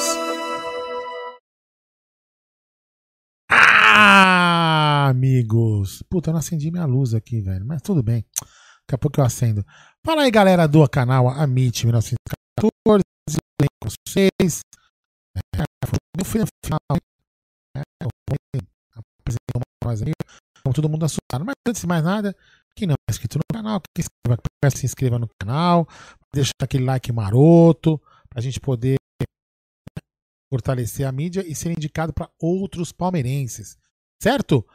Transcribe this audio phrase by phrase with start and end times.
[3.50, 6.04] Ah, amigos!
[6.08, 8.24] Puta, eu não acendi minha luz aqui, velho, mas tudo bem.
[8.92, 9.66] Daqui a pouco eu acendo.
[10.04, 13.04] Fala aí, galera do canal Amit 1914,
[13.62, 14.62] com vocês.
[15.86, 16.80] Foi meu filho final.
[17.78, 17.82] É,
[18.96, 20.12] apresentou nós aí,
[20.74, 21.46] todo mundo assustado.
[21.46, 22.36] Mas antes de mais nada,
[22.76, 24.04] quem não é inscrito no canal, quem
[24.76, 25.88] se, inscreva no canal,
[26.34, 28.96] deixa aquele like maroto, pra gente poder
[30.52, 33.78] fortalecer a mídia e ser indicado para outros palmeirenses.
[34.20, 34.66] Certo?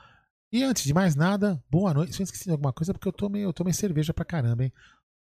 [0.52, 2.14] E antes de mais nada, boa noite.
[2.14, 4.72] Se eu esqueci de alguma coisa, porque eu tomei, eu tomei cerveja pra caramba, hein?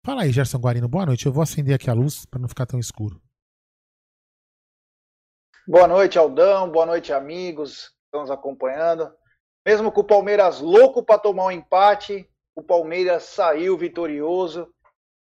[0.05, 0.87] Fala aí, Gerson Guarino.
[0.87, 1.25] Boa noite.
[1.25, 3.19] Eu vou acender aqui a luz para não ficar tão escuro.
[5.67, 6.69] Boa noite, Aldão.
[6.69, 9.11] Boa noite, amigos nos acompanhando.
[9.65, 14.71] Mesmo com o Palmeiras louco para tomar um empate, o Palmeiras saiu vitorioso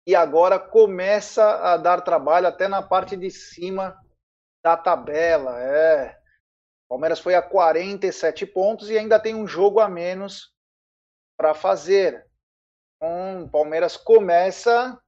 [0.05, 3.99] e agora começa a dar trabalho até na parte de cima
[4.63, 5.59] da tabela.
[5.59, 6.11] É.
[6.85, 10.53] O Palmeiras foi a 47 pontos e ainda tem um jogo a menos
[11.35, 12.26] para fazer.
[12.97, 14.99] Então, o Palmeiras começa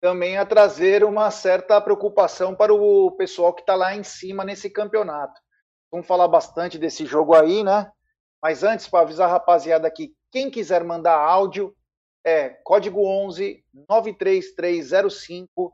[0.00, 4.70] também a trazer uma certa preocupação para o pessoal que está lá em cima nesse
[4.70, 5.40] campeonato.
[5.90, 7.90] Vamos falar bastante desse jogo aí, né?
[8.42, 11.76] Mas antes, para avisar a rapaziada aqui, quem quiser mandar áudio,
[12.24, 15.72] é código 11 93305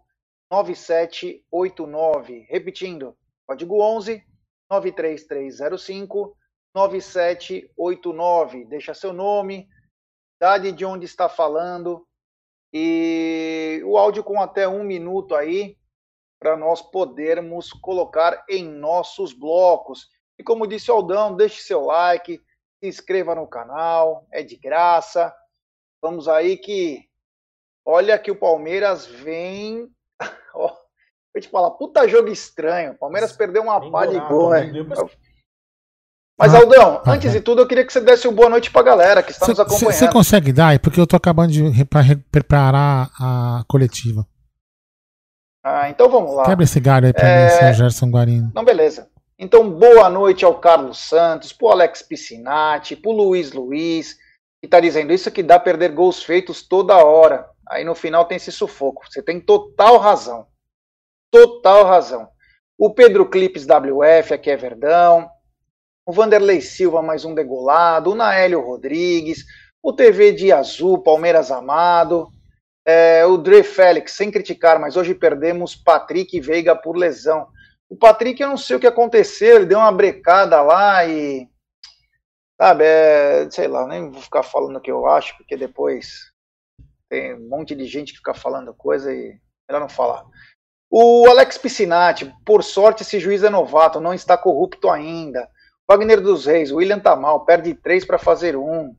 [0.50, 2.46] 9789.
[2.48, 4.22] Repetindo, código 11
[4.70, 6.36] 93305
[6.74, 8.64] 9789.
[8.64, 9.68] Deixa seu nome,
[10.38, 12.06] cidade de onde está falando
[12.72, 15.76] e o áudio com até um minuto aí
[16.38, 20.08] para nós podermos colocar em nossos blocos.
[20.38, 22.40] E como disse o Aldão, deixe seu like,
[22.78, 25.34] se inscreva no canal, é de graça.
[26.00, 27.04] Vamos aí que
[27.84, 29.90] olha que o Palmeiras vem.
[30.54, 32.92] Vou te falar, puta jogo estranho.
[32.92, 34.70] O Palmeiras perdeu uma pá de gol, né?
[36.38, 38.70] Mas, ah, Aldão, ah, antes de tudo, eu queria que você desse uma boa noite
[38.70, 39.92] pra galera que está cê, nos acompanhando.
[39.92, 40.78] Você consegue dar?
[40.78, 41.84] Porque eu tô acabando de
[42.30, 44.24] preparar a coletiva.
[45.64, 46.44] Ah, então vamos lá.
[46.44, 47.44] Quebra esse galho aí pra é...
[47.44, 48.52] mim, seu Gerson Guarino.
[48.54, 49.08] Não, beleza.
[49.36, 54.16] Então, boa noite ao Carlos Santos, pro Alex Piscinati, pro Luiz Luiz,
[54.62, 57.48] que tá dizendo isso que dá perder gols feitos toda hora.
[57.68, 59.04] Aí no final tem esse sufoco.
[59.10, 60.46] Você tem total razão.
[61.32, 62.28] Total razão.
[62.78, 65.28] O Pedro Clipes WF, aqui é Verdão
[66.08, 69.44] o Vanderlei Silva, mais um degolado, o Naélio Rodrigues,
[69.82, 72.32] o TV de Azul, Palmeiras Amado,
[72.82, 77.48] é, o Dre Félix, sem criticar, mas hoje perdemos Patrick Veiga por lesão.
[77.90, 81.46] O Patrick, eu não sei o que aconteceu, ele deu uma brecada lá e.
[82.58, 86.32] Sabe, é, sei lá, nem vou ficar falando o que eu acho, porque depois
[87.10, 89.38] tem um monte de gente que fica falando coisa e
[89.68, 90.24] melhor não falar.
[90.90, 95.46] O Alex Piscinati, por sorte, esse juiz é novato, não está corrupto ainda.
[95.88, 98.94] Wagner dos Reis, William tá mal, perde três para fazer um.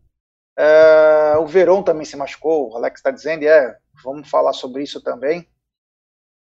[0.58, 5.00] É, o Verón também se machucou, o Alex está dizendo, é, vamos falar sobre isso
[5.02, 5.48] também.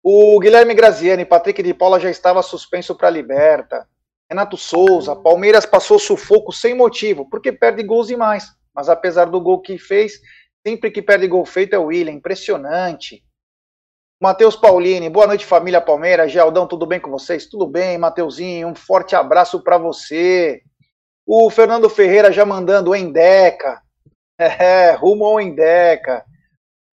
[0.01, 3.85] O Guilherme Graziani, Patrick de Paula já estava suspenso para liberta.
[4.29, 8.47] Renato Souza, Palmeiras passou sufoco sem motivo, porque perde gols demais.
[8.73, 10.21] Mas apesar do gol que fez,
[10.65, 13.23] sempre que perde gol feito é o William, impressionante.
[14.21, 16.29] Matheus Paulini, boa noite família Palmeiras.
[16.29, 17.45] Geraldão, tudo bem com vocês?
[17.45, 20.61] Tudo bem, Mateuzinho, um forte abraço para você.
[21.25, 23.81] O Fernando Ferreira já mandando Endeca.
[24.41, 26.25] É, rumo ao Endeca.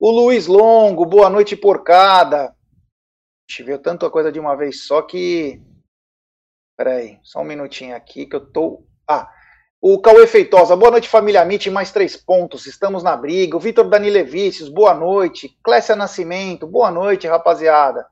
[0.00, 2.52] O Luiz Longo, boa noite porcada.
[3.56, 5.62] Eu ver tanta coisa de uma vez só que.
[6.76, 8.84] Peraí, só um minutinho aqui que eu tô.
[9.08, 9.32] Ah,
[9.81, 13.56] o Cauê Feitosa, boa noite, família Amit, mais três pontos, estamos na briga.
[13.56, 15.56] O Vitor Danilevicius, boa noite.
[15.62, 18.06] Clécia Nascimento, boa noite, rapaziada.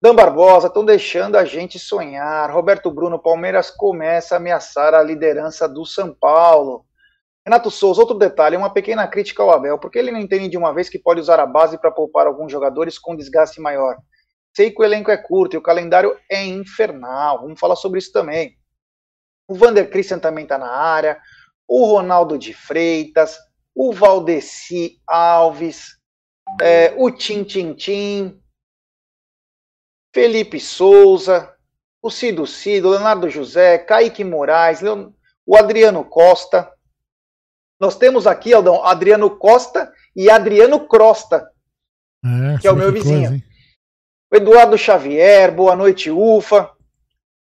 [0.00, 2.50] Dan Barbosa, estão deixando a gente sonhar.
[2.50, 6.84] Roberto Bruno, Palmeiras começa a ameaçar a liderança do São Paulo.
[7.44, 10.74] Renato Souza, outro detalhe, uma pequena crítica ao Abel, porque ele não entende de uma
[10.74, 13.96] vez que pode usar a base para poupar alguns jogadores com desgaste maior.
[14.54, 17.40] Sei que o elenco é curto e o calendário é infernal.
[17.40, 18.56] Vamos falar sobre isso também.
[19.52, 21.20] O Vander Christian também está na área.
[21.68, 23.36] O Ronaldo de Freitas.
[23.74, 25.98] O Valdeci Alves.
[26.58, 28.42] É, o Tim Tim Tim.
[30.14, 31.54] Felipe Souza.
[32.00, 32.88] O Cido Cido.
[32.88, 33.76] Leonardo José.
[33.76, 34.80] Kaique Moraes.
[34.80, 35.12] Leon,
[35.44, 36.72] o Adriano Costa.
[37.78, 41.50] Nós temos aqui, Aldão, Adriano Costa e Adriano Crosta.
[42.24, 43.28] É, que é o meu vizinho.
[43.28, 43.44] Coisa,
[44.32, 46.71] o Eduardo Xavier, boa noite, Ufa.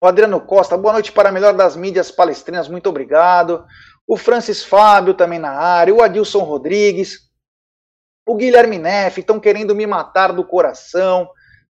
[0.05, 3.65] O Adriano Costa, boa noite para a melhor das mídias palestrinas, muito obrigado.
[4.07, 7.21] O Francis Fábio também na área, o Adilson Rodrigues,
[8.29, 11.27] o Guilherme Neff, estão querendo me matar do coração.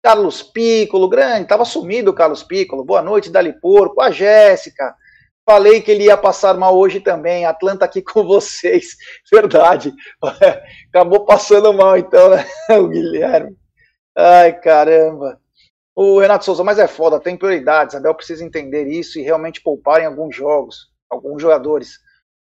[0.02, 2.84] Carlos Piccolo, grande, estava sumido o Carlos Piccolo.
[2.84, 4.96] Boa noite, Dali Porco, a Jéssica.
[5.48, 7.46] Falei que ele ia passar mal hoje também.
[7.46, 8.98] Atlanta aqui com vocês.
[9.32, 9.94] Verdade.
[10.90, 12.44] Acabou passando mal então, né?
[12.76, 13.56] O Guilherme.
[14.18, 15.40] Ai, caramba.
[15.96, 17.96] O Renato Souza, mas é foda, tem prioridades.
[17.96, 22.00] Abel precisa entender isso e realmente poupar em alguns jogos, alguns jogadores.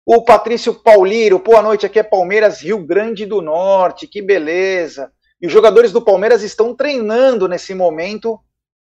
[0.04, 5.12] O Patrício Pauliro, boa noite, aqui é Palmeiras, Rio Grande do Norte, que beleza.
[5.40, 8.40] E os jogadores do Palmeiras estão treinando nesse momento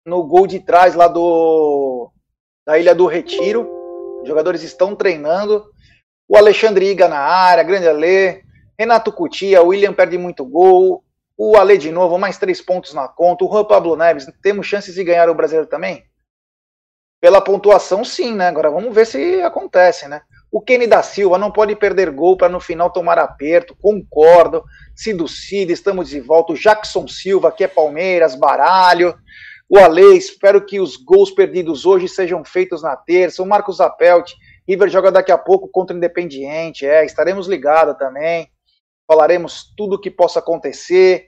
[0.07, 2.11] no gol de trás lá do
[2.65, 3.69] da Ilha do Retiro.
[4.23, 5.65] Os jogadores estão treinando.
[6.29, 8.45] O Alexandre Iga na área, grande Ale.
[8.79, 11.05] Renato Cutia, o William perde muito gol.
[11.37, 13.45] O Ale de novo, mais três pontos na conta.
[13.45, 16.05] O Juan Pablo Neves, temos chances de ganhar o brasileiro também?
[17.21, 18.49] Pela pontuação, sim, né?
[18.49, 20.23] Agora vamos ver se acontece, né?
[20.53, 23.77] O Kenny da Silva não pode perder gol para no final tomar aperto.
[23.81, 24.63] Concordo.
[24.95, 26.53] Cido Cida, estamos de volta.
[26.53, 29.17] O Jackson Silva, que é Palmeiras, Baralho.
[29.69, 33.43] O Ale, espero que os gols perdidos hoje sejam feitos na terça.
[33.43, 34.35] O Marcos Apelt,
[34.69, 36.87] River joga daqui a pouco contra o Independiente.
[36.87, 38.49] É, estaremos ligados também
[39.07, 41.27] falaremos tudo o que possa acontecer.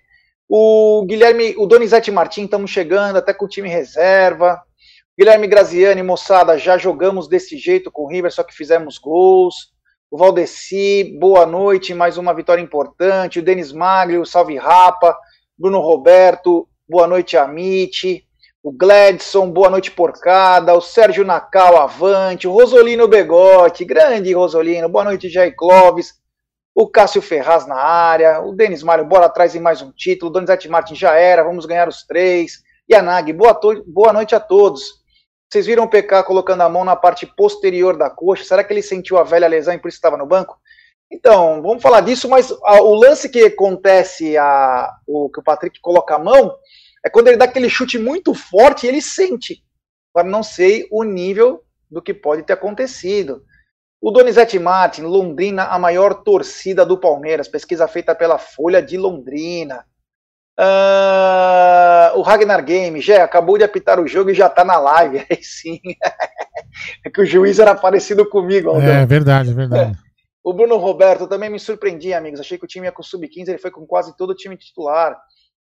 [0.48, 4.62] O Guilherme, o Donizete Martins, estamos chegando até com o time reserva.
[5.18, 9.72] Guilherme Graziani, moçada, já jogamos desse jeito com o River, só que fizemos gols.
[10.10, 13.38] O Valdeci, boa noite, mais uma vitória importante.
[13.38, 15.16] O Denis Magri, o Salve Rapa.
[15.58, 18.24] Bruno Roberto, boa noite, Amit.
[18.62, 20.74] O Gladson, boa noite, Porcada.
[20.74, 22.46] O Sérgio Nacal, avante.
[22.46, 26.14] O Rosolino Begote, grande Rosolino, boa noite, Jair Clóvis
[26.76, 30.32] o Cássio Ferraz na área, o Denis Mário, bora atrás em mais um título, o
[30.34, 35.02] Donizete Martin já era, vamos ganhar os três, Yanagi, boa, boa noite a todos.
[35.48, 38.82] Vocês viram o PK colocando a mão na parte posterior da coxa, será que ele
[38.82, 40.58] sentiu a velha lesão e por isso estava no banco?
[41.10, 45.80] Então, vamos falar disso, mas a, o lance que acontece, a, o que o Patrick
[45.80, 46.54] coloca a mão,
[47.02, 49.64] é quando ele dá aquele chute muito forte e ele sente.
[50.14, 53.42] Agora, não sei o nível do que pode ter acontecido.
[54.06, 59.84] O Donizete Martin, Londrina, a maior torcida do Palmeiras, pesquisa feita pela Folha de Londrina.
[60.56, 65.26] Uh, o Ragnar Game, já acabou de apitar o jogo e já tá na live.
[65.28, 65.80] Aí sim.
[67.04, 68.70] é que o juiz era parecido comigo.
[68.70, 68.86] Aldão.
[68.86, 69.98] É verdade, é verdade.
[70.40, 72.38] O Bruno Roberto também me surpreendi, amigos.
[72.38, 74.56] Achei que o time ia com o sub-15, ele foi com quase todo o time
[74.56, 75.20] titular.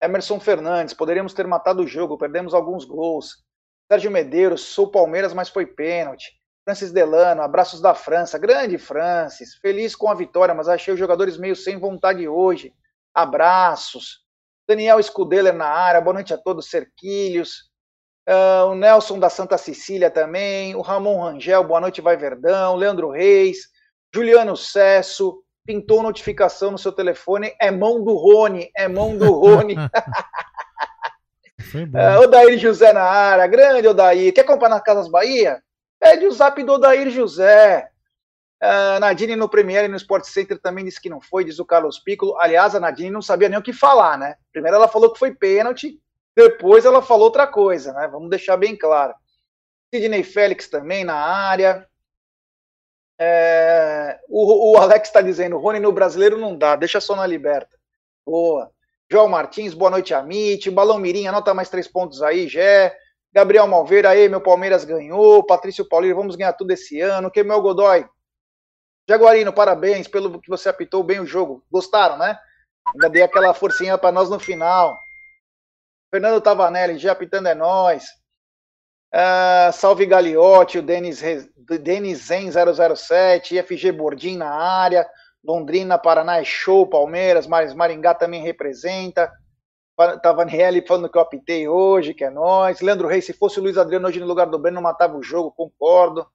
[0.03, 3.43] Emerson Fernandes, poderíamos ter matado o jogo, perdemos alguns gols.
[3.91, 6.38] Sérgio Medeiros, sou Palmeiras, mas foi pênalti.
[6.69, 11.39] Francis Delano, abraços da França, grande Francis, feliz com a vitória, mas achei os jogadores
[11.39, 12.75] meio sem vontade hoje.
[13.15, 14.19] Abraços.
[14.69, 17.71] Daniel Scudeller na área, boa noite a todos, Cerquilhos.
[18.29, 23.13] Uh, o Nelson da Santa Cecília também, o Ramon Rangel, boa noite, vai Verdão, Leandro
[23.13, 23.61] Reis,
[24.15, 29.75] Juliano Cesso, pintou notificação no seu telefone, é mão do Rony, é mão do Rony.
[31.75, 35.63] uh, Odair José na área, grande Odair, quer comprar na Casas Bahia?
[36.01, 37.91] Pede o zap do Odair José.
[38.63, 41.65] Uh, Nadine no Premiere e no Sport Center também disse que não foi, diz o
[41.65, 42.37] Carlos Piccolo.
[42.39, 44.37] Aliás, a Nadine não sabia nem o que falar, né?
[44.53, 46.01] Primeiro ela falou que foi pênalti,
[46.35, 48.09] depois ela falou outra coisa, né?
[48.09, 49.15] Vamos deixar bem claro.
[49.93, 51.87] Sidney Félix também na área.
[53.21, 57.77] É, o, o, Alex está dizendo, Rony no brasileiro não dá, deixa só na liberta.
[58.25, 58.71] Boa.
[59.11, 60.71] João Martins, boa noite, Amit.
[60.71, 62.95] Balão Mirim, anota mais três pontos aí, Gé.
[63.33, 65.45] Gabriel Malveira, aí, meu Palmeiras ganhou.
[65.45, 67.31] Patrício Paulino, vamos ganhar tudo esse ano.
[67.31, 68.07] Que meu Godoy.
[69.09, 71.65] Jaguarino, parabéns pelo que você apitou bem o jogo.
[71.71, 72.39] Gostaram, né?
[72.93, 74.99] Ainda dei aquela forcinha para nós no final.
[76.11, 78.05] Fernando Tavanelli, já apitando é nós.
[79.15, 81.23] Uh, salve Gagliotti, o Denis,
[81.81, 85.09] Denis Zen 007, IFG Bordim na área.
[85.43, 89.33] Londrina, Paraná é show, Palmeiras, Maringá também representa.
[90.23, 92.81] Tavanielli falando que eu apitei hoje, que é nós.
[92.81, 95.51] Leandro Reis, se fosse o Luiz Adriano hoje no lugar do Breno, matava o jogo,
[95.51, 96.27] concordo.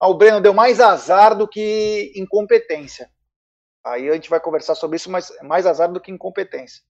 [0.00, 3.08] Ah, o Breno deu mais azar do que incompetência.
[3.84, 6.82] Aí a gente vai conversar sobre isso, mas mais azar do que incompetência.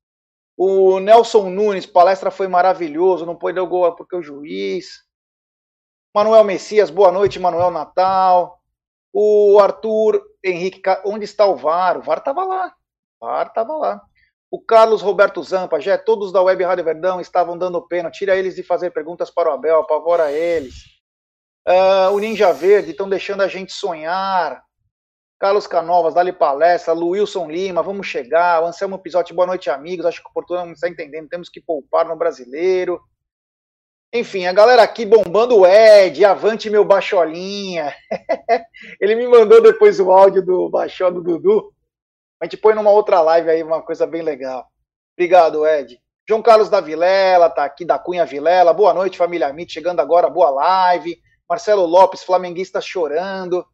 [0.57, 5.03] O Nelson Nunes, palestra foi maravilhoso, não pôde dar o gol porque o juiz.
[6.15, 8.59] Manuel Messias, boa noite, Manuel Natal.
[9.13, 11.99] O Arthur Henrique, onde está o VAR?
[11.99, 12.75] O VAR estava lá.
[13.21, 14.03] O VAR estava lá.
[14.53, 18.11] O Carlos Roberto Zampa, já todos da Web Rádio Verdão estavam dando pena.
[18.11, 20.75] Tira eles de fazer perguntas para o Abel, apavora eles.
[21.67, 24.63] Uh, o Ninja Verde estão deixando a gente sonhar.
[25.41, 26.93] Carlos Canovas, dali palestra.
[26.93, 28.63] Luilson Lima, vamos chegar.
[28.63, 30.05] O Anselmo Pisotti, boa noite, amigos.
[30.05, 31.31] Acho que o Portugal não está entendendo.
[31.31, 33.01] Temos que poupar no brasileiro.
[34.13, 37.95] Enfim, a galera aqui bombando o Ed, avante meu baixolinha.
[39.01, 41.72] Ele me mandou depois o áudio do baixó do Dudu.
[42.43, 44.67] A gente põe numa outra live aí, uma coisa bem legal.
[45.17, 46.03] Obrigado, Ed.
[46.29, 48.75] João Carlos da Vilela, tá aqui da Cunha Vilela.
[48.75, 51.17] Boa noite, família Amit, chegando agora, boa live.
[51.49, 53.65] Marcelo Lopes, flamenguista chorando.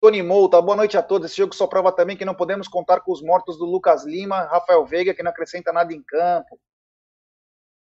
[0.00, 1.28] Tony Mouta, boa noite a todos.
[1.28, 4.42] Esse jogo só prova também que não podemos contar com os mortos do Lucas Lima,
[4.42, 6.60] Rafael Veiga, que não acrescenta nada em campo.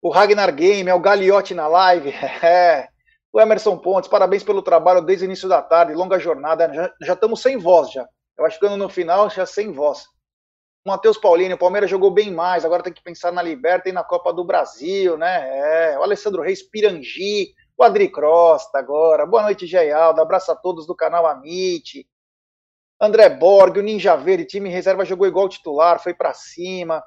[0.00, 2.10] O Ragnar Game, é o Gagliotti na live.
[2.42, 2.88] É.
[3.30, 6.72] O Emerson Pontes, parabéns pelo trabalho desde o início da tarde, longa jornada.
[6.72, 8.08] Já, já estamos sem voz já.
[8.38, 10.06] Eu acho que no final já sem voz.
[10.84, 14.02] Matheus Paulino, o Palmeiras jogou bem mais, agora tem que pensar na Liberta e na
[14.02, 15.92] Copa do Brasil, né?
[15.92, 15.98] É.
[15.98, 19.24] O Alessandro Reis Pirangi, o Adri Crosta agora.
[19.24, 20.20] Boa noite, Geialdo.
[20.20, 22.06] Abraço a todos do canal Amit.
[23.00, 27.02] André Borg, o Ninja Verde, time reserva jogou igual titular, foi para cima.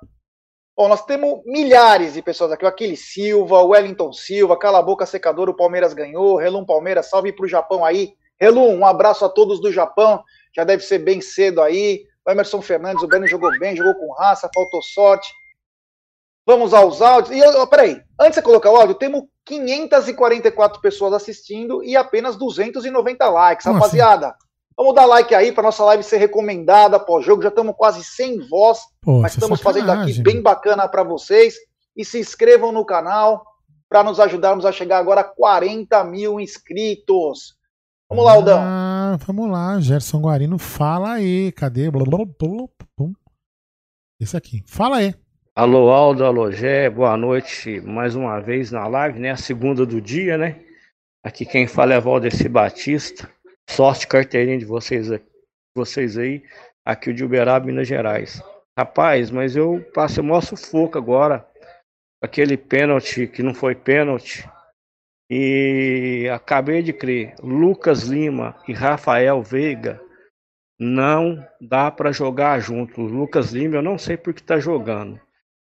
[0.76, 2.66] Bom, nós temos milhares de pessoas aqui.
[2.66, 6.36] O Aquiles Silva, o Wellington Silva, Cala a Boca Secador, o Palmeiras ganhou.
[6.36, 8.14] Relum Palmeiras, salve para o Japão aí.
[8.38, 10.22] Relum, um abraço a todos do Japão.
[10.54, 12.06] Já deve ser bem cedo aí.
[12.26, 15.32] O Emerson Fernandes, o Breno jogou bem, jogou com raça, faltou sorte.
[16.46, 17.38] Vamos aos áudios.
[17.38, 23.30] E, peraí, antes de você colocar o áudio, temos 544 pessoas assistindo e apenas 290
[23.30, 24.28] likes, rapaziada.
[24.28, 24.38] Assim?
[24.78, 27.42] Vamos dar like aí para nossa live ser recomendada pós-jogo.
[27.42, 31.56] Já estamos quase sem voz, Pô, mas estamos fazendo aqui bem bacana para vocês.
[31.96, 33.46] E se inscrevam no canal
[33.88, 37.56] para nos ajudarmos a chegar agora a 40 mil inscritos.
[38.16, 38.60] Vamos lá, Aldão.
[38.64, 41.52] Ah, vamos lá, Gerson Guarino, fala aí.
[41.52, 41.92] Cadê?
[44.22, 44.64] Esse aqui.
[44.66, 45.14] Fala aí.
[45.54, 49.32] Alô, Aldo, alô, Gé, boa noite mais uma vez na live, né?
[49.32, 50.62] A segunda do dia, né?
[51.26, 53.30] Aqui quem fala é Valdeci Batista.
[53.70, 55.10] Sorte carteirinha de vocês,
[55.76, 56.42] vocês aí,
[56.86, 58.42] aqui o de Uberaba, Minas Gerais.
[58.80, 61.46] Rapaz, mas eu passei o maior sufoco agora.
[62.24, 64.50] Aquele pênalti que não foi pênalti.
[65.30, 70.00] E acabei de crer, Lucas Lima e Rafael Veiga
[70.80, 73.02] não dá para jogar junto.
[73.02, 75.20] O Lucas Lima eu não sei por que está jogando.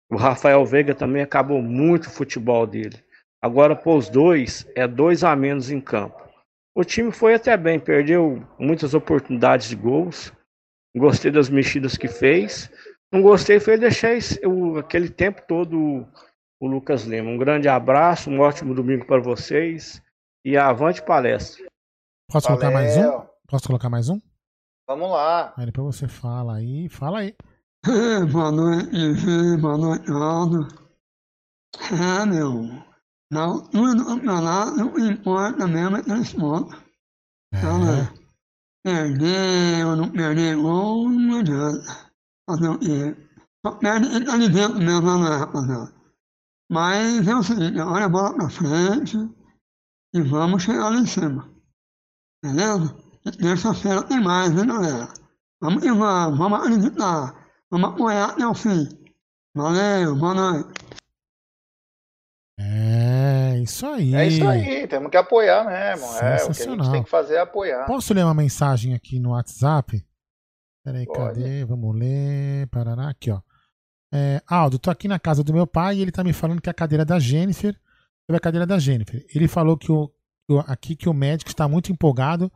[0.10, 3.04] O Rafael Veiga também acabou muito o futebol dele.
[3.42, 6.28] Agora, para os dois, é dois a menos em campo.
[6.76, 10.32] O time foi até bem, perdeu muitas oportunidades de gols.
[10.96, 12.72] Gostei das mexidas que fez.
[13.12, 14.40] Não gostei foi deixar esse,
[14.78, 16.08] aquele tempo todo
[16.60, 17.30] o Lucas Lima.
[17.30, 20.02] Um grande abraço, um ótimo domingo para vocês
[20.44, 21.66] e avante palestra.
[22.30, 22.60] Posso Valeu.
[22.60, 23.28] colocar mais um?
[23.48, 24.20] Posso colocar mais um?
[24.88, 25.54] Vamos lá.
[25.56, 27.36] Aí depois você fala aí, fala aí.
[28.32, 30.68] boa noite, boa noite, Aldo.
[31.92, 32.64] É, meu,
[33.32, 36.78] na altura do campeonato, o que importa mesmo é três pontos.
[37.54, 38.14] Então, né?
[38.84, 42.12] Perder ou não perder gol, não adianta.
[42.50, 43.16] Fazer o quê?
[43.66, 45.99] Só perde quem tá ali dentro mesmo, né, rapaziada?
[46.70, 49.18] Mas é o seguinte, olha a bola pra frente
[50.14, 51.52] e vamos chegar lá em cima.
[52.44, 52.96] Beleza?
[53.26, 55.08] E terça-feira tem mais, hein, galera?
[55.60, 57.50] Vamos que vamos, vamos acreditar.
[57.72, 58.88] Vamos apoiar até o fim.
[59.56, 60.70] Valeu, boa noite.
[62.60, 64.14] É, isso aí.
[64.14, 66.06] É isso aí, temos que apoiar mesmo.
[66.18, 67.86] É, o que a gente tem que fazer é apoiar.
[67.86, 70.06] Posso ler uma mensagem aqui no WhatsApp?
[70.84, 71.40] Peraí, Pode.
[71.40, 71.66] cadê?
[71.66, 72.68] Vamos ler.
[72.68, 73.42] Parará, aqui, ó.
[74.12, 76.70] É, Aldo, tô aqui na casa do meu pai e ele tá me falando que
[76.70, 77.74] a cadeira da Jennifer.
[78.26, 79.26] Sobre a cadeira da Jennifer.
[79.34, 80.12] Ele falou que o,
[80.68, 82.52] aqui que o médico está muito empolgado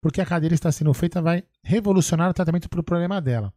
[0.00, 3.52] porque a cadeira está sendo feita vai revolucionar o tratamento para o problema dela.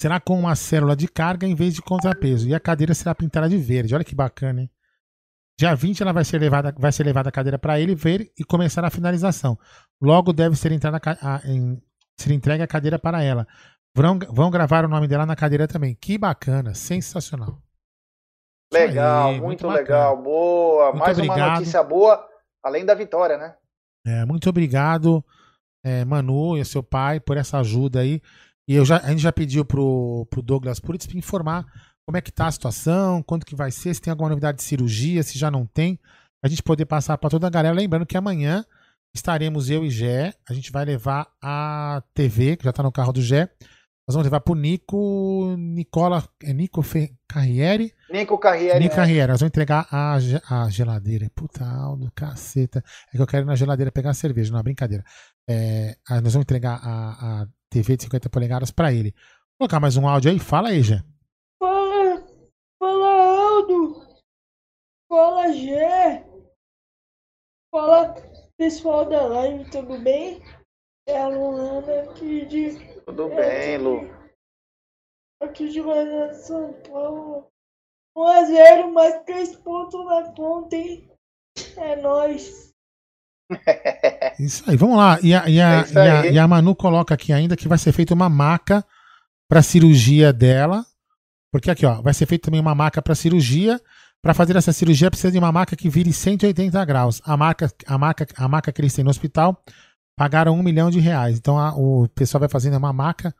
[0.00, 2.48] Será com uma célula de carga em vez de contrapeso.
[2.48, 3.94] E a cadeira será pintada de verde.
[3.94, 4.70] Olha que bacana, hein?
[5.58, 8.44] Dia 20 ela vai ser levada, vai ser levada a cadeira para ele ver e
[8.44, 9.58] começar a finalização.
[10.00, 11.80] Logo deve ser, entrada a, em,
[12.18, 13.46] ser entregue a cadeira para ela.
[13.96, 15.94] Vão, vão gravar o nome dela na cadeira também.
[15.94, 17.58] Que bacana, sensacional.
[18.70, 20.90] Legal, aí, muito, muito legal, boa.
[20.90, 21.38] Muito Mais obrigado.
[21.38, 22.28] uma notícia boa,
[22.62, 23.56] além da vitória, né?
[24.06, 25.24] É, muito obrigado,
[25.82, 28.20] é, Manu e seu pai, por essa ajuda aí.
[28.68, 31.64] E eu já, a gente já pediu pro, pro Douglas Puritz para informar
[32.04, 34.64] como é que tá a situação, quando que vai ser, se tem alguma novidade de
[34.64, 35.98] cirurgia, se já não tem,
[36.44, 37.74] a gente poder passar para toda a galera.
[37.74, 38.62] Lembrando que amanhã
[39.14, 43.12] estaremos eu e Gé, a gente vai levar a TV, que já está no carro
[43.12, 43.48] do Gé,
[44.08, 45.56] Nós vamos levar pro Nico.
[45.58, 46.22] Nicola.
[46.42, 47.92] É Nico Fe, Carriere?
[48.10, 48.78] Nico Carriere.
[48.78, 48.94] Nico?
[48.94, 49.32] Carriere.
[49.32, 51.28] Nós vamos entregar a, a geladeira.
[51.34, 52.82] Puta, Aldo, caceta.
[53.12, 55.02] É que eu quero ir na geladeira pegar cerveja, não é brincadeira.
[55.48, 59.12] É, a- nós vamos entregar a, a TV de 50 polegadas pra ele.
[59.58, 60.38] Vou colocar mais um áudio aí.
[60.38, 61.02] Fala aí, Jé.
[61.60, 62.24] Fala,
[62.78, 64.06] fala Aldo,
[65.10, 66.24] fala Gé,
[67.74, 68.14] fala
[68.58, 70.40] pessoal da live, tudo bem?
[71.08, 74.10] É a Luana aqui de, Tudo bem, Lu.
[75.40, 77.46] aqui de Guarani, São Paulo.
[78.16, 81.08] 1x0, mais 3 pontos na conta, hein?
[81.76, 82.72] É nóis.
[84.40, 85.18] Isso aí, vamos lá.
[85.22, 87.78] E a, e a, É e a- e a Manu coloca aqui ainda que vai
[87.78, 88.84] ser feita uma maca
[89.48, 90.84] pra cirurgia dela.
[91.52, 93.80] Porque aqui, ó, vai ser feita também uma maca pra cirurgia.
[94.22, 97.20] Pra fazer essa cirurgia precisa de uma maca que vire 180 graus.
[97.24, 99.62] A maca, a maca, a maca que eles têm no hospital
[100.16, 101.36] pagaram um milhão de reais.
[101.38, 103.34] Então a- o pessoal vai fazendo uma maca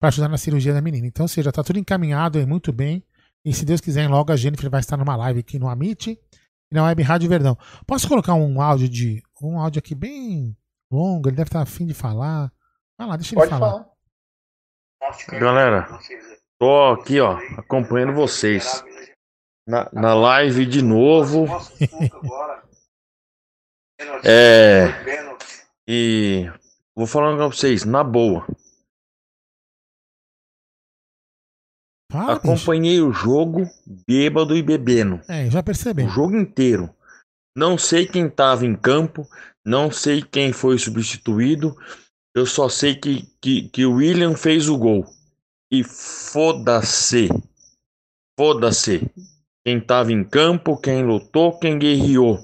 [0.00, 1.06] pra ajudar na cirurgia da menina.
[1.06, 3.04] Então, ou seja, tá tudo encaminhado aí muito bem.
[3.44, 6.10] E se Deus quiser, logo a Jennifer vai estar numa live aqui no Amit
[6.70, 7.56] e na Web Rádio Verdão.
[7.86, 9.22] Posso colocar um áudio de.
[9.42, 10.56] Um áudio aqui bem
[10.90, 12.50] longo, ele deve estar afim de falar.
[12.98, 13.70] Vai lá, deixa ele Pode falar.
[13.70, 15.38] falar.
[15.38, 15.98] Galera,
[16.58, 18.82] tô aqui, ó, acompanhando vocês.
[19.66, 21.46] Na, na live de novo.
[24.24, 24.86] É.
[25.88, 26.50] E
[26.94, 28.46] vou falar negócio pra vocês, na boa.
[32.14, 32.30] Bicho.
[32.30, 33.68] Acompanhei o jogo
[34.06, 35.20] bêbado e bebendo.
[35.28, 36.04] É, já percebi.
[36.04, 36.94] O jogo inteiro.
[37.56, 39.28] Não sei quem tava em campo,
[39.64, 41.76] não sei quem foi substituído.
[42.34, 45.04] Eu só sei que, que, que o William fez o gol.
[45.72, 47.28] E foda-se.
[48.38, 49.10] Foda-se.
[49.66, 52.38] Quem tava em campo, quem lutou, quem guerreou.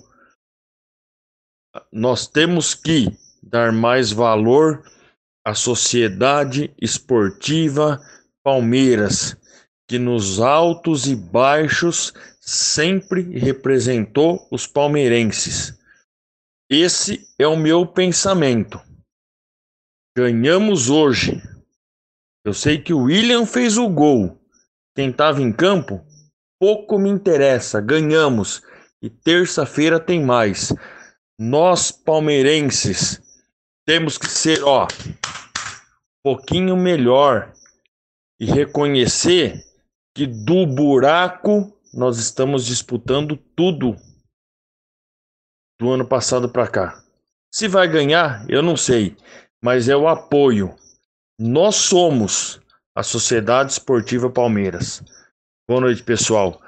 [1.93, 3.09] Nós temos que
[3.43, 4.83] dar mais valor
[5.45, 8.01] à sociedade esportiva
[8.43, 9.37] Palmeiras,
[9.89, 15.79] que nos altos e baixos sempre representou os palmeirenses.
[16.71, 18.81] Esse é o meu pensamento.
[20.17, 21.43] Ganhamos hoje.
[22.45, 24.41] Eu sei que o William fez o gol.
[24.97, 26.05] Quem estava em campo,
[26.59, 27.81] pouco me interessa.
[27.81, 28.63] Ganhamos.
[29.03, 30.73] E terça-feira tem mais.
[31.39, 33.21] Nós, palmeirenses,
[33.91, 37.53] temos que ser, ó, um pouquinho melhor
[38.39, 39.67] e reconhecer
[40.15, 43.97] que do buraco nós estamos disputando tudo
[45.81, 47.03] do ano passado para cá.
[47.53, 49.17] Se vai ganhar, eu não sei,
[49.61, 50.73] mas é o apoio.
[51.37, 52.61] Nós somos
[52.95, 55.03] a Sociedade Esportiva Palmeiras.
[55.69, 56.63] Boa noite, pessoal.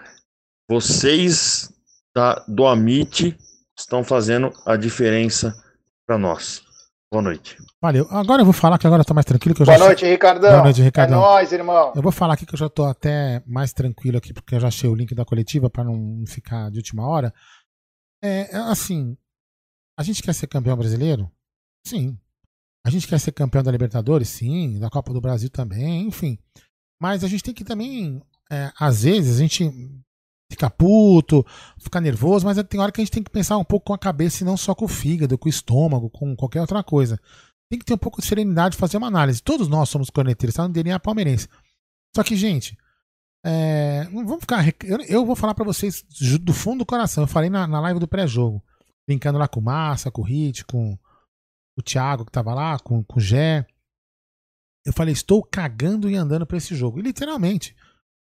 [0.69, 1.73] Vocês
[2.13, 3.39] da, do Amit
[3.79, 5.55] estão fazendo a diferença
[6.05, 6.72] para nós.
[7.12, 7.59] Boa noite.
[7.79, 8.09] Valeu.
[8.11, 9.55] Agora eu vou falar que agora eu tô mais tranquilo.
[9.55, 10.51] Que eu Boa já noite, Ricardão.
[10.51, 11.18] Boa noite, Ricardão.
[11.18, 11.92] É nóis, irmão.
[11.94, 14.68] Eu vou falar aqui que eu já tô até mais tranquilo aqui, porque eu já
[14.68, 17.31] achei o link da coletiva para não ficar de última hora.
[18.25, 19.14] É, assim,
[19.98, 21.31] a gente quer ser campeão brasileiro?
[21.87, 22.18] Sim.
[22.83, 24.31] A gente quer ser campeão da Libertadores?
[24.31, 24.79] Sim.
[24.79, 26.38] Da Copa do Brasil também, enfim.
[26.98, 29.70] Mas a gente tem que também, é, às vezes, a gente
[30.53, 31.45] fica puto,
[31.79, 33.99] fica nervoso, mas tem hora que a gente tem que pensar um pouco com a
[33.99, 37.19] cabeça e não só com o fígado, com o estômago, com qualquer outra coisa.
[37.71, 39.43] Tem que ter um pouco de serenidade, fazer uma análise.
[39.43, 41.49] Todos nós somos corneteiros, tá no DNA palmeirense.
[42.15, 42.77] Só que, gente,
[43.45, 44.65] é, vamos ficar.
[45.09, 46.05] Eu, vou falar pra vocês
[46.41, 47.25] do fundo do coração.
[47.25, 48.62] Eu falei na, na live do pré-jogo,
[49.09, 50.99] brincando lá com o Massa, com o Hit, com
[51.77, 53.67] o Thiago que tava lá, com, com o Gé.
[54.85, 56.99] Eu falei, estou cagando e andando pra esse jogo.
[56.99, 57.75] E literalmente.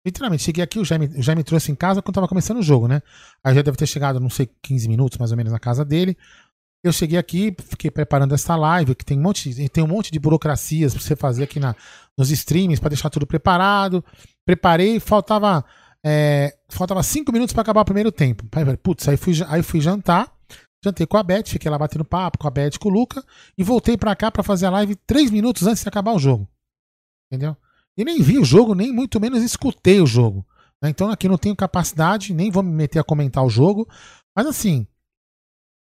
[0.06, 2.88] Literalmente, cheguei aqui, o Jaime, o Jaime trouxe em casa quando tava começando o jogo,
[2.88, 3.02] né?
[3.44, 6.18] Aí já deve ter chegado, não sei, 15 minutos mais ou menos na casa dele.
[6.84, 10.20] Eu cheguei aqui, fiquei preparando essa live, que tem um monte, tem um monte de
[10.20, 11.74] burocracias pra você fazer aqui na,
[12.18, 14.04] nos streamings para deixar tudo preparado.
[14.46, 15.64] Preparei, faltava
[16.06, 18.46] é, faltava cinco minutos para acabar o primeiro tempo.
[18.52, 20.30] Aí, putz, aí fui, aí fui jantar,
[20.84, 23.24] jantei com a Beth, fiquei lá batendo papo com a Beth, com o Luca
[23.58, 26.46] e voltei para cá para fazer a live três minutos antes de acabar o jogo.
[27.32, 27.56] Entendeu?
[27.98, 30.46] E nem vi o jogo, nem muito menos escutei o jogo.
[30.82, 30.90] né?
[30.90, 33.88] Então aqui não tenho capacidade, nem vou me meter a comentar o jogo.
[34.36, 34.88] Mas assim,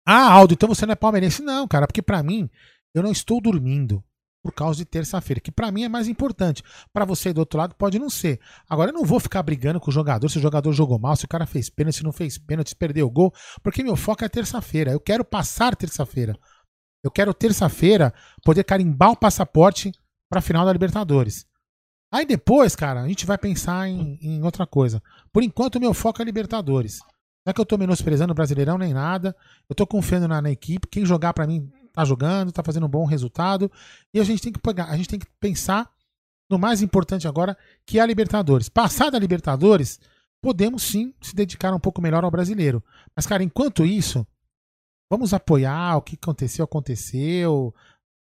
[0.05, 1.41] ah, Aldo, então você não é palmeirense?
[1.41, 2.49] Não, cara, porque pra mim,
[2.93, 4.03] eu não estou dormindo
[4.43, 6.63] por causa de terça-feira, que pra mim é mais importante.
[6.91, 8.39] Pra você do outro lado pode não ser.
[8.67, 11.25] Agora eu não vou ficar brigando com o jogador se o jogador jogou mal, se
[11.25, 14.25] o cara fez pênalti, se não fez pênalti, se perdeu o gol, porque meu foco
[14.25, 14.91] é terça-feira.
[14.91, 16.35] Eu quero passar terça-feira.
[17.03, 19.91] Eu quero terça-feira poder carimbar o passaporte
[20.29, 21.45] pra final da Libertadores.
[22.11, 25.01] Aí depois, cara, a gente vai pensar em, em outra coisa.
[25.31, 26.99] Por enquanto, o meu foco é Libertadores.
[27.45, 29.35] Não é que eu tô menosprezando o Brasileirão nem nada.
[29.69, 30.87] Eu tô confiando na, na equipe.
[30.87, 33.71] Quem jogar pra mim tá jogando, tá fazendo um bom resultado.
[34.13, 35.89] E a gente tem que pegar, a gente tem que pensar
[36.49, 38.67] no mais importante agora, que é a Libertadores.
[38.67, 39.99] Passada a Libertadores,
[40.41, 42.83] podemos sim se dedicar um pouco melhor ao brasileiro.
[43.15, 44.27] Mas, cara, enquanto isso,
[45.09, 47.73] vamos apoiar o que aconteceu, aconteceu.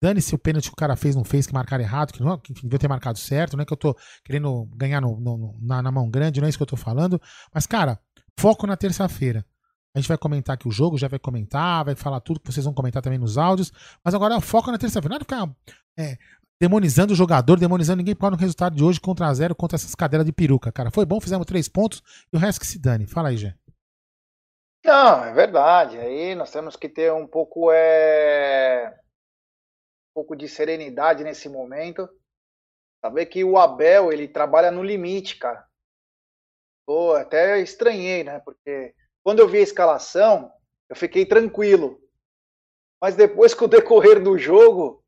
[0.02, 2.54] Dane-se o pênalti que o cara fez, não fez, que marcaram errado, que, não, que
[2.54, 5.92] devia ter marcado certo, não é que eu tô querendo ganhar no, no, na, na,
[5.92, 7.20] mão grande, não é isso que eu tô falando.
[7.52, 8.00] Mas, cara,
[8.38, 9.44] foco na terça-feira.
[9.94, 12.64] A gente vai comentar aqui o jogo, já vai comentar, vai falar tudo que vocês
[12.64, 13.72] vão comentar também nos áudios.
[14.04, 15.10] Mas agora foco na terça-feira.
[15.10, 15.50] Não é ficar
[15.98, 16.16] é,
[16.60, 19.76] demonizando o jogador, demonizando ninguém por causa do resultado de hoje contra a zero, contra
[19.76, 20.90] essas cadeiras de peruca, cara.
[20.90, 23.06] Foi bom, fizemos três pontos e o resto que se dane.
[23.06, 23.52] Fala aí, Gê.
[24.84, 25.98] Não, é verdade.
[25.98, 28.94] Aí nós temos que ter um pouco é
[30.14, 32.08] pouco de serenidade nesse momento.
[33.04, 35.66] Saber que o Abel, ele trabalha no limite, cara.
[36.86, 38.40] Pô, até estranhei, né?
[38.40, 40.52] Porque quando eu vi a escalação,
[40.88, 42.00] eu fiquei tranquilo.
[43.00, 45.02] Mas depois, com o decorrer do jogo,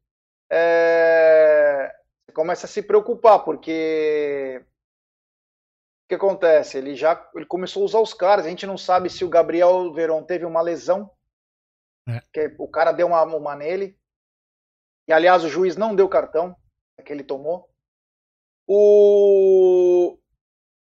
[0.50, 1.92] é...
[2.24, 4.64] você começa a se preocupar, porque
[6.04, 6.78] o que acontece?
[6.78, 8.46] Ele já ele começou a usar os caras.
[8.46, 11.10] A gente não sabe se o Gabriel Veron teve uma lesão,
[12.08, 12.20] é.
[12.32, 13.98] que o cara deu uma, uma nele.
[15.08, 16.56] E aliás, o juiz não deu cartão
[17.04, 17.68] que ele tomou.
[18.66, 20.16] O,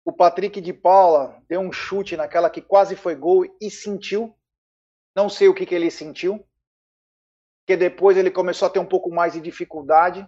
[0.06, 4.38] o Patrick de Paula deu um chute naquela que quase foi gol e sentiu.
[5.15, 6.47] Não sei o que, que ele sentiu.
[7.62, 10.28] Porque depois ele começou a ter um pouco mais de dificuldade.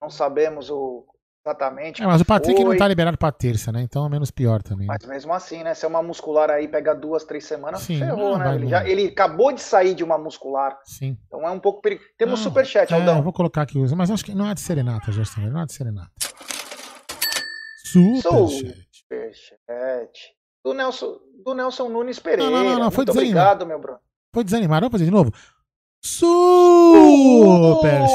[0.00, 1.06] Não sabemos o,
[1.44, 2.02] exatamente.
[2.02, 3.82] É, mas o Patrick não tá liberado pra terça, né?
[3.82, 4.86] Então é menos pior também.
[4.86, 5.74] Mas mesmo assim, né?
[5.74, 8.54] Se é uma muscular aí, pega duas, três semanas, Sim, ferrou, né?
[8.54, 10.78] Ele, já, ele, acabou de sair de uma muscular.
[10.84, 11.18] Sim.
[11.26, 12.08] Então é um pouco perigoso.
[12.16, 13.18] Temos não, superchat, é, Aldão.
[13.18, 15.40] Eu vou colocar aqui, mas acho que não é de serenata, Gerson.
[15.42, 16.10] Não é de serenata.
[17.84, 18.88] Superchat.
[18.90, 20.42] Superchat.
[20.64, 22.50] Do Nelson, do Nelson Nunes Pereira.
[22.50, 22.90] Não, não, não, não.
[22.90, 23.64] Foi Muito desanimado.
[23.64, 23.98] obrigado, meu bro.
[24.32, 24.80] Foi desanimado.
[24.82, 25.32] Vamos fazer de novo?
[26.04, 27.38] Superchat.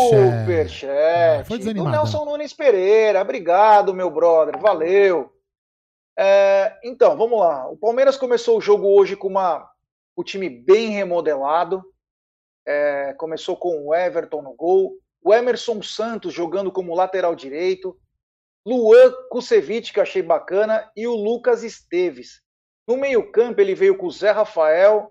[0.10, 1.40] Superchat.
[1.40, 1.90] Ah, foi desanimado.
[1.90, 3.22] Do Nelson Nunes Pereira.
[3.22, 4.60] Obrigado, meu brother.
[4.60, 5.32] Valeu.
[6.20, 7.70] É, então, vamos lá.
[7.70, 9.70] O Palmeiras começou o jogo hoje com uma,
[10.16, 11.82] o time bem remodelado.
[12.68, 14.98] É, começou com o Everton no gol.
[15.24, 17.98] O Emerson Santos jogando como lateral direito.
[18.66, 22.42] Luan Kusevich, que eu achei bacana, e o Lucas Esteves.
[22.86, 25.10] No meio-campo, ele veio com o Zé Rafael,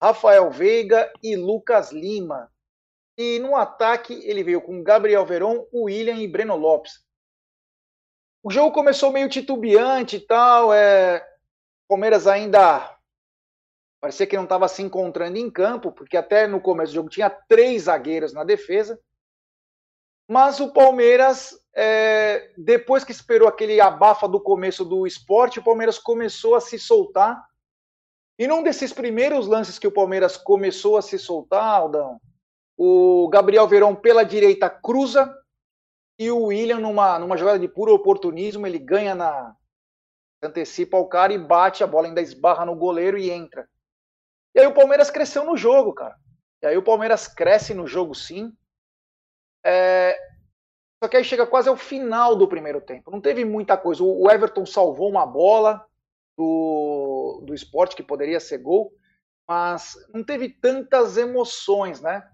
[0.00, 2.50] Rafael Veiga e Lucas Lima.
[3.18, 7.04] E no ataque, ele veio com Gabriel Veron, William e Breno Lopes.
[8.42, 10.72] O jogo começou meio titubeante e tal.
[10.72, 11.26] É...
[11.86, 12.96] Palmeiras ainda
[14.00, 17.28] parecia que não estava se encontrando em campo, porque até no começo do jogo tinha
[17.28, 18.98] três zagueiros na defesa.
[20.26, 25.98] Mas o Palmeiras, é, depois que esperou aquele abafa do começo do esporte, o Palmeiras
[25.98, 27.44] começou a se soltar.
[28.40, 32.18] E num desses primeiros lances que o Palmeiras começou a se soltar, Aldão,
[32.74, 35.30] o Gabriel Verão pela direita cruza
[36.18, 39.54] e o William, numa, numa jogada de puro oportunismo, ele ganha na.
[40.42, 43.68] antecipa o cara e bate, a bola ainda esbarra no goleiro e entra.
[44.54, 46.16] E aí o Palmeiras cresceu no jogo, cara.
[46.62, 48.56] E aí o Palmeiras cresce no jogo sim.
[49.62, 50.18] É...
[51.04, 53.10] Só que aí chega quase ao final do primeiro tempo.
[53.10, 54.02] Não teve muita coisa.
[54.02, 55.86] O Everton salvou uma bola
[56.40, 58.90] do, do esporte que poderia ser gol,
[59.46, 62.26] mas não teve tantas emoções, né?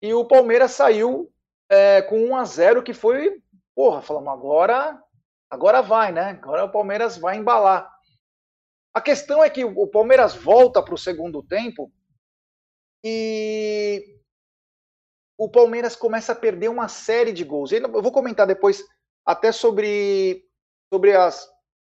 [0.00, 1.30] E o Palmeiras saiu
[1.68, 3.42] é, com 1 a 0 que foi,
[3.74, 4.98] porra, falamos, agora,
[5.50, 6.30] agora vai, né?
[6.30, 7.92] Agora o Palmeiras vai embalar.
[8.94, 11.92] A questão é que o Palmeiras volta para o segundo tempo
[13.04, 14.18] e
[15.38, 17.70] o Palmeiras começa a perder uma série de gols.
[17.70, 18.82] Eu vou comentar depois
[19.26, 20.42] até sobre,
[20.92, 21.46] sobre as,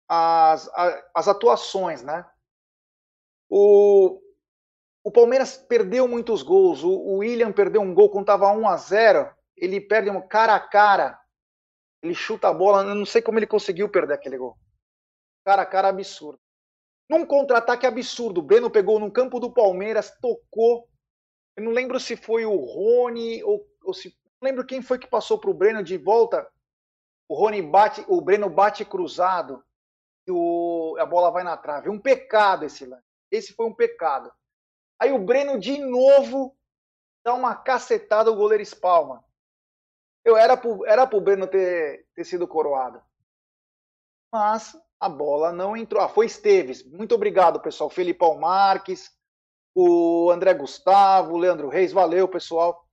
[0.07, 0.69] as,
[1.13, 2.25] as atuações, né?
[3.49, 4.19] O,
[5.03, 6.83] o Palmeiras perdeu muitos gols.
[6.83, 10.55] O, o William perdeu um gol quando estava 1 a 0 Ele perde um cara
[10.55, 11.19] a cara.
[12.01, 12.83] Ele chuta a bola.
[12.83, 14.57] Eu não sei como ele conseguiu perder aquele gol.
[15.45, 16.39] Cara a cara absurdo.
[17.09, 18.39] Num contra-ataque absurdo.
[18.39, 20.87] O Breno pegou no campo do Palmeiras, tocou
[21.55, 24.09] eu não lembro se foi o Rony ou, ou se.
[24.41, 26.45] Não lembro quem foi que passou para o Breno de volta.
[27.29, 29.63] O Rony bate, o Breno bate cruzado
[30.31, 31.89] o, a bola vai na trave.
[31.89, 33.03] Um pecado esse lance.
[33.31, 34.31] Esse foi um pecado.
[34.99, 36.55] Aí o Breno de novo
[37.23, 39.23] dá uma cacetada, o goleiro espalma.
[40.23, 43.01] Eu era pro, era pro Breno ter, ter sido coroado.
[44.31, 46.01] Mas a bola não entrou.
[46.01, 46.83] Ah, foi Esteves.
[46.83, 47.89] Muito obrigado, pessoal.
[47.89, 49.11] Felipão Marques,
[49.75, 52.85] o André Gustavo, o Leandro Reis, valeu, pessoal.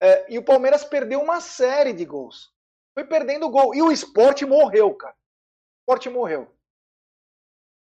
[0.00, 2.52] É, e o Palmeiras perdeu uma série de gols.
[2.94, 3.74] Foi perdendo gol.
[3.74, 5.16] E o esporte morreu, cara.
[5.86, 6.50] O esporte morreu.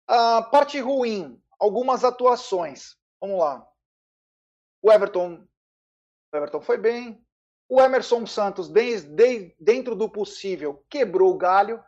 [0.06, 2.96] A parte ruim, algumas atuações.
[3.20, 3.66] Vamos lá.
[4.80, 5.46] O Everton.
[6.32, 7.22] O Everton foi bem.
[7.68, 8.70] O Emerson Santos,
[9.58, 11.82] dentro do possível, quebrou o galho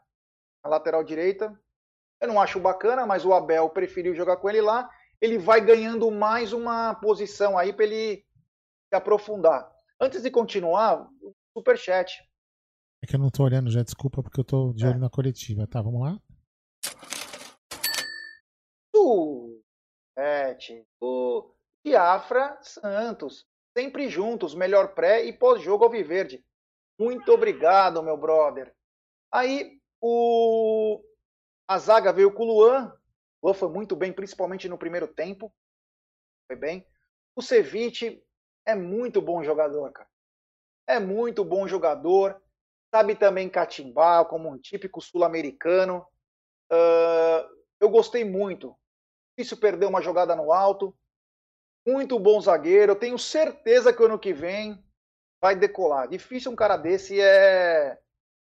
[0.63, 1.59] na lateral direita.
[2.21, 4.91] Eu não acho bacana, mas o Abel preferiu jogar com ele lá.
[5.21, 8.25] Ele vai ganhando mais uma posição aí para ele
[8.89, 9.71] se aprofundar.
[10.01, 12.23] Antes de continuar, o superchat.
[13.07, 14.99] É que eu não tô olhando já, desculpa, porque eu tô de olho é.
[14.99, 15.65] na coletiva.
[15.65, 16.21] Tá, vamos lá?
[18.93, 20.85] Superchat.
[21.01, 23.47] O Diafra Santos.
[23.79, 26.45] Sempre juntos, melhor pré e pós-jogo ao Viverde.
[26.99, 28.75] Muito obrigado, meu brother.
[29.33, 31.01] Aí, o...
[31.69, 32.93] a zaga veio com o Luan.
[33.41, 35.55] O Luan foi muito bem, principalmente no primeiro tempo.
[36.51, 36.85] Foi bem.
[37.37, 38.21] O Ceviche
[38.67, 40.09] é muito bom jogador, cara.
[40.89, 42.43] É muito bom jogador.
[42.97, 45.99] Sabe também catimbar, como um típico sul-americano.
[46.73, 47.47] Uh,
[47.79, 48.75] eu gostei muito.
[49.37, 50.97] Difícil perder uma jogada no alto.
[51.87, 52.93] Muito bom zagueiro.
[52.93, 54.83] Eu tenho certeza que ano que vem
[55.43, 56.09] vai decolar.
[56.09, 58.01] Difícil um cara desse é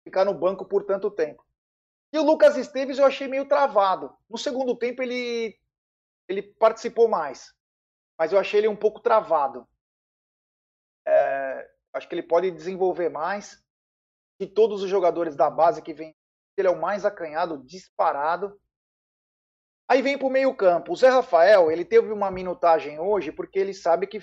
[0.05, 1.45] ficar no banco por tanto tempo.
[2.13, 4.17] E o Lucas Esteves eu achei meio travado.
[4.31, 5.59] No segundo tempo ele
[6.29, 7.53] ele participou mais,
[8.17, 9.67] mas eu achei ele um pouco travado.
[11.05, 13.67] É, acho que ele pode desenvolver mais.
[14.41, 16.15] De todos os jogadores da base que vem,
[16.57, 18.61] ele é o mais acanhado, disparado.
[19.89, 20.93] Aí vem para o meio campo.
[20.93, 24.21] O Zé Rafael, ele teve uma minutagem hoje porque ele sabe que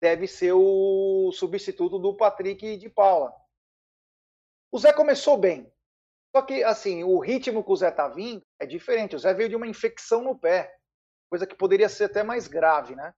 [0.00, 3.32] deve ser o substituto do Patrick de Paula.
[4.72, 5.70] O Zé começou bem.
[6.34, 9.16] Só que, assim, o ritmo que o Zé tá vindo é diferente.
[9.16, 10.74] O Zé veio de uma infecção no pé.
[11.28, 13.12] Coisa que poderia ser até mais grave, né?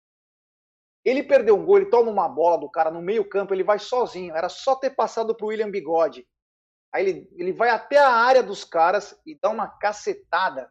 [1.05, 3.79] Ele perdeu um gol, ele toma uma bola do cara no meio campo, ele vai
[3.79, 4.35] sozinho.
[4.37, 6.27] Era só ter passado pro William Bigode.
[6.93, 10.71] Aí ele, ele vai até a área dos caras e dá uma cacetada.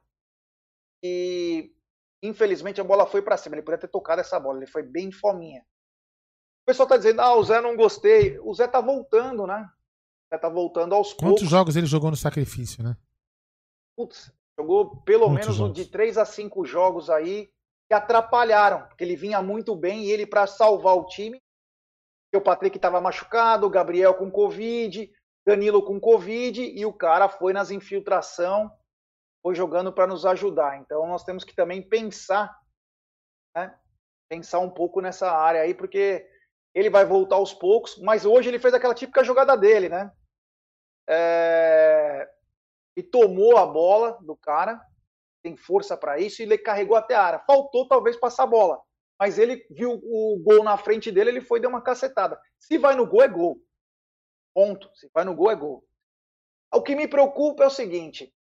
[1.04, 1.74] E
[2.24, 3.56] infelizmente a bola foi para cima.
[3.56, 5.62] Ele poderia ter tocado essa bola, ele foi bem fominha.
[6.62, 8.40] O pessoal tá dizendo, ah, o Zé não gostei.
[8.40, 9.68] O Zé tá voltando, né?
[9.68, 11.50] O Zé tá voltando aos Quantos poucos.
[11.50, 12.96] jogos ele jogou no sacrifício, né?
[13.98, 15.74] Putz, jogou pelo menos jogos.
[15.74, 17.52] de 3 a 5 jogos aí
[17.94, 21.42] atrapalharam, porque ele vinha muito bem e ele para salvar o time,
[22.34, 25.12] o Patrick estava machucado, o Gabriel com Covid,
[25.46, 28.72] Danilo com Covid e o cara foi nas infiltração,
[29.42, 30.78] foi jogando para nos ajudar.
[30.78, 32.58] Então nós temos que também pensar,
[33.56, 33.78] né?
[34.30, 36.26] Pensar um pouco nessa área aí, porque
[36.74, 40.12] ele vai voltar aos poucos, mas hoje ele fez aquela típica jogada dele, né?
[41.10, 42.32] É...
[42.96, 44.82] E tomou a bola do cara,
[45.42, 47.40] tem força para isso e ele carregou até a área.
[47.40, 48.82] Faltou talvez passar a bola,
[49.20, 52.40] mas ele viu o gol na frente dele, ele foi deu uma cacetada.
[52.58, 53.62] Se vai no gol, é gol.
[54.54, 54.90] Ponto.
[54.94, 55.84] Se vai no gol, é gol.
[56.74, 58.34] O que me preocupa é o seguinte: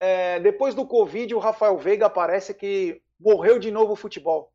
[0.00, 4.52] é, depois do Covid, o Rafael Veiga parece que morreu de novo o futebol.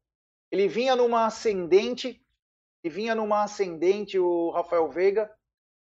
[0.51, 2.21] Ele vinha numa ascendente,
[2.83, 5.31] e vinha numa ascendente o Rafael Veiga.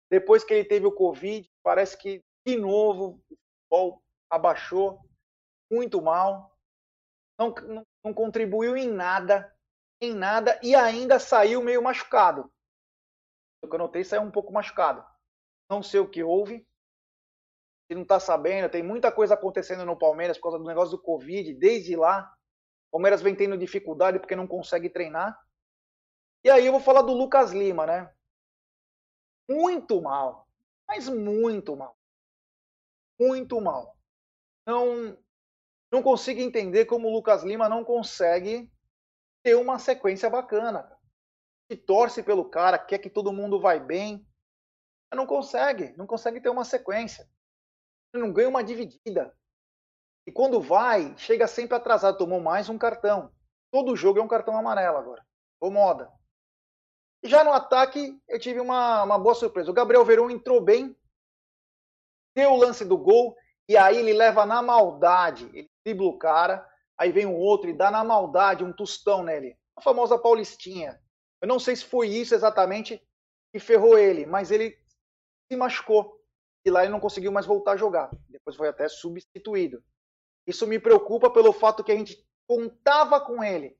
[0.10, 5.00] Depois que ele teve o Covid, parece que de novo o futebol abaixou
[5.76, 6.58] muito mal,
[7.38, 9.54] não, não, não contribuiu em nada,
[10.02, 12.52] em nada, e ainda saiu meio machucado.
[13.62, 15.06] O que eu notei saiu um pouco machucado.
[15.70, 16.66] Não sei o que houve.
[17.88, 21.02] Se não está sabendo, tem muita coisa acontecendo no Palmeiras por causa do negócio do
[21.02, 22.32] Covid, desde lá.
[22.90, 25.38] O Palmeiras vem tendo dificuldade porque não consegue treinar.
[26.44, 28.14] E aí eu vou falar do Lucas Lima, né?
[29.50, 30.48] Muito mal.
[30.88, 31.98] Mas muito mal.
[33.20, 33.98] Muito mal.
[34.66, 35.18] Não,
[35.96, 38.70] não consigo entender como o Lucas Lima não consegue
[39.42, 40.92] ter uma sequência bacana.
[41.72, 44.28] Se torce pelo cara, quer que todo mundo vai bem.
[45.14, 47.26] Não consegue, não consegue ter uma sequência.
[48.14, 49.34] Ele não ganha uma dividida.
[50.28, 53.32] E quando vai, chega sempre atrasado, tomou mais um cartão.
[53.72, 55.26] Todo jogo é um cartão amarelo agora.
[55.62, 56.12] Ou moda.
[57.24, 59.72] E já no ataque, eu tive uma, uma boa surpresa.
[59.72, 60.94] O Gabriel Veron entrou bem,
[62.36, 63.38] deu o lance do gol,
[63.70, 65.46] e aí ele leva na maldade.
[65.54, 66.68] Ele dribla o cara,
[66.98, 69.56] aí vem um outro e dá na maldade um tostão nele.
[69.76, 71.00] A famosa Paulistinha.
[71.42, 73.02] Eu não sei se foi isso exatamente
[73.54, 74.78] que ferrou ele, mas ele
[75.48, 76.20] se machucou.
[76.66, 78.10] E lá ele não conseguiu mais voltar a jogar.
[78.28, 79.84] Depois foi até substituído.
[80.48, 83.78] Isso me preocupa pelo fato que a gente contava com ele.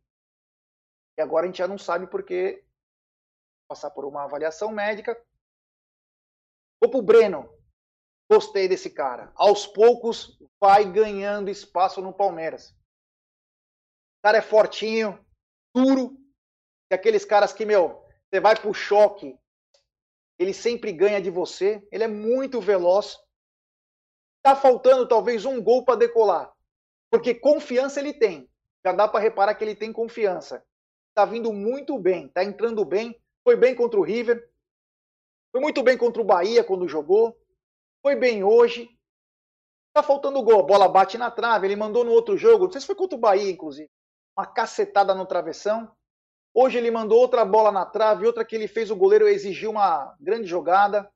[1.18, 2.64] E agora a gente já não sabe porque
[3.68, 5.20] passar por uma avaliação médica.
[6.80, 7.50] Vou pro Breno.
[8.36, 9.32] Gostei desse cara.
[9.34, 12.72] Aos poucos vai ganhando espaço no Palmeiras.
[12.72, 15.18] O cara é fortinho,
[15.74, 16.18] duro.
[16.92, 19.40] E aqueles caras que, meu, você vai pro choque,
[20.38, 21.88] ele sempre ganha de você.
[21.90, 23.18] Ele é muito veloz.
[24.44, 26.54] Tá faltando talvez um gol para decolar.
[27.10, 28.50] Porque confiança ele tem.
[28.86, 30.62] Já dá para reparar que ele tem confiança.
[31.14, 33.18] Tá vindo muito bem, tá entrando bem.
[33.46, 34.52] Foi bem contra o River.
[35.54, 37.40] Foi muito bem contra o Bahia quando jogou.
[38.06, 38.88] Foi bem hoje.
[39.92, 40.60] Tá faltando gol.
[40.60, 41.66] A bola bate na trave.
[41.66, 42.66] Ele mandou no outro jogo.
[42.66, 43.90] Não sei se foi contra o Bahia, inclusive.
[44.38, 45.92] Uma cacetada no travessão.
[46.54, 50.16] Hoje ele mandou outra bola na trave, outra que ele fez o goleiro exigir uma
[50.20, 51.12] grande jogada.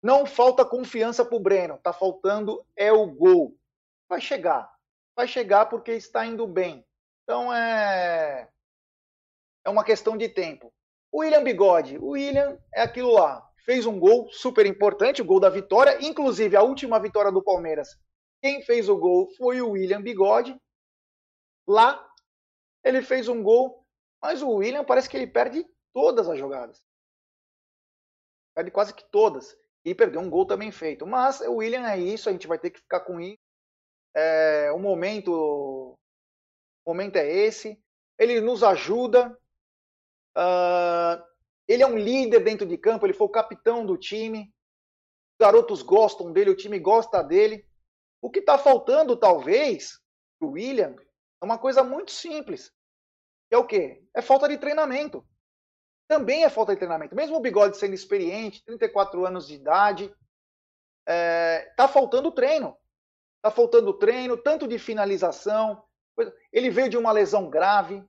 [0.00, 3.58] Não falta confiança para o Breno, tá faltando é o gol.
[4.08, 4.72] Vai chegar,
[5.16, 6.86] vai chegar porque está indo bem.
[7.24, 8.48] Então é
[9.64, 10.72] é uma questão de tempo.
[11.10, 15.40] O William Bigode, o William é aquilo lá, fez um gol super importante, o gol
[15.40, 17.88] da vitória, inclusive a última vitória do Palmeiras.
[18.42, 20.56] Quem fez o gol foi o William Bigode.
[21.66, 22.04] Lá
[22.84, 23.84] ele fez um gol
[24.20, 26.82] mas o William parece que ele perde todas as jogadas.
[28.54, 29.56] Perde quase que todas.
[29.84, 31.06] E perdeu um gol também feito.
[31.06, 33.38] Mas o William é isso, a gente vai ter que ficar com isso.
[34.14, 35.96] É, o momento
[36.84, 37.80] o momento é esse.
[38.18, 39.38] Ele nos ajuda.
[40.36, 41.22] Uh,
[41.68, 44.52] ele é um líder dentro de campo, ele foi o capitão do time.
[45.32, 47.64] Os garotos gostam dele, o time gosta dele.
[48.20, 50.00] O que está faltando, talvez,
[50.40, 50.96] o William,
[51.40, 52.72] é uma coisa muito simples
[53.50, 54.02] é o quê?
[54.14, 55.26] É falta de treinamento.
[56.06, 57.14] Também é falta de treinamento.
[57.14, 60.14] Mesmo o Bigode sendo experiente, 34 anos de idade,
[61.06, 62.76] é, tá faltando treino.
[63.42, 65.82] Tá faltando treino, tanto de finalização.
[66.52, 68.04] Ele veio de uma lesão grave,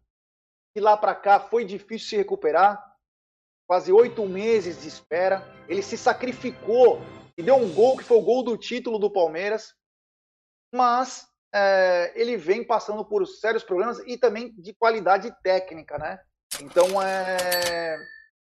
[0.75, 2.83] e lá para cá foi difícil se recuperar.
[3.69, 5.47] Quase oito meses de espera.
[5.67, 6.99] Ele se sacrificou
[7.37, 9.75] e deu um gol que foi o gol do título do Palmeiras.
[10.73, 16.19] Mas é, ele vem passando por sérios problemas e também de qualidade técnica, né?
[16.59, 17.95] Então é,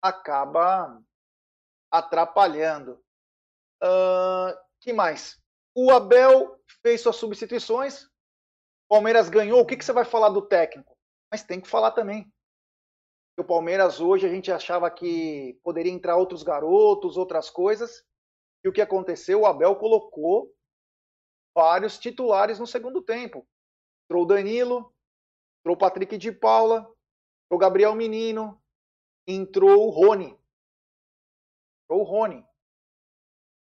[0.01, 0.99] acaba
[1.91, 2.99] atrapalhando.
[3.83, 5.39] Uh, que mais?
[5.75, 8.07] O Abel fez suas substituições.
[8.89, 9.61] Palmeiras ganhou.
[9.61, 10.97] O que, que você vai falar do técnico?
[11.31, 12.32] Mas tem que falar também.
[13.35, 18.05] O Palmeiras hoje a gente achava que poderia entrar outros garotos, outras coisas.
[18.63, 19.41] E o que aconteceu?
[19.41, 20.53] O Abel colocou
[21.55, 23.47] vários titulares no segundo tempo.
[24.05, 24.93] Entrou o Danilo,
[25.59, 28.61] entrou o Patrick de Paula, entrou o Gabriel Menino,
[29.27, 30.37] entrou o Rony.
[31.83, 32.45] Entrou o Rony.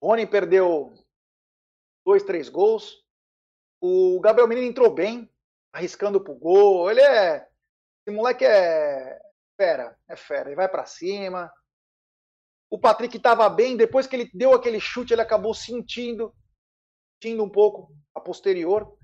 [0.01, 0.93] Rony perdeu
[2.05, 3.05] dois, três gols.
[3.81, 5.29] O Gabriel Menino entrou bem,
[5.73, 6.89] arriscando pro gol.
[6.89, 7.49] Ele é.
[8.01, 9.28] Esse moleque é
[9.59, 10.47] fera, é fera.
[10.47, 11.51] Ele vai para cima.
[12.69, 16.33] O Patrick estava bem, depois que ele deu aquele chute, ele acabou sentindo
[17.21, 18.97] sentindo um pouco a posterior.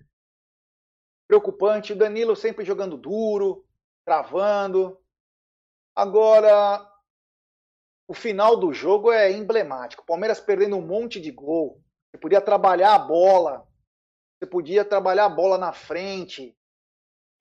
[1.27, 1.91] Preocupante.
[1.91, 3.65] O Danilo sempre jogando duro,
[4.05, 4.97] travando.
[5.93, 6.89] Agora,
[8.07, 10.03] o final do jogo é emblemático.
[10.03, 11.83] O Palmeiras perdendo um monte de gol.
[12.09, 13.67] Você podia trabalhar a bola.
[14.39, 16.55] Você podia trabalhar a bola na frente.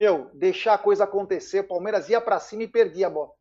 [0.01, 1.61] Meu, deixar a coisa acontecer.
[1.61, 3.33] O Palmeiras ia para cima e perdia a bola.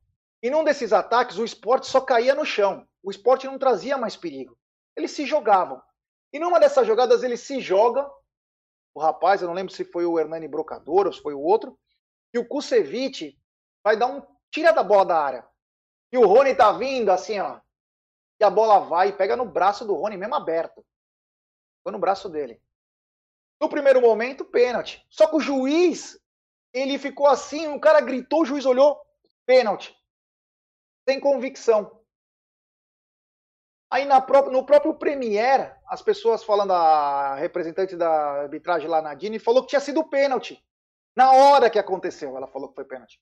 [0.41, 2.87] E num desses ataques, o esporte só caía no chão.
[3.01, 4.57] O esporte não trazia mais perigo.
[4.95, 5.81] Eles se jogavam.
[6.31, 8.09] E numa dessas jogadas ele se joga,
[8.93, 11.77] o rapaz, eu não lembro se foi o Hernani Brocador ou se foi o outro,
[12.33, 13.37] e o Kusevich
[13.83, 14.21] vai dar um
[14.51, 15.47] tira da bola da área.
[16.11, 17.59] E o Rony tá vindo assim, ó.
[18.39, 20.85] E a bola vai e pega no braço do Rony, mesmo aberto.
[21.83, 22.61] Foi no braço dele.
[23.59, 25.05] No primeiro momento, pênalti.
[25.09, 26.19] Só que o juiz,
[26.73, 28.99] ele ficou assim, um cara gritou, o juiz olhou,
[29.45, 29.95] pênalti.
[31.07, 32.03] Sem convicção.
[33.91, 39.37] Aí na pró no próprio Premier, as pessoas falando, a representante da arbitragem lá, Nadine,
[39.37, 40.59] falou que tinha sido pênalti.
[41.15, 43.21] Na hora que aconteceu, ela falou que foi pênalti.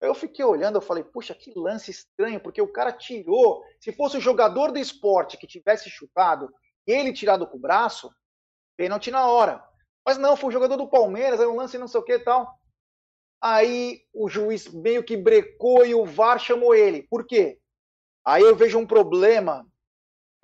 [0.00, 3.62] Eu fiquei olhando, eu falei, puxa, que lance estranho, porque o cara tirou.
[3.78, 6.50] Se fosse o jogador do esporte que tivesse chutado
[6.86, 8.10] e ele tirado com o braço,
[8.76, 9.62] pênalti na hora.
[10.06, 12.18] Mas não, foi o jogador do Palmeiras, aí um lance não sei o que e
[12.18, 12.58] tal.
[13.40, 17.02] Aí o juiz meio que brecou e o VAR chamou ele.
[17.02, 17.58] Por quê?
[18.24, 19.66] Aí eu vejo um problema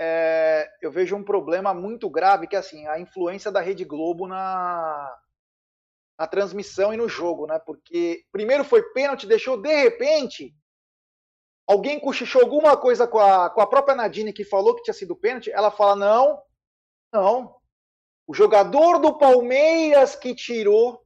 [0.03, 4.27] é, eu vejo um problema muito grave que é assim a influência da Rede Globo
[4.27, 5.15] na,
[6.19, 7.59] na transmissão e no jogo, né?
[7.59, 10.57] Porque primeiro foi pênalti, deixou de repente
[11.67, 15.15] alguém cochichou alguma coisa com a, com a própria Nadine que falou que tinha sido
[15.15, 16.43] pênalti, ela fala não,
[17.13, 17.60] não,
[18.31, 21.05] o jogador do Palmeiras que tirou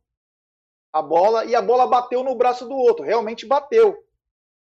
[0.93, 3.97] a bola e a bola bateu no braço do outro, realmente bateu.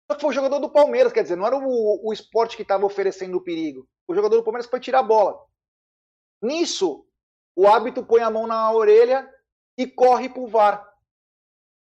[0.07, 2.61] Só que foi o jogador do Palmeiras, quer dizer, não era o, o esporte que
[2.61, 5.39] estava oferecendo o perigo o jogador do Palmeiras foi tirar a bola.
[6.43, 7.07] Nisso,
[7.57, 9.27] o hábito põe a mão na orelha
[9.79, 10.87] e corre pro VAR.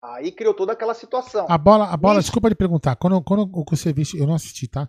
[0.00, 1.44] Aí criou toda aquela situação.
[1.50, 4.68] A bola, a bola, Nisso, desculpa de perguntar, quando, quando o Kusevich, eu não assisti,
[4.68, 4.88] tá?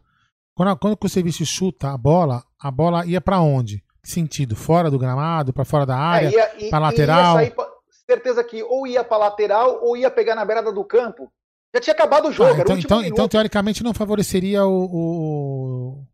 [0.53, 3.83] Quando, quando o Kusevich chuta a bola, a bola ia para onde?
[4.03, 4.55] Que sentido?
[4.55, 7.39] Fora do gramado, para fora da área, é, para lateral?
[7.39, 7.73] Ia sair
[8.05, 11.31] certeza que ou ia para lateral ou ia pegar na beirada do campo
[11.73, 14.85] Já tinha acabado o jogo, Ah, era o então, então, então, teoricamente, não favoreceria o.
[14.85, 16.07] o...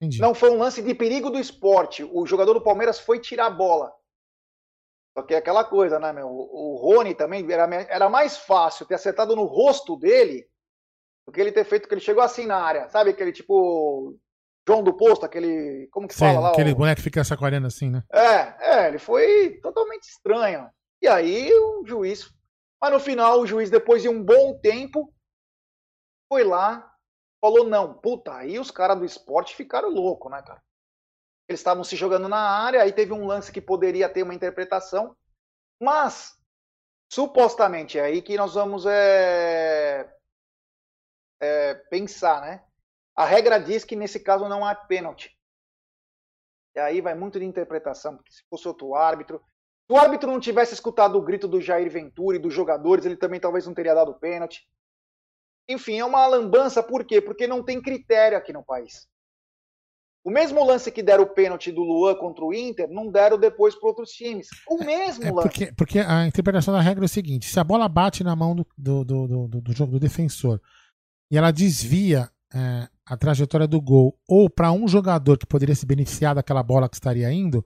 [0.00, 0.20] Entendi.
[0.20, 2.02] Não foi um lance de perigo do esporte.
[2.02, 3.92] O jogador do Palmeiras foi tirar a bola.
[5.16, 6.26] Só que é aquela coisa, né, meu?
[6.26, 10.44] O Rony também era, era mais fácil ter acertado no rosto dele
[11.24, 12.88] do que ele ter feito que ele chegou assim na área.
[12.88, 14.18] Sabe aquele tipo.
[14.66, 15.88] João do Posto, aquele.
[15.90, 16.50] Como que Sei, fala lá?
[16.50, 18.04] aquele o- boneco que fica sacoalhando assim, né?
[18.12, 20.70] É, é, ele foi totalmente estranho.
[21.00, 22.32] E aí o juiz.
[22.80, 25.12] Mas no final, o juiz, depois de um bom tempo,
[26.28, 26.92] foi lá,
[27.40, 30.62] falou: não, puta, aí os caras do esporte ficaram loucos, né, cara?
[31.48, 35.16] Eles estavam se jogando na área, aí teve um lance que poderia ter uma interpretação,
[35.80, 36.36] mas
[37.12, 40.08] supostamente é aí que nós vamos é,
[41.40, 42.64] é, pensar, né?
[43.16, 45.36] A regra diz que nesse caso não há pênalti.
[46.74, 49.38] E aí vai muito de interpretação, porque se fosse outro árbitro.
[49.86, 53.16] Se o árbitro não tivesse escutado o grito do Jair Ventura e dos jogadores, ele
[53.16, 54.62] também talvez não teria dado pênalti.
[55.68, 57.20] Enfim, é uma lambança, por quê?
[57.20, 59.06] Porque não tem critério aqui no país.
[60.24, 63.74] O mesmo lance que deram o pênalti do Luan contra o Inter, não deram depois
[63.74, 64.48] para outros times.
[64.68, 65.48] O mesmo É lance.
[65.48, 68.54] porque, porque a interpretação da regra é o seguinte: se a bola bate na mão
[68.54, 70.60] do, do, do, do, do- do jogo do defensor
[71.30, 75.86] e ela desvia é, a trajetória do gol ou para um jogador que poderia se
[75.86, 77.64] beneficiar daquela bola que estaria indo,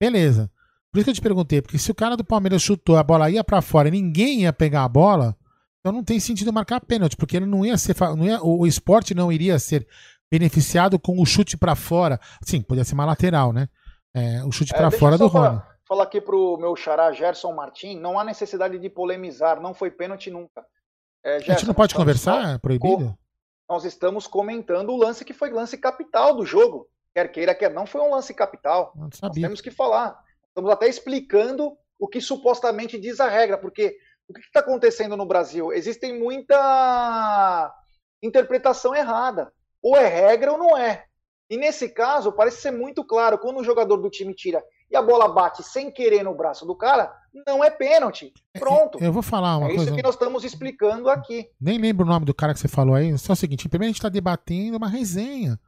[0.00, 0.50] beleza.
[0.92, 3.30] Por isso que eu te perguntei, porque se o cara do Palmeiras chutou, a bola
[3.30, 5.36] ia para fora e ninguém ia pegar a bola,
[5.80, 9.14] então não tem sentido marcar pênalti, porque ele não ia ser, não ia, o, esporte
[9.14, 9.86] não iria ser
[10.30, 12.18] beneficiado com o chute para fora.
[12.44, 13.68] Sim, podia ser uma lateral, né?
[14.14, 15.62] É, o chute É, para fora do Rony.
[15.86, 20.30] falar, aqui pro meu xará Gerson Martin, não há necessidade de polemizar, não foi pênalti
[20.30, 20.64] nunca.
[21.24, 22.54] É, A gente Gerson, não pode conversar?
[22.54, 23.16] É proibido?
[23.70, 26.88] Nós estamos comentando o lance que foi lance capital do jogo.
[27.14, 28.92] Quer queira, quer não, foi um lance capital.
[28.96, 30.20] Nós temos que falar.
[30.48, 33.96] Estamos até explicando o que supostamente diz a regra, porque
[34.28, 35.72] o que está acontecendo no Brasil?
[35.72, 37.72] Existe muita
[38.20, 39.52] interpretação errada.
[39.80, 41.04] Ou é regra ou não é.
[41.48, 45.02] E nesse caso, parece ser muito claro, quando o jogador do time tira e a
[45.02, 47.14] bola bate sem querer no braço do cara,
[47.46, 48.32] não é pênalti.
[48.58, 48.98] Pronto.
[49.00, 49.84] Eu vou falar uma É coisa.
[49.84, 51.48] isso que nós estamos explicando aqui.
[51.60, 53.16] Nem lembro o nome do cara que você falou aí.
[53.18, 55.58] Só o seguinte: primeiro a gente está debatendo uma resenha.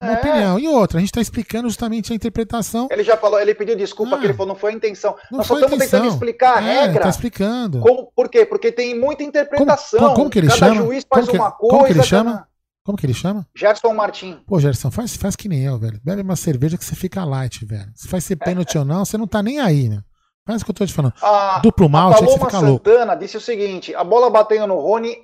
[0.00, 0.14] Uma É.
[0.14, 0.58] opinião.
[0.60, 2.86] E outra, a gente está explicando justamente a interpretação.
[2.88, 4.18] Ele já falou, ele pediu desculpa, Ah.
[4.20, 5.16] que ele falou, não foi a intenção.
[5.30, 6.00] Não Nós só estamos intenção.
[6.02, 7.02] tentando explicar a É, regra.
[7.02, 7.80] tá explicando.
[7.80, 8.46] Como- por quê?
[8.46, 9.98] Porque tem muita interpretação.
[9.98, 10.74] como- como que ele Cada chama?
[10.76, 11.86] juiz faz Como que- uma como coisa.
[11.86, 12.30] que ele chama?
[12.32, 12.48] cada-
[12.84, 13.46] Como que ele chama?
[13.56, 14.40] Gerson Martin.
[14.46, 16.00] Pô, Gerson, faz, faz que nem eu, velho.
[16.02, 17.90] Bebe uma cerveja que você fica light, velho.
[17.94, 20.00] Se faz ser pênalti ou não, você não tá nem aí, né?
[20.48, 21.12] Faz o que eu tô te falando.
[21.20, 22.88] A, Duplo a aí você Paloma louco.
[22.88, 25.14] Santana disse o seguinte: a bola batendo no Rony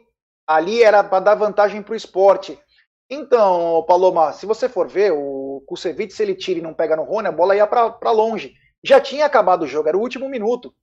[0.47, 2.59] ali era para dar vantagem pro esporte.
[3.11, 7.05] Então, Paloma, se você for ver, o Kusevich, se ele tira e não pega no
[7.05, 8.53] Rony, a bola ia para longe.
[8.85, 10.75] Já tinha acabado o jogo, era o último minuto.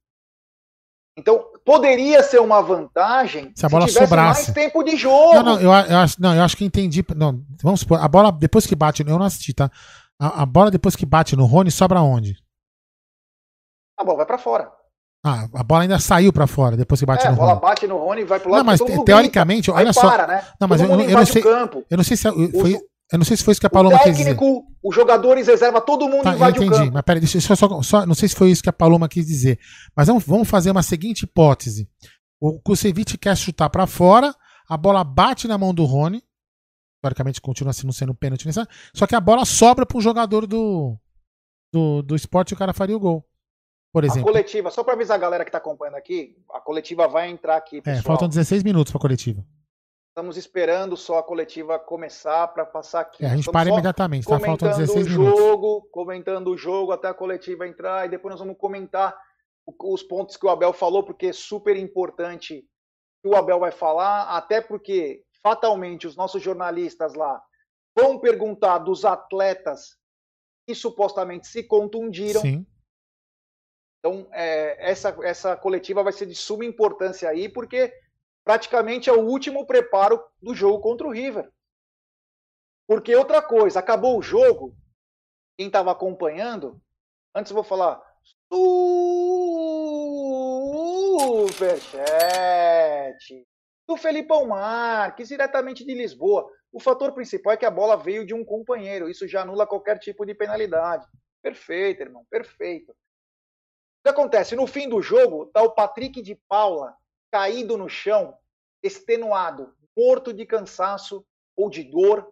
[1.15, 4.41] Então, poderia ser uma vantagem Se a bola tivesse sobrasse.
[4.41, 5.35] mais tempo de jogo.
[5.35, 7.05] Não, não, eu, a- eu acho, não, eu acho que entendi.
[7.15, 9.69] Não, vamos supor, a bola depois que bate, eu não assisti, tá?
[10.19, 12.40] A, a bola depois que bate no Rony sobra onde?
[13.99, 14.71] A bola vai para fora.
[15.23, 17.61] Ah, a bola ainda saiu pra fora depois que bate é, a no bola Rony.
[17.61, 18.59] bate no Rony e vai pro lado.
[18.59, 19.79] Não, mas teoricamente, grita.
[19.79, 20.09] olha só.
[20.09, 20.43] para, né?
[20.59, 21.43] Não, mas eu, eu não sei.
[21.43, 21.85] o.
[21.89, 22.73] Eu não sei se é- foi,
[23.11, 24.29] eu não sei se foi isso que a O Paloma quis dizer.
[24.35, 26.93] técnico, os jogadores reserva, todo mundo Tá, eu invade o entendi, campo.
[26.93, 29.27] mas peraí, deixa eu só, só- Não sei se foi isso que a Paloma quis
[29.27, 29.59] dizer.
[29.95, 31.87] Mas vamos, vamos fazer uma seguinte hipótese.
[32.39, 34.33] O Kusevich quer chutar pra fora,
[34.67, 36.23] a bola bate na mão do Rony.
[37.03, 38.47] Teoricamente continua sendo, sendo pênalti.
[38.95, 40.97] Só que a bola sobra pro jogador do,
[41.71, 43.23] do, do esporte e o cara faria o gol.
[43.93, 44.31] Por A exemplo.
[44.31, 47.79] coletiva, só para avisar a galera que está acompanhando aqui, a coletiva vai entrar aqui,
[47.79, 48.03] É, pessoal.
[48.03, 49.43] faltam 16 minutos pra coletiva.
[50.09, 53.23] Estamos esperando só a coletiva começar para passar aqui.
[53.23, 54.31] É, a gente Estamos para imediatamente, tá?
[54.39, 55.39] Faltam Comentando 16 o minutos.
[55.39, 59.17] jogo, comentando o jogo até a coletiva entrar e depois nós vamos comentar
[59.65, 62.65] o- os pontos que o Abel falou, porque é super importante
[63.21, 67.41] que o Abel vai falar, até porque fatalmente os nossos jornalistas lá
[67.97, 69.97] vão perguntar dos atletas
[70.67, 72.41] que supostamente se contundiram.
[72.41, 72.65] Sim.
[74.01, 77.93] Então, é, essa, essa coletiva vai ser de suma importância aí, porque
[78.43, 81.47] praticamente é o último preparo do jogo contra o River.
[82.87, 84.75] Porque outra coisa, acabou o jogo,
[85.55, 86.81] quem estava acompanhando,
[87.35, 88.01] antes eu vou falar
[91.51, 93.45] superchat
[93.87, 96.49] do Felipão Marques, diretamente de Lisboa.
[96.71, 99.99] O fator principal é que a bola veio de um companheiro, isso já anula qualquer
[99.99, 101.05] tipo de penalidade.
[101.41, 102.95] Perfeito, irmão, perfeito.
[104.01, 104.55] O que acontece?
[104.55, 106.97] No fim do jogo, tá o Patrick de Paula
[107.31, 108.35] caído no chão,
[108.81, 111.23] extenuado, morto de cansaço
[111.55, 112.27] ou de dor.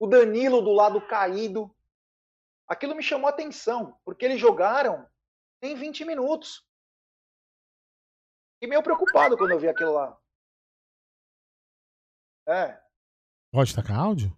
[0.00, 1.72] O Danilo do lado caído.
[2.66, 5.08] Aquilo me chamou a atenção, porque eles jogaram
[5.62, 6.66] em 20 minutos.
[8.60, 10.20] E meio preocupado quando eu vi aquilo lá.
[12.48, 12.80] É,
[13.52, 14.36] Pode tacar áudio?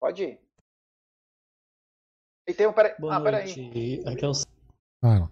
[0.00, 0.40] pode ir.
[2.48, 2.72] E tem um.
[2.72, 2.96] Peraí.
[2.98, 3.52] Boa Ah, peraí.
[4.06, 4.32] Aqui é o
[5.00, 5.30] Fala.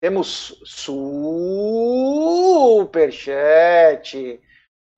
[0.00, 1.50] Temos superchat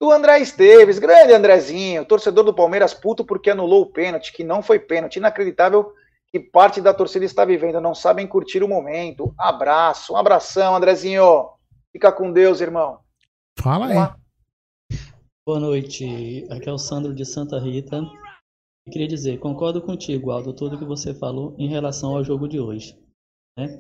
[0.01, 4.63] do André Esteves, grande Andrezinho, torcedor do Palmeiras puto porque anulou o pênalti, que não
[4.63, 5.17] foi pênalti.
[5.17, 5.93] Inacreditável
[6.31, 9.35] que parte da torcida está vivendo, não sabem curtir o momento.
[9.37, 11.51] Abraço, um abração, Andrezinho.
[11.93, 13.01] Fica com Deus, irmão.
[13.59, 13.97] Fala aí.
[15.45, 16.47] Boa noite.
[16.51, 17.97] Aqui é o Sandro de Santa Rita.
[17.97, 22.61] Eu queria dizer, concordo contigo, Aldo, tudo que você falou em relação ao jogo de
[22.61, 22.97] hoje.
[23.57, 23.79] Né?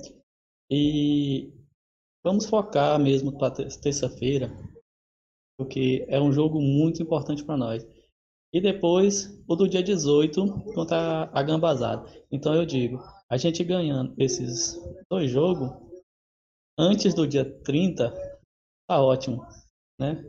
[0.70, 1.52] E
[2.24, 4.50] vamos focar mesmo para terça-feira,
[5.58, 7.86] porque é um jogo muito importante para nós.
[8.52, 12.04] E depois o do dia 18 contra a Gambazada.
[12.30, 12.98] Então eu digo,
[13.28, 14.76] a gente ganhando esses
[15.08, 15.70] dois jogos
[16.78, 18.10] antes do dia 30,
[18.88, 19.46] tá ótimo,
[20.00, 20.24] né?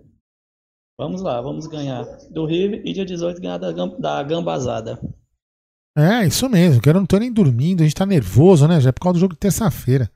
[1.00, 5.00] Vamos lá, vamos ganhar do River e dia 18 ganhar da, da Gambazada.
[5.98, 8.80] É, isso mesmo, que eu não tô nem dormindo, a gente tá nervoso, né?
[8.80, 10.10] Já é por causa do jogo de terça-feira.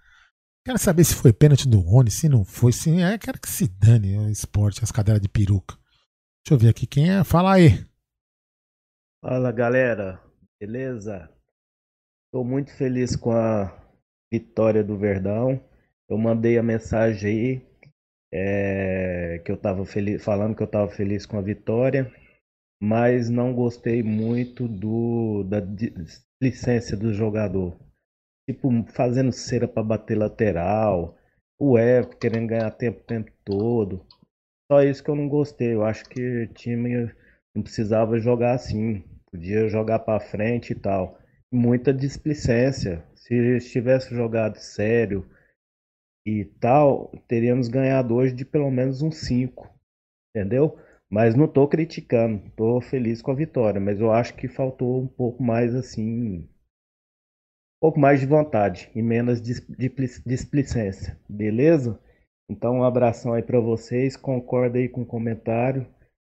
[0.65, 3.67] Quero saber se foi pênalti do Rony, se não foi, se é, quero que se
[3.67, 5.75] dane o esporte, as cadeiras de peruca.
[6.45, 7.23] Deixa eu ver aqui quem é.
[7.23, 7.85] Fala aí.
[9.21, 10.21] Fala galera,
[10.59, 11.29] beleza?
[12.27, 13.75] Estou muito feliz com a
[14.31, 15.59] vitória do Verdão.
[16.09, 17.75] Eu mandei a mensagem aí
[18.33, 22.11] é, que eu tava feliz, falando que eu estava feliz com a vitória,
[22.81, 27.77] mas não gostei muito do da displicência do jogador.
[28.49, 31.17] Tipo, fazendo cera para bater lateral,
[31.59, 34.05] o Everton querendo ganhar tempo o tempo todo.
[34.71, 35.73] Só isso que eu não gostei.
[35.73, 37.11] Eu acho que o time
[37.55, 39.03] não precisava jogar assim.
[39.31, 41.19] Podia jogar para frente e tal.
[41.51, 43.03] Muita displicência.
[43.15, 45.27] Se tivesse jogado sério
[46.27, 49.69] e tal, teríamos ganhado hoje de pelo menos uns 5.
[50.35, 50.77] Entendeu?
[51.11, 52.41] Mas não tô criticando.
[52.55, 53.79] Tô feliz com a vitória.
[53.79, 56.39] Mas eu acho que faltou um pouco mais assim.
[56.39, 56.47] Um
[57.81, 61.19] pouco mais de vontade e menos displicência.
[61.29, 61.99] Beleza?
[62.49, 64.15] Então, um abração aí para vocês.
[64.15, 65.87] Concordo aí com o comentário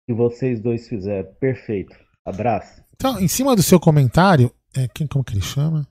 [0.09, 1.33] que vocês dois fizeram.
[1.35, 1.97] Perfeito.
[2.25, 2.83] Abraço.
[2.95, 5.87] Então, em cima do seu comentário, é, quem, como que ele chama?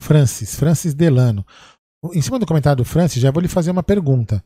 [0.00, 1.44] Francis, Francis Delano.
[2.12, 4.44] Em cima do comentário do Francis, já vou lhe fazer uma pergunta.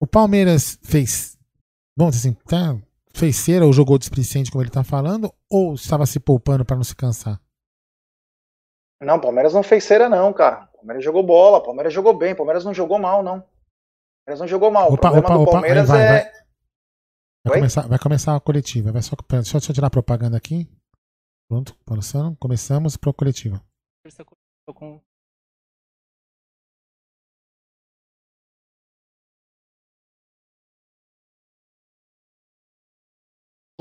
[0.00, 1.31] O Palmeiras fez,
[1.96, 2.76] vamos dizer assim, tá,
[3.14, 6.84] fez cera ou jogou displicente, como ele está falando, ou estava se poupando para não
[6.84, 7.40] se cansar?
[9.02, 10.68] Não, o Palmeiras não fez cera, não, cara.
[10.74, 13.38] O Palmeiras jogou bola, o Palmeiras jogou bem, o Palmeiras não jogou mal, não.
[13.38, 13.44] O
[14.24, 14.90] Palmeiras não jogou mal.
[14.90, 16.22] o Opa, problema opa, do opa, Palmeiras aí vai, é.
[16.22, 16.42] vai.
[17.44, 18.92] Vai começar, vai começar a coletiva.
[18.92, 20.68] Vai só, deixa, eu- deixa eu tirar a propaganda aqui.
[21.50, 23.60] Pronto, começando, começamos para a coletiva.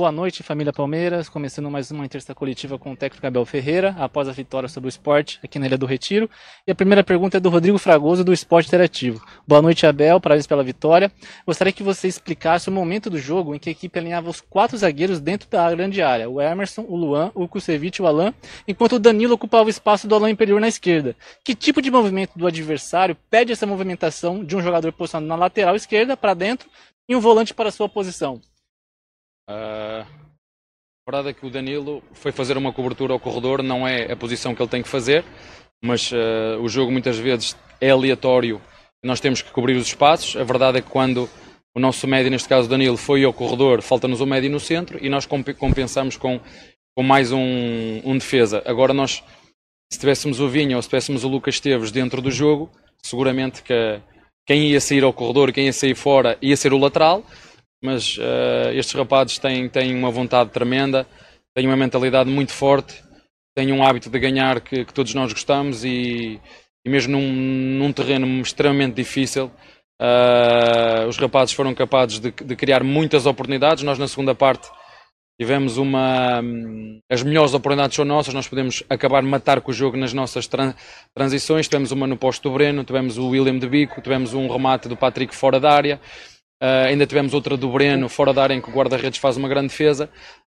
[0.02, 1.30] Boa noite, família Palmeiras.
[1.30, 4.90] Começando mais uma terça coletiva com o técnico Abel Ferreira, após a vitória sobre o
[4.90, 6.28] esporte aqui na Ilha do Retiro.
[6.66, 9.24] E a primeira pergunta é do Rodrigo Fragoso, do Esporte Interativo.
[9.48, 10.20] Boa noite, Abel.
[10.20, 11.12] Parabéns pela vitória.
[11.46, 14.76] Gostaria que você explicasse o momento do jogo em que a equipe alinhava os quatro
[14.76, 18.34] zagueiros dentro da grande área: o Emerson, o Luan, o Kusevich e o Alan,
[18.68, 21.16] enquanto o Danilo ocupava o espaço do Alan Imperior na esquerda.
[21.46, 25.76] Que tipo de movimento do adversário pede essa movimentação de um jogador posicionado na lateral
[25.76, 26.68] esquerda para dentro
[27.08, 28.42] e um volante para sua posição?
[29.50, 34.12] Ah, a verdade é que o Danilo foi fazer uma cobertura ao corredor, não é
[34.12, 35.24] a posição que ele tem que fazer,
[35.84, 38.62] mas ah, o jogo muitas vezes é aleatório,
[39.04, 40.36] nós temos que cobrir os espaços.
[40.36, 41.28] A verdade é que quando
[41.76, 45.04] o nosso médio, neste caso o Danilo, foi ao corredor, falta-nos o médio no centro
[45.04, 46.40] e nós comp- compensamos com,
[46.96, 48.62] com mais um, um defesa.
[48.66, 49.24] Agora nós,
[49.92, 52.70] se tivéssemos o Vinha ou se tivéssemos o Lucas Esteves dentro do jogo,
[53.02, 54.00] seguramente que
[54.46, 57.24] quem ia sair ao corredor quem ia sair fora ia ser o lateral
[57.82, 61.08] mas eh, estes rapazes têm, têm uma vontade tremenda,
[61.56, 63.04] têm uma mentalidade muito forte,
[63.56, 66.40] têm um hábito de ganhar que, que todos nós gostamos e,
[66.86, 69.52] e mesmo num, num terreno extremamente difícil,
[70.02, 73.84] eh, os rapazes foram capazes de, de criar muitas oportunidades.
[73.84, 74.70] Nós na segunda parte
[75.40, 76.42] tivemos uma.
[77.12, 80.76] As melhores oportunidades são nossas, nós podemos acabar matar com o jogo nas nossas tran-
[81.16, 81.68] transições.
[81.68, 84.96] Tivemos uma no posto do Breno, tivemos o William de Bico, tivemos um remate do
[84.96, 86.00] Patrick fora da área.
[86.62, 89.50] Uh, ainda tivemos outra do Breno fora da área em que o guarda-redes faz uma
[89.50, 90.08] grande defesa.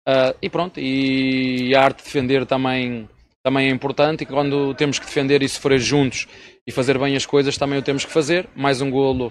[0.09, 3.07] Uh, e pronto, e a arte de defender também,
[3.45, 4.23] também é importante.
[4.23, 6.27] E quando temos que defender e sofrer juntos
[6.67, 8.49] e fazer bem as coisas, também o temos que fazer.
[8.57, 9.31] Mais um golo,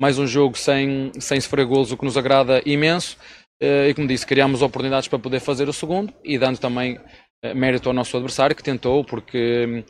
[0.00, 3.16] mais um jogo sem, sem sofrer golos, o que nos agrada imenso.
[3.62, 6.98] Uh, e como disse, criámos oportunidades para poder fazer o segundo e dando também
[7.54, 9.84] mérito ao nosso adversário que tentou, porque hum,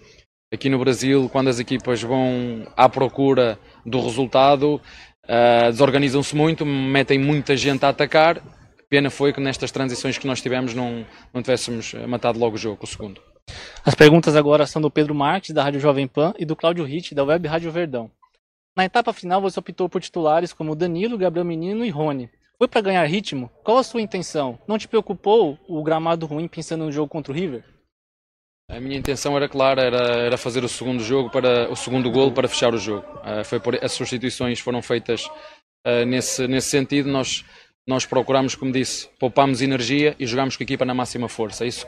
[0.53, 4.78] aqui no Brasil, quando as equipas vão à procura do resultado,
[5.28, 8.40] Uh, desorganizam-se muito, metem muita gente a atacar
[8.88, 11.04] Pena foi que nestas transições que nós tivemos não,
[11.34, 13.20] não tivéssemos matado logo o jogo, o segundo.
[13.84, 17.14] As perguntas agora são do Pedro Marques, da Rádio Jovem Pan, e do Cláudio Ritt,
[17.14, 18.10] da Web Rádio Verdão.
[18.76, 22.30] Na etapa final, você optou por titulares como Danilo, Gabriel Menino e Rony.
[22.58, 23.50] Foi para ganhar ritmo?
[23.64, 24.58] Qual a sua intenção?
[24.68, 27.64] Não te preocupou o gramado ruim pensando no jogo contra o River?
[28.68, 32.32] A minha intenção era clara, era, era fazer o segundo jogo para o segundo golo
[32.32, 33.06] para fechar o jogo.
[33.20, 35.26] Uh, foi por, as substituições foram feitas
[35.86, 37.08] uh, nesse, nesse sentido.
[37.08, 37.44] Nós,
[37.86, 41.64] nós procuramos, como disse, poupamos energia e jogamos com a equipa na máxima força.
[41.64, 41.86] Isso,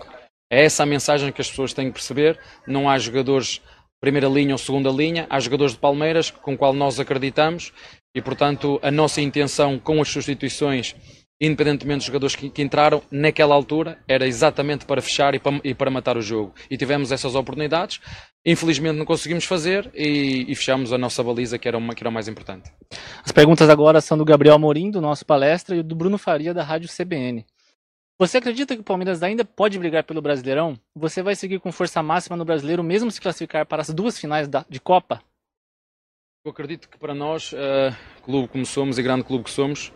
[0.51, 2.39] é essa a mensagem que as pessoas têm que perceber.
[2.67, 3.61] Não há jogadores
[4.01, 7.73] primeira linha ou segunda linha, há jogadores de Palmeiras com o qual nós acreditamos
[8.15, 10.95] e, portanto, a nossa intenção com as substituições
[11.41, 15.75] independentemente dos jogadores que, que, entraram, naquela altura era exatamente para fechar e para, e
[15.75, 16.55] para, matar o jogo.
[16.71, 18.01] E tivemos essas oportunidades,
[18.45, 22.11] infelizmente não conseguimos fazer e, e fechamos a nossa baliza, que era, uma, que era
[22.11, 22.71] o mais importante.
[23.25, 26.63] As perguntas agora são do Gabriel Amorim, do nosso palestra, e do Bruno Faria, da
[26.63, 27.47] Rádio CBN.
[28.21, 30.77] Você acredita que o Palmeiras ainda pode brigar pelo Brasileirão?
[30.97, 34.49] Você vai seguir com força máxima no Brasileiro, mesmo se classificar para as duas finais
[34.49, 35.23] da, de Copa?
[36.45, 39.93] Eu acredito que para nós, uh, clube como somos e grande clube que somos,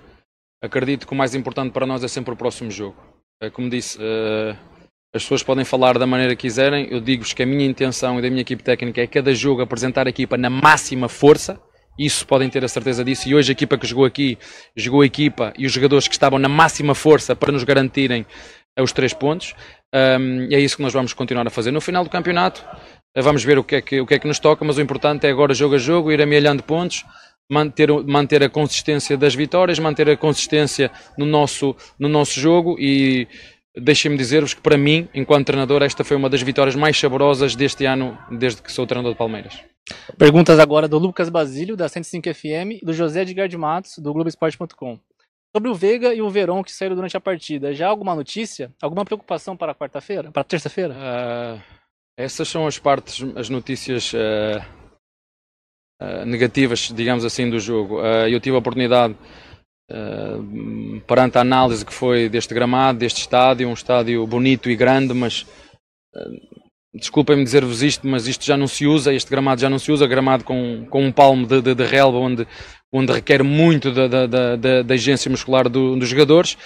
[0.62, 2.96] acredito que o mais importante para nós é sempre o próximo jogo.
[3.42, 4.56] É como disse, uh,
[5.14, 8.22] as pessoas podem falar da maneira que quiserem, eu digo-vos que a minha intenção e
[8.22, 11.60] da minha equipe técnica é cada jogo apresentar a equipa na máxima força,
[11.98, 14.38] isso podem ter a certeza disso, e hoje a equipa que jogou aqui,
[14.76, 18.24] jogou a equipa e os jogadores que estavam na máxima força para nos garantirem
[18.80, 19.54] os três pontos,
[20.48, 21.70] e é isso que nós vamos continuar a fazer.
[21.70, 22.64] No final do campeonato,
[23.14, 25.26] vamos ver o que, é que, o que é que nos toca, mas o importante
[25.26, 27.04] é agora jogo a jogo, ir amealhando pontos,
[27.50, 33.26] manter, manter a consistência das vitórias, manter a consistência no nosso, no nosso jogo e
[33.76, 37.84] deixem-me dizer-vos que para mim, enquanto treinador, esta foi uma das vitórias mais saborosas deste
[37.84, 39.60] ano, desde que sou treinador de Palmeiras.
[40.16, 44.12] Perguntas agora do Lucas Basílio, da 105 FM, e do José Edgar de Matos, do
[44.12, 44.98] Globoesporte.com.
[45.54, 48.72] Sobre o Veiga e o Verón que saíram durante a partida, já há alguma notícia?
[48.80, 50.30] Alguma preocupação para quarta-feira?
[50.30, 50.94] Para terça-feira?
[50.94, 51.60] Uh,
[52.16, 54.64] essas são as partes, as notícias uh,
[56.02, 58.00] uh, negativas, digamos assim, do jogo.
[58.00, 59.14] eu tive a oportunidade,
[61.06, 65.44] perante a análise que foi deste gramado, deste estádio, um estádio bonito e grande, mas
[66.94, 70.06] desculpem-me dizer-vos isto, mas isto já não se usa, este gramado já não se usa,
[70.06, 72.46] gramado com, com um palmo de, de, de relva, onde,
[72.92, 76.56] onde requer muito da, da, da, da agência muscular do, dos jogadores.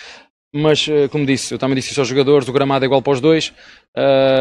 [0.54, 3.12] Mas, eh, como disse, eu também disse isso aos jogadores: o gramado é igual para
[3.12, 3.52] os dois,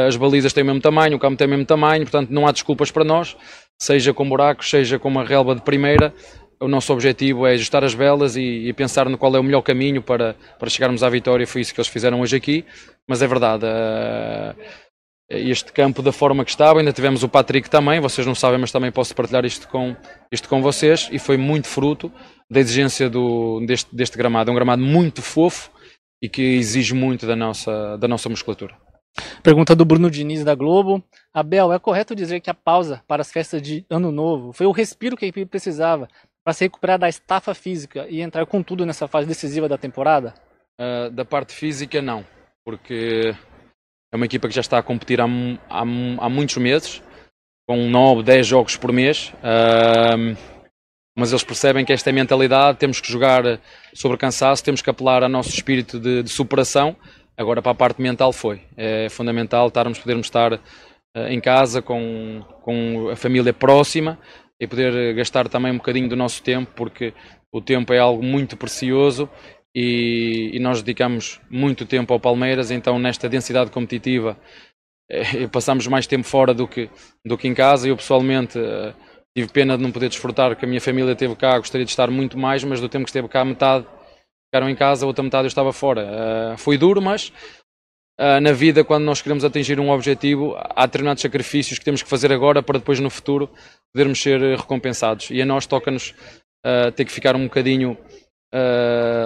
[0.08, 2.52] as balizas têm o mesmo tamanho, o campo tem o mesmo tamanho, portanto não há
[2.52, 3.36] desculpas para nós,
[3.82, 6.14] seja com buracos, seja com uma relva de primeira.
[6.60, 9.62] O nosso objetivo é ajustar as velas e, e, pensar no qual é o melhor
[9.62, 11.46] caminho para, para chegarmos à vitória.
[11.46, 12.66] Foi isso que eles fizeram hoje aqui.
[13.08, 14.56] Mas é verdade, uh,
[15.30, 16.80] este campo da forma que estava.
[16.80, 19.96] Ainda tivemos o Patrick também, vocês não sabem, mas também posso partilhar isto com,
[20.32, 21.10] isto com vocês.
[21.12, 22.12] E foi muito fruto
[22.50, 24.50] da exigência do, deste, deste gramado.
[24.50, 25.70] É um gramado muito fofo
[26.22, 28.85] e que exige muito da nossa, da nossa musculatura.
[29.42, 31.04] Pergunta do Bruno Diniz da Globo.
[31.34, 34.72] Abel, é correto dizer que a pausa para as festas de Ano Novo foi o
[34.72, 36.08] respiro que a equipe precisava
[36.44, 40.34] para se recuperar da estafa física e entrar com tudo nessa fase decisiva da temporada?
[40.80, 42.26] Uh, da parte física, não,
[42.64, 43.34] porque
[44.14, 47.02] é uma equipa que já está a competir há, há, há muitos meses,
[47.68, 49.34] com 9, 10 jogos por mês.
[49.40, 50.38] Uh,
[51.18, 53.60] mas eles percebem que esta é mentalidade, temos que jogar
[53.94, 56.96] sobre cansaço, temos que apelar ao nosso espírito de, de superação.
[57.38, 58.62] Agora, para a parte mental, foi.
[58.78, 60.60] É fundamental estarmos, podermos estar uh,
[61.30, 64.18] em casa com, com a família próxima
[64.60, 67.14] e poder gastar também um bocadinho do nosso tempo, porque
[67.52, 69.30] o tempo é algo muito precioso
[69.76, 74.38] e, e, nós dedicamos muito tempo ao Palmeiras, então nesta densidade competitiva
[75.12, 76.90] eh, passamos mais tempo fora do que,
[77.26, 77.90] do que em casa.
[77.90, 78.94] Eu pessoalmente eh,
[79.36, 82.10] tive pena de não poder desfrutar, que a minha família esteve cá, gostaria de estar
[82.10, 83.86] muito mais, mas do tempo que esteve cá, metade
[84.56, 86.54] ficaram em casa, a outra metade eu estava fora.
[86.54, 87.32] Uh, foi duro, mas
[88.20, 92.10] uh, na vida, quando nós queremos atingir um objetivo, há determinados sacrifícios que temos que
[92.10, 93.50] fazer agora para depois no futuro
[93.94, 95.30] podermos ser recompensados.
[95.30, 96.14] E a nós toca-nos
[96.66, 97.98] uh, ter que ficar um bocadinho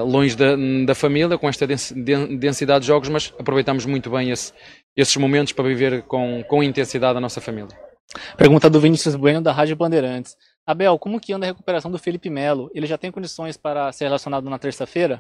[0.08, 0.56] longe da,
[0.88, 4.52] da, família, com esta densidade de jogos, mas aproveitamos muito bem esse,
[4.98, 7.78] esses momentos para viver com, com intensidade a nossa família.
[8.36, 10.36] Pergunta do Vinícius Bueno, da Rádio Bandeirantes.
[10.70, 12.70] Abel, como que anda a recuperação do Felipe Melo?
[12.76, 15.20] Ele já tem condições para ser relacionado na terça-feira?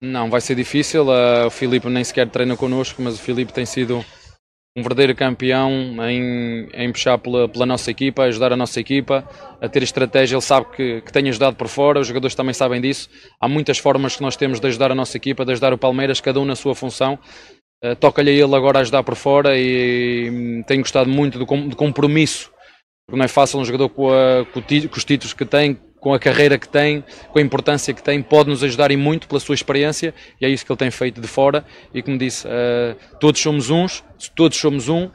[0.00, 1.06] Não, vai ser difícil.
[1.06, 4.04] Uh, o Felipe nem sequer treina connosco, mas o Felipe tem sido
[4.76, 5.72] um verdadeiro campeão
[6.08, 9.28] em, em puxar pela, pela, nossa equipa, ajudar a nossa equipa
[9.60, 10.36] a ter estratégia.
[10.36, 13.10] Ele sabe que, que tem ajudado por fora, os jogadores também sabem disso.
[13.40, 16.20] Há muitas formas que nós temos de ajudar a nossa equipa, de ajudar o Palmeiras,
[16.20, 17.18] cada um na sua função.
[17.84, 21.74] Uh, Toca-lhe a ele agora ajudar por fora e hum, tenho gostado muito do, do
[21.74, 22.53] compromisso,
[23.12, 24.60] não é fácil um jogador com, a, com,
[24.96, 28.48] os títulos que tem, com a carreira que tem, com a importância que tem, pode
[28.48, 31.28] nos ajudar e muito pela sua experiência e é isso que ele tem feito de
[31.28, 31.64] fora.
[31.92, 34.02] E como disse, uh, todos somos uns,
[34.34, 35.10] todos somos um.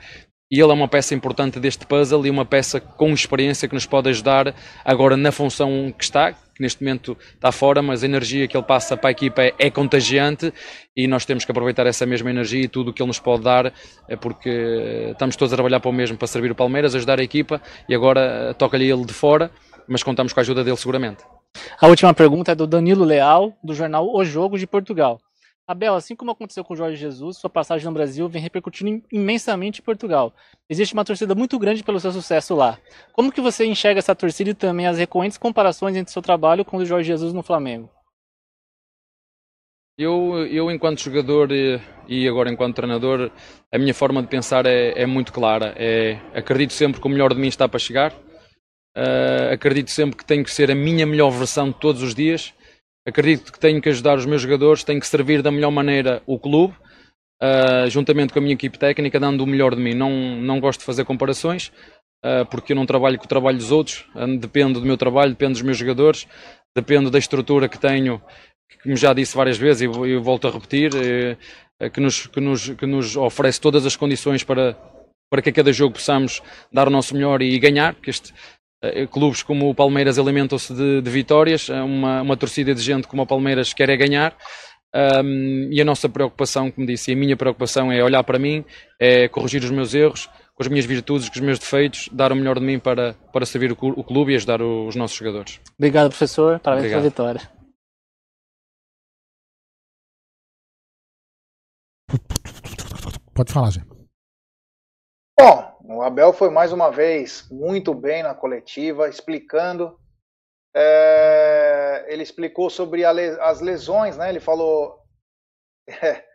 [0.52, 3.86] E ele é uma peça importante deste puzzle e uma peça com experiência que nos
[3.86, 8.48] pode ajudar agora na função que está, que neste momento está fora, mas a energia
[8.48, 10.52] que ele passa para a equipa é, é contagiante
[10.98, 13.44] e nós temos que aproveitar essa mesma energia e tudo o que ele nos pode
[13.44, 13.72] dar,
[14.08, 17.24] é porque estamos todos a trabalhar para o mesmo, para servir o Palmeiras, ajudar a
[17.24, 19.52] equipa e agora toca-lhe ele de fora
[19.90, 21.24] mas contamos com a ajuda dele seguramente.
[21.82, 25.20] A última pergunta é do Danilo Leal, do jornal O Jogo de Portugal.
[25.70, 29.84] Abel, assim como aconteceu com Jorge Jesus, sua passagem no Brasil vem repercutindo imensamente em
[29.84, 30.34] Portugal.
[30.68, 32.80] Existe uma torcida muito grande pelo seu sucesso lá.
[33.14, 36.78] Como que você enxerga essa torcida e também as recorrentes comparações entre seu trabalho com
[36.78, 37.88] o Jorge Jesus no Flamengo?
[39.96, 43.30] Eu, eu enquanto jogador e, e agora enquanto treinador,
[43.72, 45.76] a minha forma de pensar é, é muito clara.
[45.78, 48.12] É, acredito sempre que o melhor de mim está para chegar
[48.98, 52.54] Uh, acredito sempre que tenho que ser a minha melhor versão todos os dias.
[53.10, 56.38] Acredito que tenho que ajudar os meus jogadores, tenho que servir da melhor maneira o
[56.38, 56.76] clube,
[57.42, 59.96] uh, juntamente com a minha equipe técnica, dando o melhor de mim.
[59.96, 61.72] Não, não gosto de fazer comparações,
[62.24, 64.06] uh, porque eu não trabalho com o trabalho dos outros,
[64.40, 66.28] dependo do meu trabalho, depende dos meus jogadores,
[66.76, 68.22] dependo da estrutura que tenho,
[68.70, 72.70] que como já disse várias vezes e volto a repetir, eh, que, nos, que, nos,
[72.70, 74.78] que nos oferece todas as condições para,
[75.32, 76.42] para que a cada jogo possamos
[76.72, 78.34] dar o nosso melhor e ganhar, este,
[79.12, 83.24] clubes como o Palmeiras alimentam-se de, de, vitórias, é uma, uma torcida de gente como
[83.24, 84.36] o Palmeiras quer é ganhar.
[84.96, 88.66] Um, e a nossa preocupação, como disse, e a minha preocupação é olhar para mim,
[89.00, 92.36] é corrigir os meus erros, com as minhas virtudes, com os meus defeitos, dar o
[92.36, 95.60] melhor de mim para, para servir o, o clube e ajudar o, os nossos jogadores.
[95.78, 96.60] Obrigado, professor.
[96.60, 97.42] Parabéns pela vitória.
[103.34, 103.99] Pode falar, Zé.
[105.40, 109.98] Bom, o Abel foi mais uma vez muito bem na coletiva, explicando.
[110.76, 114.28] É, ele explicou sobre as lesões, né?
[114.28, 115.00] Ele falou
[115.88, 116.26] é,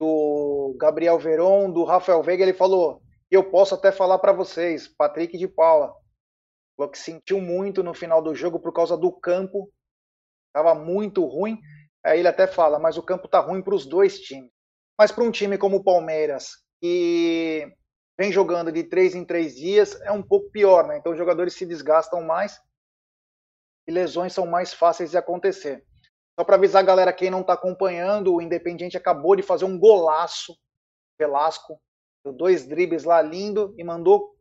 [0.00, 2.42] do Gabriel Veron, do Rafael Veiga.
[2.42, 5.94] Ele falou: eu posso até falar para vocês, Patrick de Paula.
[6.76, 9.70] Falou que sentiu muito no final do jogo por causa do campo,
[10.48, 11.56] estava muito ruim.
[12.04, 14.50] Aí ele até fala, mas o campo tá ruim para os dois times.
[14.98, 16.48] Mas para um time como o Palmeiras,
[16.82, 17.72] que
[18.20, 20.98] vem jogando de três em três dias, é um pouco pior, né?
[20.98, 22.60] Então os jogadores se desgastam mais
[23.88, 25.82] e lesões são mais fáceis de acontecer.
[26.38, 29.78] Só para avisar a galera, quem não está acompanhando, o Independiente acabou de fazer um
[29.78, 30.54] golaço,
[31.18, 31.80] Velasco,
[32.36, 34.36] dois dribles lá lindo e mandou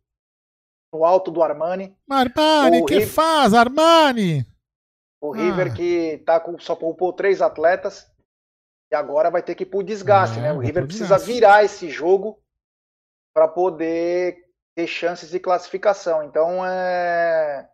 [0.94, 1.96] no alto do Armani.
[2.10, 4.46] Armani, o que River, faz, Armani?
[5.22, 5.74] O River ah.
[5.74, 8.12] que tá com, só poupou três atletas
[8.92, 10.52] e agora vai ter que ir pro desgaste, é, né?
[10.52, 12.44] O River precisa virar esse jogo
[13.34, 14.38] para poder
[14.76, 16.24] ter chances de classificação.
[16.24, 17.70] Então, é,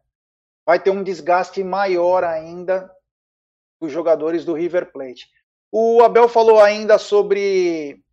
[0.66, 2.92] vai ter um desgaste maior ainda
[3.80, 5.28] dos jogadores do River Plate.
[5.72, 8.04] O Abel falou ainda sobre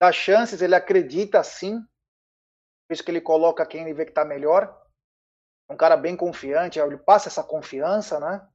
[0.00, 1.80] as chances, ele acredita sim,
[2.86, 4.74] por isso que ele coloca quem ele vê que está melhor.
[5.68, 8.46] Um cara bem confiante, ele passa essa confiança, né?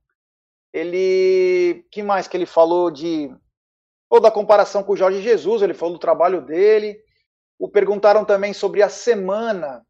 [0.71, 1.85] Ele.
[1.91, 3.35] que mais que ele falou de.
[4.07, 7.03] toda a comparação com o Jorge Jesus, ele falou do trabalho dele.
[7.59, 9.85] O perguntaram também sobre a semana,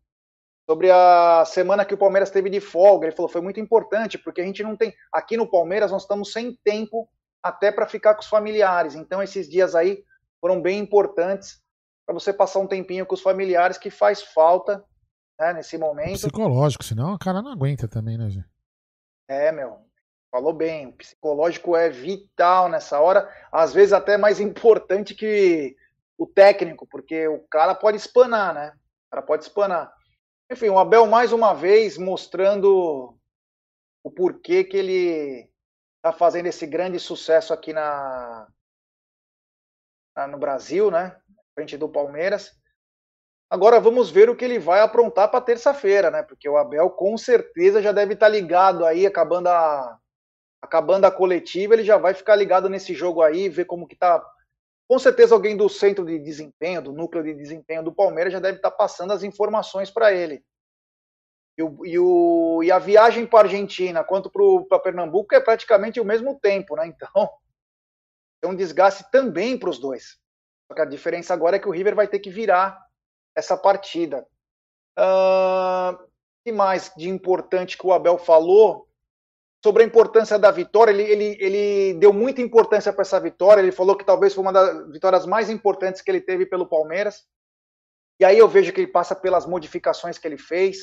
[0.68, 3.06] sobre a semana que o Palmeiras teve de folga.
[3.06, 6.34] Ele falou foi muito importante porque a gente não tem aqui no Palmeiras nós estamos
[6.34, 7.08] sem tempo
[7.44, 8.96] até para ficar com os familiares.
[8.96, 10.04] Então esses dias aí
[10.42, 11.62] foram bem importantes
[12.06, 14.84] para você passar um tempinho com os familiares que faz falta
[15.40, 16.14] né, nesse momento.
[16.14, 18.50] Psicológico, senão o cara não aguenta também, né, gente?
[19.28, 19.78] É, meu.
[20.32, 25.76] Falou bem, o psicológico é vital nessa hora, às vezes até mais importante que
[26.20, 28.74] o técnico, porque o cara pode espanar, né?
[29.08, 29.92] O cara pode espanar.
[30.52, 33.18] Enfim, o Abel mais uma vez mostrando
[34.04, 35.50] o porquê que ele
[35.96, 38.48] está fazendo esse grande sucesso aqui na,
[40.14, 41.16] na, no Brasil, né?
[41.56, 42.52] Frente do Palmeiras.
[43.50, 46.22] Agora vamos ver o que ele vai aprontar para terça-feira, né?
[46.22, 49.98] Porque o Abel com certeza já deve estar tá ligado aí, acabando a
[50.62, 54.22] acabando a coletiva, ele já vai ficar ligado nesse jogo aí, ver como que tá
[54.90, 58.58] com certeza alguém do centro de desempenho, do núcleo de desempenho do Palmeiras já deve
[58.58, 60.44] estar passando as informações para ele.
[61.56, 64.32] E, o, e, o, e, a viagem para a Argentina quanto
[64.68, 66.88] para Pernambuco é praticamente o mesmo tempo, né?
[66.88, 67.30] Então,
[68.42, 70.18] é um desgaste também para os dois.
[70.68, 72.84] Só que a diferença agora é que o River vai ter que virar
[73.36, 74.26] essa partida.
[74.98, 76.10] O uh,
[76.44, 78.89] que mais de importante que o Abel falou?
[79.64, 80.92] Sobre a importância da vitória.
[80.92, 83.62] Ele, ele, ele deu muita importância para essa vitória.
[83.62, 87.24] Ele falou que talvez foi uma das vitórias mais importantes que ele teve pelo Palmeiras.
[88.20, 90.78] E aí eu vejo que ele passa pelas modificações que ele fez.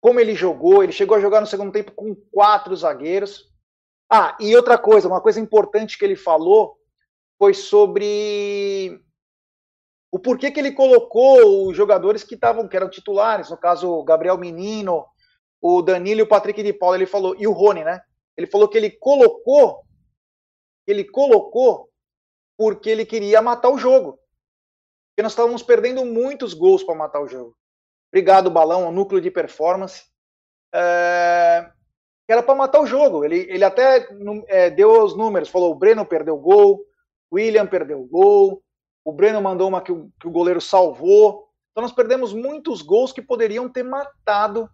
[0.00, 3.44] como ele jogou, ele chegou a jogar no segundo tempo com quatro zagueiros.
[4.10, 6.76] Ah, e outra coisa, uma coisa importante que ele falou
[7.38, 9.00] foi sobre
[10.12, 14.38] o porquê que ele colocou os jogadores que estavam, que eram titulares, no caso Gabriel
[14.38, 15.04] Menino,
[15.60, 18.00] o Danilo e o Patrick de Paula, ele falou, e o Rony, né?
[18.36, 19.82] Ele falou que ele colocou,
[20.86, 21.90] ele colocou
[22.56, 24.18] porque ele queria matar o jogo.
[25.10, 27.56] Porque nós estávamos perdendo muitos gols para matar o jogo.
[28.12, 30.04] Obrigado, Balão, o núcleo de performance.
[30.74, 31.70] É...
[32.28, 33.24] Era para matar o jogo.
[33.24, 34.08] Ele, ele até
[34.48, 36.84] é, deu os números, falou: o Breno perdeu gol,
[37.30, 38.62] o William perdeu gol,
[39.04, 41.46] o Breno mandou uma que o, que o goleiro salvou.
[41.70, 44.68] Então nós perdemos muitos gols que poderiam ter matado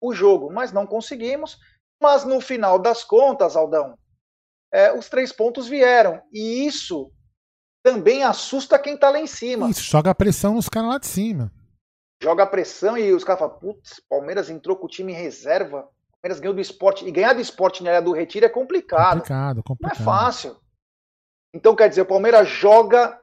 [0.00, 1.58] o jogo, mas não conseguimos.
[2.00, 3.98] Mas no final das contas, Aldão,
[4.72, 6.22] é, os três pontos vieram.
[6.32, 7.12] E isso
[7.82, 9.68] também assusta quem tá lá em cima.
[9.68, 11.52] Isso, joga pressão nos caras lá de cima.
[12.22, 15.88] Joga pressão e os caras falam, putz, Palmeiras entrou com o time reserva.
[16.20, 17.06] Palmeiras ganhou do esporte.
[17.06, 19.18] E ganhar do esporte na área do retiro é complicado.
[19.18, 19.98] Complicado, complicado.
[19.98, 20.56] Não é fácil.
[21.54, 23.18] Então, quer dizer, o Palmeiras joga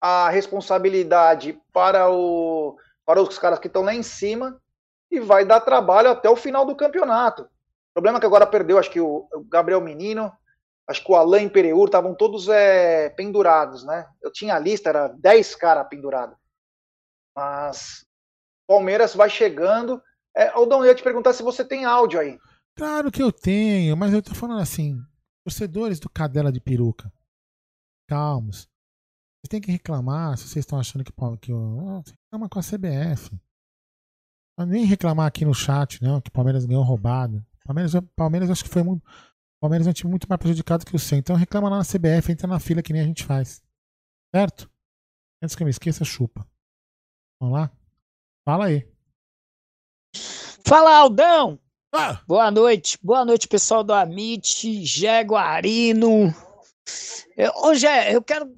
[0.00, 4.60] a responsabilidade para, o, para os caras que estão lá em cima
[5.12, 7.42] e vai dar trabalho até o final do campeonato.
[7.42, 10.32] O problema é que agora perdeu, acho que o Gabriel Menino,
[10.88, 14.08] acho que o Alain Pereur, estavam todos é, pendurados, né?
[14.22, 16.34] Eu tinha a lista, era 10 caras pendurados.
[17.36, 18.06] Mas
[18.66, 20.02] Palmeiras vai chegando.
[20.34, 22.38] É, Aldão, eu ia te perguntar se você tem áudio aí.
[22.74, 24.98] Claro que eu tenho, mas eu tô falando assim,
[25.44, 27.12] torcedores do Cadela de Peruca,
[28.08, 28.66] calmos.
[29.42, 33.30] Vocês têm que reclamar se vocês estão achando que, que oh, reclama com a CBF.
[34.58, 37.44] Não nem reclamar aqui no chat, não, que o Palmeiras ganhou roubado.
[37.64, 39.02] Palmeiras, Palmeiras acho que foi muito.
[39.60, 41.18] Palmeiras é um time muito mais prejudicado que o Centro.
[41.18, 43.62] Então reclama lá na CBF, entra na fila que nem a gente faz.
[44.34, 44.70] Certo?
[45.42, 46.46] Antes que eu me esqueça, chupa.
[47.40, 47.70] Vamos lá?
[48.44, 48.88] Fala aí.
[50.66, 51.58] Fala, Aldão!
[51.94, 52.22] Ah.
[52.26, 52.98] Boa noite.
[53.02, 56.34] Boa noite, pessoal do Amit, Jaguarino.
[57.62, 58.52] Hoje é, eu quero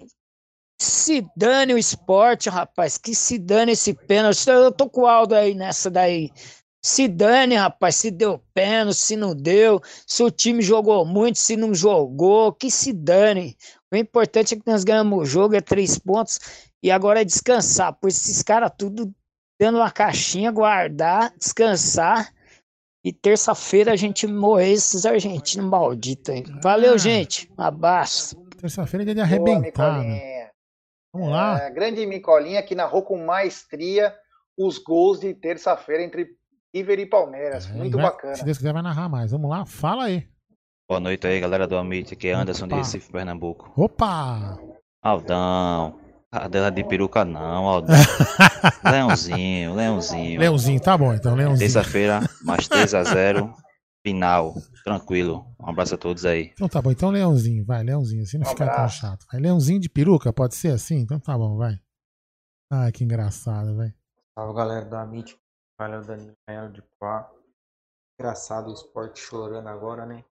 [0.84, 2.98] se dane o esporte, rapaz.
[2.98, 4.48] Que se dane esse pênalti.
[4.48, 6.30] Eu tô com o Aldo aí nessa daí.
[6.84, 11.56] Se dane, rapaz, se deu pênalti, se não deu, se o time jogou muito, se
[11.56, 13.56] não jogou, que se dane.
[13.90, 16.38] O importante é que nós ganhamos o jogo, é três pontos,
[16.82, 19.10] e agora é descansar, pois esses caras tudo
[19.58, 22.30] dando uma caixinha, guardar, descansar,
[23.02, 26.44] e terça-feira a gente morrer esses argentinos malditos aí.
[26.62, 26.98] Valeu, ah.
[26.98, 27.50] gente.
[27.56, 28.36] Um abraço.
[28.58, 30.33] Terça-feira é dia de arrebentar, Boa, né?
[31.14, 31.62] Vamos lá.
[31.62, 34.12] É, grande Micolinha que narrou com maestria
[34.58, 36.26] os gols de terça-feira entre
[36.74, 37.70] River e Palmeiras.
[37.70, 38.34] É, Muito vai, bacana.
[38.34, 39.30] Se Deus quiser, vai narrar mais.
[39.30, 40.26] Vamos lá, fala aí.
[40.88, 42.74] Boa noite aí, galera do Amit, aqui é Anderson Opa.
[42.74, 43.72] de Recife, Pernambuco.
[43.76, 44.58] Opa!
[45.00, 45.98] Aldão,
[46.32, 47.96] cadela de peruca não, Aldão.
[48.84, 50.40] Leãozinho, Leãozinho.
[50.40, 51.60] Leãozinho, tá bom então, Leãozinho.
[51.60, 53.54] Terça-feira, mais 3x0,
[54.04, 55.46] final, tranquilo.
[55.58, 56.50] Um abraço a todos aí.
[56.52, 59.26] Então tá bom, então Leãozinho, vai, Leãozinho, assim não um fica tão chato.
[59.32, 60.98] Vai, Leãozinho de peruca, pode ser assim?
[60.98, 61.80] Então tá bom, vai.
[62.70, 63.94] Ai, que engraçado, velho.
[64.38, 65.38] Salve galera do Amit,
[65.78, 67.30] valeu Danilo Melo de Pá.
[68.18, 70.24] Engraçado o esporte chorando agora, né?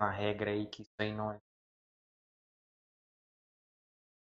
[0.00, 1.40] Uma regra aí que isso aí não é.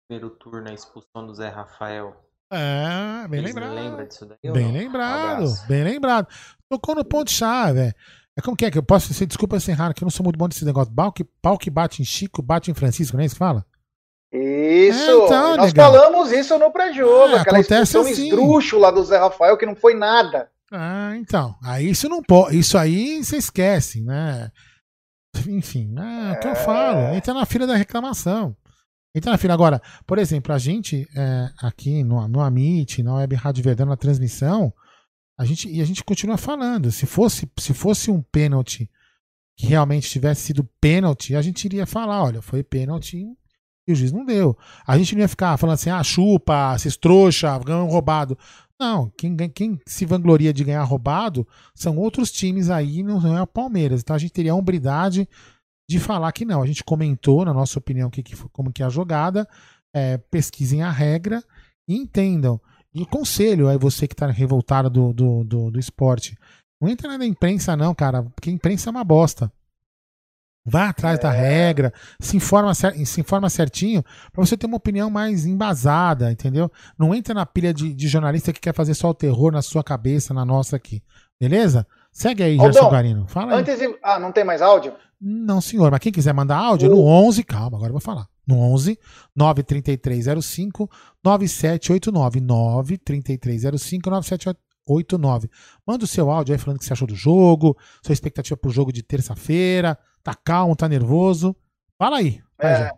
[0.07, 2.29] Primeiro turno, a expulsão do Zé Rafael.
[2.51, 3.73] É, bem Vocês lembrado.
[3.75, 4.51] Lembra disso daí?
[4.51, 6.27] Bem lembrado, um bem lembrado.
[6.69, 7.93] Tocou no ponto-chave, é.
[8.37, 10.23] É como que é que eu posso ser, desculpa ser raro, que eu não sou
[10.23, 10.93] muito bom desse negócio.
[10.93, 13.65] Pau que, pau que bate em Chico, bate em Francisco, não é isso que fala?
[14.33, 15.91] Isso, é, então, nós negão.
[15.91, 18.23] falamos isso no pré-jogo, é, aquela expulsão assim.
[18.23, 20.49] esdrúxula do Zé Rafael que não foi nada.
[20.71, 24.49] Ah, então, aí isso não pode, isso aí você esquece, né?
[25.47, 28.55] Enfim, é, é o que eu falo, entra na fila da reclamação.
[29.13, 29.53] Entra na fila.
[29.53, 33.97] Agora, por exemplo, a gente é, aqui no, no Amit, na Web Rádio Verdão, na
[33.97, 34.73] transmissão,
[35.37, 36.91] a gente, e a gente continua falando.
[36.91, 38.89] Se fosse, se fosse um pênalti
[39.57, 43.27] que realmente tivesse sido pênalti, a gente iria falar: olha, foi pênalti
[43.87, 44.57] e o juiz não deu.
[44.85, 48.37] A gente não ia ficar falando assim: ah, chupa, vocês trouxa, ganham roubado.
[48.79, 53.47] Não, quem, quem se vangloria de ganhar roubado são outros times aí, não é o
[53.47, 54.01] Palmeiras.
[54.01, 55.29] Então a gente teria a hombridade
[55.87, 56.63] de falar que não.
[56.63, 59.47] A gente comentou, na nossa opinião, que, que, como que é a jogada.
[59.93, 61.43] É, pesquisem a regra
[61.87, 62.59] e entendam.
[62.93, 66.37] E conselho aí você que tá revoltado do, do, do, do esporte.
[66.79, 69.51] Não entra na imprensa, não, cara, porque a imprensa é uma bosta.
[70.63, 71.21] Vá atrás é.
[71.21, 76.71] da regra, se informa, se informa certinho para você ter uma opinião mais embasada, entendeu?
[76.97, 79.83] Não entra na pilha de, de, jornalista que quer fazer só o terror na sua
[79.83, 81.01] cabeça, na nossa aqui.
[81.39, 81.87] Beleza?
[82.11, 83.27] Segue aí, Gerson Guarino.
[83.27, 83.63] Fala aí.
[83.63, 83.97] De...
[84.03, 84.93] Ah, não tem mais áudio?
[85.19, 85.89] Não, senhor.
[85.89, 86.95] Mas quem quiser mandar áudio, uh.
[86.95, 88.27] no 11, calma, agora eu vou falar.
[88.45, 88.99] No 11
[89.35, 90.89] 93305
[91.23, 92.39] 9789.
[92.41, 94.71] 93305 9789.
[94.87, 95.49] 89.
[95.85, 98.71] Manda o seu áudio aí falando o que você achou do jogo, sua expectativa pro
[98.71, 99.97] jogo de terça-feira.
[100.23, 101.55] Tá calmo, tá nervoso.
[101.97, 102.41] Fala aí.
[102.57, 102.91] Vai, É,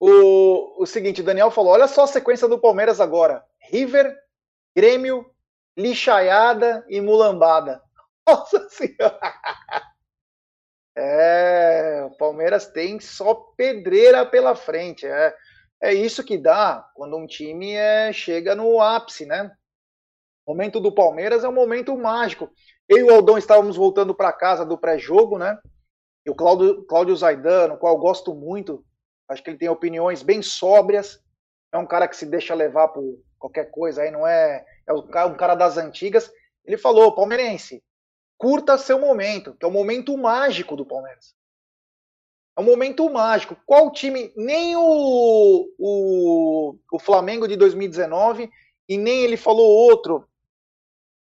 [0.00, 4.14] o, o seguinte, o Daniel falou: olha só a sequência do Palmeiras agora: River,
[4.76, 5.26] Grêmio,
[5.76, 7.80] Lixaiada e Mulambada.
[8.26, 9.34] Nossa Senhora!
[10.94, 15.06] É, o Palmeiras tem só pedreira pela frente.
[15.06, 15.34] É,
[15.82, 19.50] é isso que dá quando um time é, chega no ápice, né?
[20.46, 22.48] O momento do Palmeiras é um momento mágico.
[22.88, 25.58] Eu e o Aldão estávamos voltando para casa do pré-jogo, né?
[26.24, 28.84] E o Cláudio, Cláudio Zaidano, qual eu gosto muito,
[29.28, 31.20] acho que ele tem opiniões bem sóbrias,
[31.72, 35.34] é um cara que se deixa levar por qualquer coisa, aí não é, é um
[35.34, 36.30] cara das antigas.
[36.64, 37.82] Ele falou, palmeirense,
[38.38, 41.34] curta seu momento, que é o momento mágico do Palmeiras.
[42.56, 43.56] É um momento mágico.
[43.66, 48.50] Qual time, nem o, o, o Flamengo de 2019
[48.88, 50.28] e nem ele falou outro,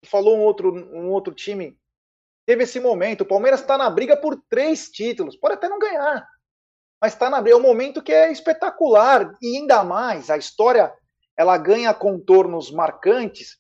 [0.06, 1.78] falou um outro, um outro time
[2.46, 3.22] teve esse momento.
[3.22, 5.36] O Palmeiras está na briga por três títulos.
[5.36, 6.28] Pode até não ganhar,
[7.02, 7.58] mas está na briga.
[7.58, 9.34] É um momento que é espetacular.
[9.42, 10.94] E ainda mais, a história
[11.38, 13.58] ela ganha contornos marcantes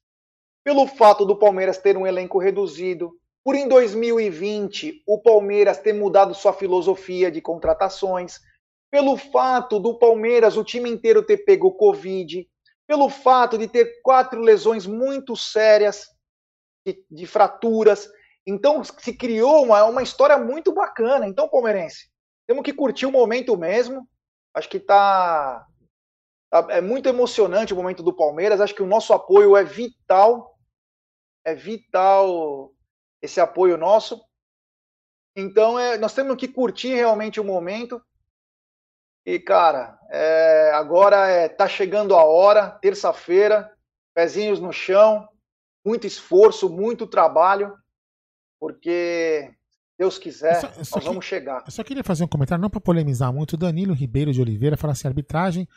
[0.63, 3.13] pelo fato do Palmeiras ter um elenco reduzido,
[3.45, 8.39] por em 2020 o Palmeiras ter mudado sua filosofia de contratações,
[8.91, 12.49] pelo fato do Palmeiras, o time inteiro ter pego Covid,
[12.87, 16.07] pelo fato de ter quatro lesões muito sérias
[16.83, 18.09] de, de fraturas.
[18.47, 21.27] Então se criou uma, uma história muito bacana.
[21.27, 22.09] Então, palmeirense,
[22.47, 24.09] temos que curtir o momento mesmo.
[24.55, 25.67] Acho que tá,
[26.49, 28.59] tá- é muito emocionante o momento do Palmeiras.
[28.59, 30.57] Acho que o nosso apoio é vital.
[31.43, 32.74] É vital
[33.21, 34.23] esse apoio nosso.
[35.35, 38.01] Então, é, nós temos que curtir realmente o momento.
[39.25, 43.75] E, cara, é, agora é, tá chegando a hora, terça-feira,
[44.15, 45.27] pezinhos no chão,
[45.85, 47.75] muito esforço, muito trabalho,
[48.59, 49.53] porque
[49.97, 51.63] Deus quiser, só- nós que- vamos chegar.
[51.65, 53.53] Eu só queria fazer um comentário, não para polemizar muito.
[53.53, 55.67] O Danilo Ribeiro de Oliveira fala assim: arbitragem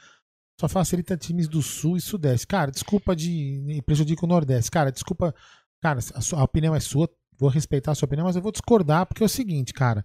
[0.61, 2.47] só facilita times do Sul e Sudeste.
[2.47, 3.83] Cara, desculpa de.
[3.87, 4.71] prejudica o Nordeste.
[4.71, 5.35] Cara, desculpa.
[5.81, 7.09] Cara, a, sua, a opinião é sua,
[7.39, 10.05] vou respeitar a sua opinião, mas eu vou discordar, porque é o seguinte, cara.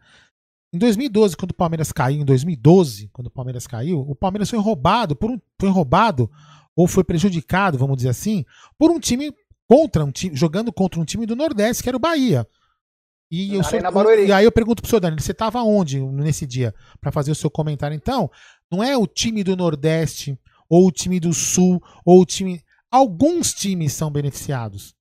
[0.74, 4.60] Em 2012, quando o Palmeiras caiu, em 2012, quando o Palmeiras caiu, o Palmeiras foi
[4.60, 6.30] roubado por um, foi roubado
[6.76, 8.44] ou foi prejudicado, vamos dizer assim,
[8.78, 9.32] por um time
[9.68, 12.48] contra um time, jogando contra um time do Nordeste, que era o Bahia.
[13.32, 13.72] E, eu sou-
[14.28, 17.36] e aí eu pergunto pro senhor Danilo, você estava onde nesse dia para fazer o
[17.36, 17.96] seu comentário?
[17.96, 18.30] Então,
[18.72, 20.38] não é o time do Nordeste,
[20.70, 22.62] ou o time do Sul, ou o time.
[22.92, 24.96] Alguns times são beneficiados.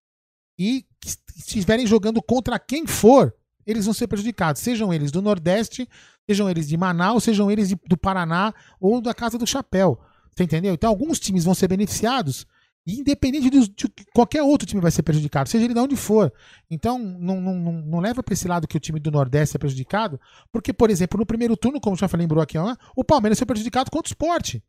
[0.62, 3.34] E se estiverem jogando contra quem for,
[3.66, 4.62] eles vão ser prejudicados.
[4.62, 5.88] Sejam eles do Nordeste,
[6.24, 9.98] sejam eles de Manaus, sejam eles de- do Paraná ou da Casa do Chapéu.
[10.32, 10.72] Você entendeu?
[10.72, 12.46] Então, alguns times vão ser beneficiados,
[12.86, 16.32] e independente dos- de, qualquer outro time vai ser prejudicado, seja ele de onde for.
[16.70, 19.58] Então, não, não, não, não leva para esse lado que o time do Nordeste é
[19.58, 20.20] prejudicado,
[20.52, 23.90] porque, por exemplo, no primeiro turno, como já falei aqui, ó, o Palmeiras foi prejudicado
[23.90, 24.62] contra o esporte.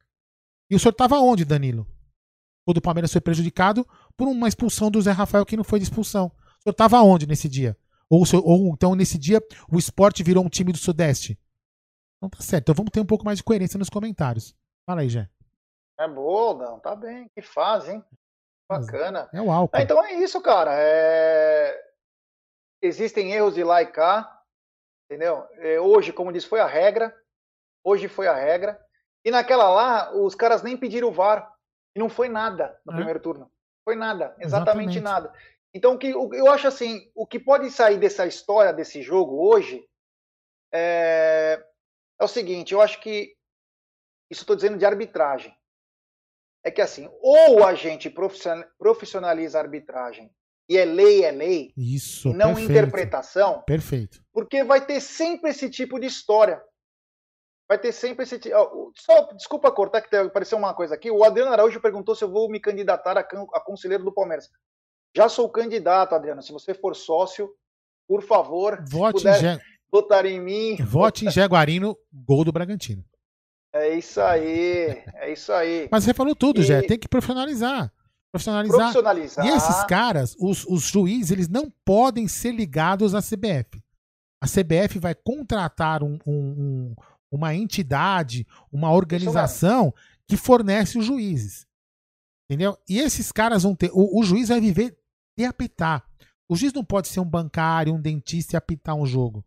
[0.69, 1.85] E o senhor estava onde, Danilo?
[2.65, 3.85] O Palmeiras foi prejudicado
[4.15, 6.27] por uma expulsão do Zé Rafael que não foi de expulsão.
[6.27, 7.77] O senhor estava onde nesse dia?
[8.09, 9.41] Ou, ou então nesse dia
[9.71, 11.37] o esporte virou um time do Sudeste?
[12.21, 12.63] Não tá certo.
[12.63, 14.55] Então vamos ter um pouco mais de coerência nos comentários.
[14.85, 15.29] Fala aí, Jé.
[15.99, 17.29] É boa, não, tá bem.
[17.35, 18.03] Que fase, hein?
[18.67, 19.29] Bacana.
[19.33, 19.75] É o álcool.
[19.75, 20.71] Ah, então é isso, cara.
[20.73, 21.77] É...
[22.81, 24.41] Existem erros de lá e cá,
[25.05, 25.45] entendeu?
[25.57, 27.15] É, Hoje, como disse, foi a regra.
[27.83, 28.79] Hoje foi a regra.
[29.25, 31.52] E naquela lá, os caras nem pediram o VAR.
[31.95, 32.95] E não foi nada no É.
[32.95, 33.51] primeiro turno.
[33.85, 34.99] Foi nada, exatamente, Exatamente.
[35.01, 35.33] nada.
[35.73, 39.85] Então, que, o- eu acho assim, o que pode sair dessa história, desse jogo hoje,
[40.71, 41.63] é,
[42.19, 43.35] é o seguinte, eu acho que,
[44.29, 45.53] isso estou dizendo de arbitragem,
[46.63, 50.31] é que assim, ou a gente profission- profissionaliza a arbitragem
[50.69, 52.29] e é lei, é lei, Isso.
[52.29, 52.71] e não perfeito.
[52.71, 54.23] interpretação, Perfeito.
[54.31, 56.63] porque vai ter sempre esse tipo de história.
[57.67, 58.39] Vai ter sempre esse.
[58.97, 61.09] Só, desculpa cortar, que apareceu uma coisa aqui.
[61.09, 64.49] O Adriano Araújo perguntou se eu vou me candidatar a, can- a conselheiro do Palmeiras.
[65.15, 66.41] Já sou candidato, Adriano.
[66.41, 67.49] Se você for sócio,
[68.07, 69.59] por favor, Vote em, puder Jé-
[69.91, 70.75] votar em mim.
[70.83, 73.03] vote em Jaguarino, gol do Bragantino.
[73.71, 75.01] É isso aí.
[75.15, 75.87] É isso aí.
[75.91, 76.81] Mas você falou tudo, E- Jé.
[76.81, 77.91] Tem que profissionalizar.
[78.31, 78.77] Profissionalizar.
[78.79, 79.45] Profissionalizar.
[79.45, 83.81] E esses caras, os, os juízes, eles não podem ser ligados à CBF.
[84.41, 86.95] A CBF vai contratar um- um- um-
[87.35, 89.93] uma entidade, uma organização
[90.27, 91.65] que fornece os juízes.
[92.47, 92.77] Entendeu?
[92.87, 93.89] E esses caras vão ter.
[93.93, 94.97] O, o juiz vai viver
[95.37, 96.07] de apitar.
[96.47, 99.43] O juiz não pode ser um bancário, um dentista e apitar um jogo.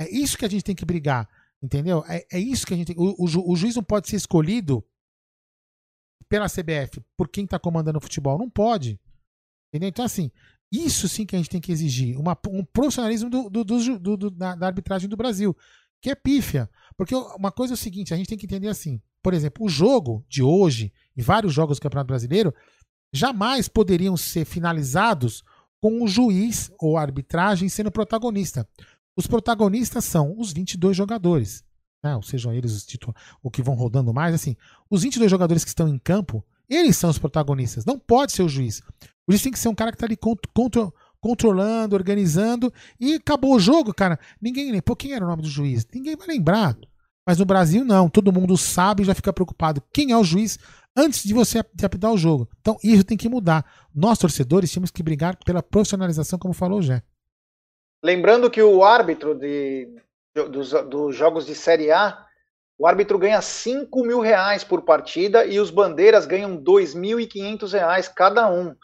[0.00, 1.28] É isso que a gente tem que brigar.
[1.62, 2.04] Entendeu?
[2.08, 2.96] É, é isso que a gente tem.
[2.98, 4.82] O, o ju- o juiz não pode ser escolhido
[6.28, 8.38] pela CBF por quem está comandando o futebol.
[8.38, 8.98] Não pode.
[9.68, 9.88] Entendeu?
[9.88, 10.30] Então, assim,
[10.72, 12.18] Isso sim que a gente tem que exigir.
[12.18, 15.56] Uma, um profissionalismo do, do, do, do da, da, arbitragem do Brasil,
[16.00, 16.68] que é pífia.
[16.96, 19.00] Porque uma coisa é o seguinte: a gente tem que entender assim.
[19.22, 22.54] Por exemplo, o jogo de hoje e vários jogos do Campeonato Brasileiro
[23.12, 25.42] jamais poderiam ser finalizados
[25.80, 28.68] com o juiz ou a arbitragem sendo protagonista.
[29.16, 31.64] Os protagonistas são os 22 jogadores.
[32.02, 32.14] Né?
[32.14, 34.34] Ou sejam eles os títulos, o que vão rodando mais.
[34.34, 34.56] assim
[34.90, 37.84] Os 22 jogadores que estão em campo, eles são os protagonistas.
[37.84, 38.82] Não pode ser o juiz.
[39.26, 40.92] O juiz tem que ser um cara que está ali contro
[41.26, 42.72] controlando, organizando.
[43.00, 44.18] E acabou o jogo, cara.
[44.40, 44.80] Ninguém nem.
[44.80, 45.86] Pô, quem era o nome do juiz?
[45.92, 46.76] Ninguém vai lembrar.
[47.26, 48.08] Mas no Brasil, não.
[48.08, 49.82] Todo mundo sabe e já fica preocupado.
[49.92, 50.58] Quem é o juiz
[50.96, 52.48] antes de você apitar o jogo?
[52.60, 53.64] Então, isso tem que mudar.
[53.92, 57.02] Nós, torcedores, temos que brigar pela profissionalização, como falou o Jé.
[58.04, 59.88] Lembrando que o árbitro de,
[60.32, 62.24] dos, dos jogos de Série A,
[62.78, 68.48] o árbitro ganha 5 mil reais por partida e os bandeiras ganham 2.500 reais cada
[68.48, 68.76] um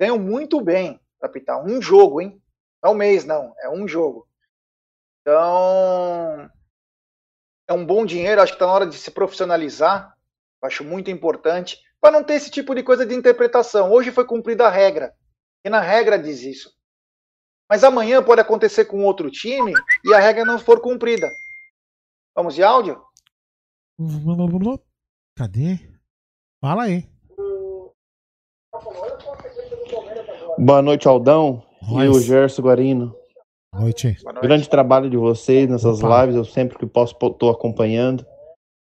[0.00, 1.64] ganham muito bem para apitar.
[1.64, 2.42] Um jogo, hein?
[2.82, 3.54] Não é um mês, não.
[3.60, 4.26] É um jogo.
[5.20, 6.50] Então,
[7.68, 8.42] é um bom dinheiro.
[8.42, 10.16] Acho que está na hora de se profissionalizar.
[10.60, 11.80] Acho muito importante.
[12.00, 13.92] Para não ter esse tipo de coisa de interpretação.
[13.92, 15.14] Hoje foi cumprida a regra.
[15.64, 16.72] E na regra diz isso.
[17.70, 19.72] Mas amanhã pode acontecer com outro time
[20.04, 21.30] e a regra não for cumprida.
[22.34, 23.00] Vamos de áudio?
[25.36, 25.78] Cadê?
[26.60, 27.11] Fala aí.
[30.64, 32.04] Boa noite, Aldão Nossa.
[32.04, 33.12] e o Gerson Guarino.
[33.72, 34.16] Boa noite.
[34.40, 36.20] Grande trabalho de vocês nessas Opa.
[36.20, 38.24] lives, eu sempre que posso estou acompanhando.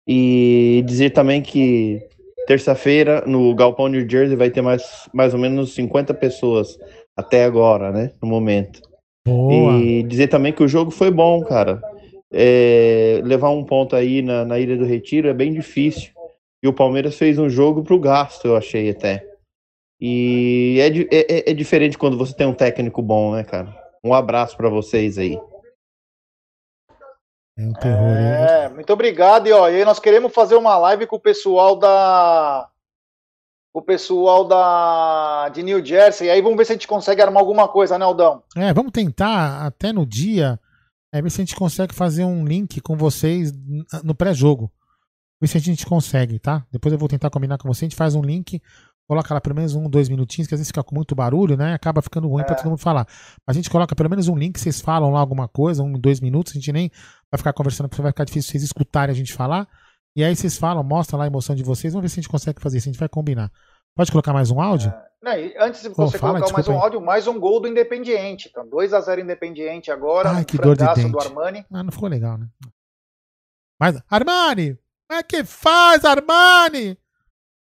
[0.07, 2.01] E dizer também que
[2.47, 6.79] terça-feira no Galpão New Jersey vai ter mais, mais ou menos 50 pessoas
[7.17, 8.13] até agora, né?
[8.23, 8.81] No momento.
[9.27, 9.73] Boa.
[9.77, 11.83] E dizer também que o jogo foi bom, cara.
[12.33, 16.13] É, levar um ponto aí na, na Ilha do Retiro é bem difícil.
[16.63, 19.36] E o Palmeiras fez um jogo pro gasto, eu achei até.
[20.01, 23.75] E é, é, é, é diferente quando você tem um técnico bom, né, cara?
[24.05, 25.39] Um abraço para vocês aí.
[27.59, 28.11] É um terror.
[28.11, 29.47] É, muito obrigado.
[29.47, 32.69] E, ó, e aí nós queremos fazer uma live com o pessoal da.
[33.73, 35.49] Com o pessoal da.
[35.49, 36.29] de New Jersey.
[36.29, 38.43] E aí vamos ver se a gente consegue armar alguma coisa, né, Aldão?
[38.55, 40.61] É, vamos tentar até no dia.
[41.13, 43.51] É, ver se a gente consegue fazer um link com vocês
[44.05, 44.71] no pré-jogo.
[45.41, 46.67] Ver se a gente consegue, tá?
[46.71, 47.87] Depois eu vou tentar combinar com você.
[47.87, 48.61] A gente faz um link
[49.09, 51.75] coloca lá pelo menos um, dois minutinhos, que às vezes fica com muito barulho, né?
[51.75, 52.45] Acaba ficando ruim é.
[52.45, 53.07] para todo mundo falar.
[53.47, 56.53] A gente coloca pelo menos um link, vocês falam lá alguma coisa, um, dois minutos,
[56.53, 56.91] a gente nem
[57.31, 59.69] vai ficar conversando, porque vai ficar difícil vocês escutarem a gente falar.
[60.17, 62.31] E aí vocês falam, mostra lá a emoção de vocês, vamos ver se a gente
[62.31, 63.51] consegue fazer isso, a gente vai combinar.
[63.95, 64.91] Pode colocar mais um áudio?
[64.91, 65.07] É.
[65.23, 68.49] Não, antes de você oh, fala, colocar mais um áudio, mais um gol do Independiente.
[68.49, 70.31] Então, 2x0 Independiente agora.
[70.31, 71.11] Ai, que dor de dente.
[71.11, 71.65] do Armani.
[71.73, 72.47] Ah, não ficou legal, né?
[73.81, 74.79] Mas, Armani!
[75.09, 76.99] Como é que faz, Armani?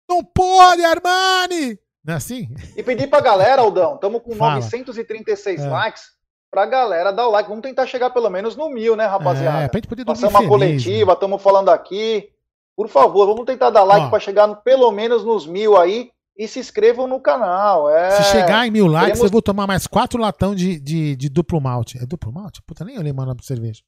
[0.09, 1.79] Não pode, Armani!
[2.05, 2.49] Não é assim?
[2.77, 4.57] E pedir pra galera, Aldão, estamos com Fala.
[4.57, 5.69] 936 é.
[5.69, 6.03] likes,
[6.51, 7.49] pra galera dar o like.
[7.49, 9.63] Vamos tentar chegar pelo menos no mil, né, rapaziada?
[9.63, 11.43] É, pra gente poder Passar uma feliz, coletiva, estamos né?
[11.43, 12.29] falando aqui.
[12.77, 16.11] Por favor, vamos tentar dar like para chegar no, pelo menos nos mil aí.
[16.37, 17.89] E se inscrevam no canal.
[17.89, 18.11] É...
[18.11, 19.27] Se chegar em mil likes, Queremos...
[19.27, 21.97] eu vou tomar mais quatro latão de, de, de duplo malte.
[21.97, 22.61] É duplo malte?
[22.67, 23.83] Puta, nem olhei mano pra cerveja.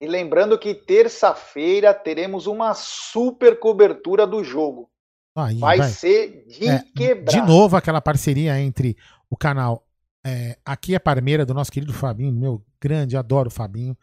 [0.00, 4.90] E lembrando que terça-feira teremos uma super cobertura do jogo.
[5.36, 7.32] Aí, vai, vai, ser de é, quebrar.
[7.32, 8.96] De novo, aquela parceria entre
[9.28, 9.86] o canal
[10.26, 13.96] é, Aqui é Parmeira, do nosso querido Fabinho, meu grande, adoro o Fabinho.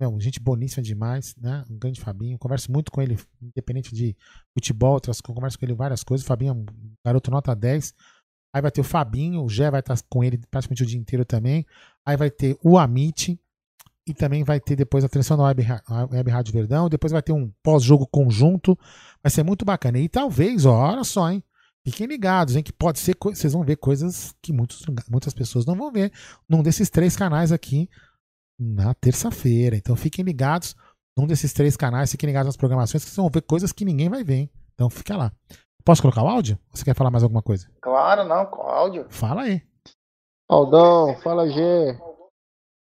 [0.00, 1.64] Meu, gente boníssima demais, né?
[1.68, 2.38] Um grande Fabinho.
[2.38, 4.14] Converso muito com ele, independente de
[4.54, 6.24] futebol, outras converso com ele várias coisas.
[6.24, 6.66] O Fabinho é um
[7.04, 7.94] garoto nota 10.
[8.54, 11.24] Aí vai ter o Fabinho, o Gé vai estar com ele praticamente o dia inteiro
[11.24, 11.66] também.
[12.06, 13.40] Aí vai ter o Amit,
[14.06, 15.66] e também vai ter depois a transmissão da Web,
[16.12, 18.78] Web Rádio Verdão, depois vai ter um pós-jogo conjunto,
[19.22, 19.98] vai ser muito bacana.
[19.98, 21.42] E talvez, ó, olha só, hein?
[21.84, 22.62] Fiquem ligados, hein?
[22.62, 26.12] Que pode ser, vocês vão ver coisas que muitos, muitas pessoas não vão ver
[26.48, 27.88] num desses três canais aqui
[28.58, 29.76] na terça-feira.
[29.76, 30.76] Então fiquem ligados
[31.16, 34.08] num desses três canais, fiquem ligados nas programações, que vocês vão ver coisas que ninguém
[34.08, 34.50] vai ver, hein?
[34.74, 35.32] Então fica lá.
[35.84, 36.58] Posso colocar o áudio?
[36.72, 37.68] Você quer falar mais alguma coisa?
[37.80, 39.06] Claro, não, com áudio.
[39.08, 39.62] Fala aí.
[40.48, 41.98] Aldão, fala G.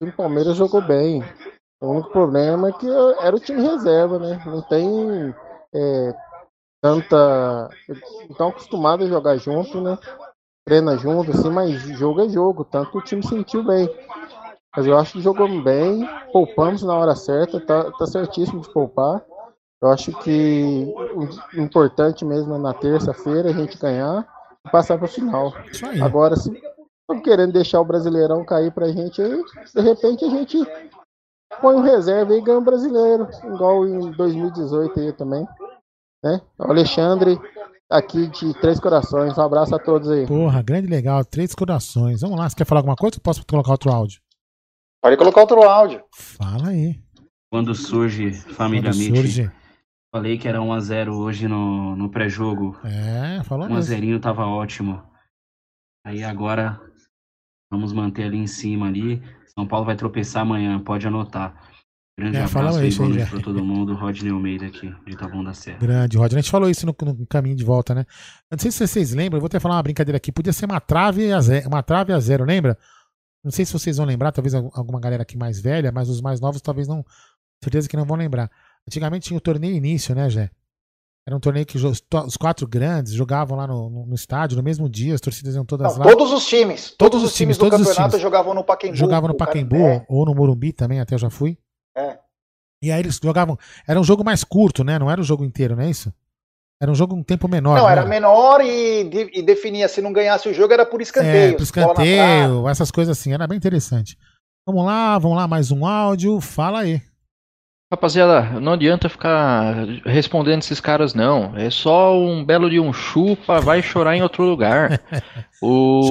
[0.02, 1.24] O Palmeiras jogou bem.
[1.82, 4.42] O único problema é que era o time reserva, né?
[4.46, 5.34] Não tem
[5.74, 6.16] é,
[6.82, 7.70] tanta.
[8.30, 9.98] Estão acostumados a jogar junto, né?
[10.66, 12.64] Treina junto, assim, mas jogo é jogo.
[12.64, 13.90] Tanto o time sentiu bem.
[14.76, 19.24] Mas eu acho que jogou bem, poupamos na hora certa, tá, tá certíssimo de poupar.
[19.82, 24.28] Eu acho que o importante mesmo é na terça-feira a gente ganhar
[24.66, 25.54] e passar para o final.
[26.04, 26.52] Agora, se
[27.10, 29.42] Estão querendo deixar o Brasileirão cair pra gente aí.
[29.74, 30.58] De repente a gente
[31.62, 33.30] põe um reserva e ganha o um brasileiro.
[33.46, 35.48] Igual em 2018 aí também.
[36.22, 36.42] Né?
[36.60, 37.40] O Alexandre
[37.90, 39.38] aqui de Três Corações.
[39.38, 40.28] Um abraço a todos aí.
[40.28, 41.24] Porra, grande legal.
[41.24, 42.20] Três corações.
[42.20, 44.20] Vamos lá, você quer falar alguma coisa ou posso colocar outro áudio?
[45.02, 46.04] Pode colocar outro áudio.
[46.14, 47.00] Fala aí.
[47.50, 49.16] Quando surge Família Quando Mitch.
[49.16, 49.52] surge.
[50.14, 52.78] Falei que era 1x0 hoje no, no pré-jogo.
[52.84, 53.82] É, falou 1 mesmo.
[53.84, 55.02] 0 tava ótimo.
[56.06, 56.82] Aí agora
[57.72, 59.22] vamos manter ali em cima ali.
[59.48, 61.56] São Paulo vai tropeçar amanhã, pode anotar.
[62.20, 63.28] Grande É, abraço boa noite já.
[63.28, 63.94] pra todo mundo.
[63.94, 65.78] Rodney Almeida aqui, de Taboão da Serra.
[65.78, 66.38] Grande, Roger.
[66.38, 68.06] A gente falou isso no, no caminho de volta, né?
[68.52, 70.32] Não sei se vocês lembram, eu vou até falar uma brincadeira aqui.
[70.32, 72.76] Podia ser uma trave a zero, uma trave a zero, lembra?
[73.44, 76.20] Não sei se vocês vão lembrar, talvez al- alguma galera aqui mais velha, mas os
[76.20, 77.06] mais novos talvez não.
[77.64, 78.50] Certeza que não vão lembrar.
[78.88, 80.50] Antigamente tinha o torneio início, né, Jé?
[81.28, 85.14] Era um torneio que os quatro grandes jogavam lá no, no- estádio no mesmo dia,
[85.14, 86.12] as torcidas iam todas Não, lá.
[86.12, 86.92] todos os times.
[86.98, 88.22] Todos, os times, do todos os campeonato times.
[88.22, 88.96] jogavam no Pacaembu.
[88.96, 91.58] Jogavam no Pacaembu ou no Morumbi também, até eu já fui.
[91.98, 92.18] É.
[92.82, 93.58] E aí eles jogavam.
[93.86, 94.98] Era um jogo mais curto, né?
[94.98, 96.14] Não era o jogo inteiro, não é isso?
[96.82, 97.76] Era um jogo um tempo menor.
[97.78, 97.92] Não, né?
[97.92, 101.56] era menor e, de- e definia se não ganhasse o jogo era por escanteio.
[101.56, 102.10] É, bola na trave.
[102.10, 103.34] escanteio, essas coisas assim.
[103.34, 104.18] Era bem interessante.
[104.66, 106.40] Vamos lá, vamos lá, mais um áudio.
[106.40, 107.02] Fala aí.
[107.90, 109.74] Rapaziada, não adianta ficar
[110.06, 111.54] respondendo esses caras, não.
[111.56, 115.00] É só um belo de um chupa, vai chorar em outro lugar.
[115.60, 116.08] O...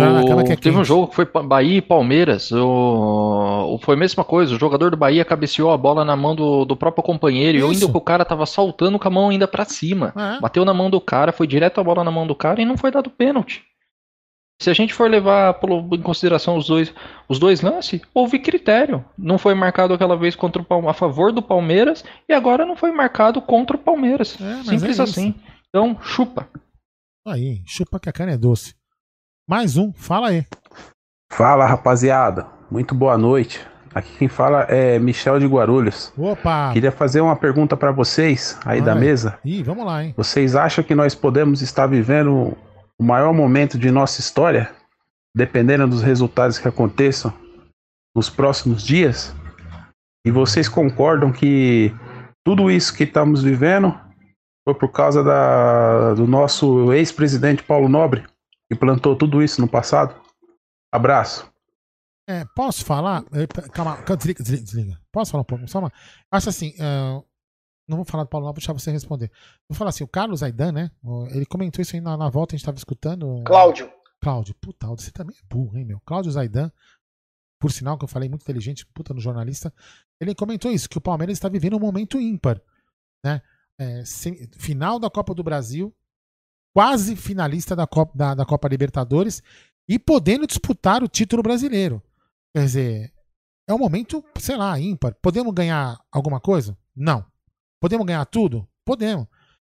[0.51, 2.51] É Teve um jogo que foi Bahia e Palmeiras.
[2.51, 3.79] O...
[3.81, 4.53] Foi a mesma coisa.
[4.53, 7.57] O jogador do Bahia cabeceou a bola na mão do, do próprio companheiro.
[7.57, 7.71] E Isso.
[7.71, 10.13] ainda que o cara tava saltando com a mão ainda pra cima.
[10.17, 10.41] É.
[10.41, 12.77] Bateu na mão do cara, foi direto a bola na mão do cara e não
[12.77, 13.63] foi dado pênalti.
[14.61, 15.59] Se a gente for levar
[15.93, 16.93] em consideração os dois,
[17.29, 19.05] os dois lances, houve critério.
[19.17, 22.91] Não foi marcado aquela vez contra o a favor do Palmeiras e agora não foi
[22.91, 24.37] marcado contra o Palmeiras.
[24.41, 25.35] mas Simples é assim.
[25.69, 26.49] Então, chupa.
[27.27, 28.75] Aí, chupa que a cana é doce.
[29.49, 30.47] Mais um, fala aí.
[31.31, 33.61] Fala rapaziada, muito boa noite.
[33.95, 36.13] Aqui quem fala é Michel de Guarulhos.
[36.17, 36.71] Opa!
[36.73, 39.39] Queria fazer uma pergunta para vocês aí da mesa.
[39.45, 40.15] Ih, vamos lá, hein?
[40.17, 42.57] Vocês acham que nós podemos estar vivendo
[42.99, 44.75] o maior momento de nossa história,
[45.35, 47.33] dependendo dos resultados que aconteçam
[48.15, 49.35] nos próximos dias?
[50.27, 51.95] E vocês concordam que
[52.45, 53.95] tudo isso que estamos vivendo
[54.65, 58.25] foi por causa da, do nosso ex-presidente Paulo Nobre,
[58.71, 60.21] que plantou tudo isso no passado?
[60.93, 61.49] Abraço.
[62.29, 63.25] É, posso falar?
[63.73, 65.01] Calma, desliga, desliga.
[65.13, 65.69] Posso falar um pouco?
[65.69, 65.93] Só uma.
[66.33, 67.23] Acho assim, ah,
[67.89, 69.31] não vou falar do Paulo Nobre, deixar você responder.
[69.69, 70.91] Vou falar assim, o Carlos Aidan, né?
[71.31, 73.43] Ele comentou isso aí na, na volta, a gente estava escutando.
[73.45, 73.91] Cláudio.
[74.21, 76.01] Cláudio, puta, você também é burro, hein, meu?
[76.01, 76.73] Cláudio Zaidan,
[77.61, 79.73] por sinal que eu falei muito inteligente, puta no jornalista,
[80.21, 82.61] ele comentou isso, que o Palmeiras está vivendo um momento ímpar,
[83.25, 83.41] né?
[83.79, 85.95] É, sem- final da Copa do Brasil,
[86.75, 89.43] quase finalista da Copa, da, da Copa Libertadores
[89.89, 92.03] e podendo disputar o título brasileiro.
[92.55, 93.13] Quer dizer,
[93.69, 95.15] é um momento, sei lá, ímpar.
[95.21, 96.77] Podemos ganhar alguma coisa?
[96.97, 97.25] Não.
[97.81, 98.67] Podemos ganhar tudo?
[98.85, 99.27] Podemos.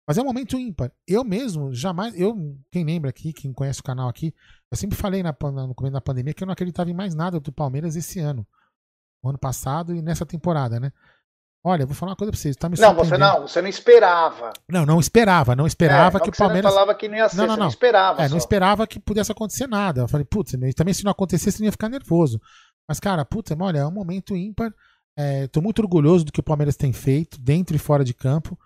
[0.07, 0.91] Mas é um momento ímpar.
[1.07, 2.13] Eu mesmo, jamais.
[2.19, 2.35] Eu,
[2.71, 4.33] quem lembra aqui, quem conhece o canal aqui,
[4.71, 5.35] eu sempre falei na,
[5.67, 8.45] no começo da pandemia que eu não acreditava em mais nada do Palmeiras esse ano.
[9.23, 10.91] O ano passado e nessa temporada, né?
[11.67, 12.55] Olha, eu vou falar uma coisa pra vocês.
[12.55, 14.53] Tá me Não, você não, você não esperava.
[14.69, 16.71] Não, não esperava, não esperava É, não que o que você não Palmeiras.
[16.71, 17.67] falava que não ia ser, não, não, não não.
[17.69, 18.29] esperava É, só.
[18.29, 20.01] não esperava que pudesse acontecer nada.
[20.01, 22.39] Eu falei, putz, também se não acontecesse, eu ia ficar nervoso.
[22.87, 24.71] Mas, cara, putz, olha, é um momento ímpar.
[25.17, 28.57] É, tô muito orgulhoso do que o Palmeiras tem feito, dentro e fora de campo.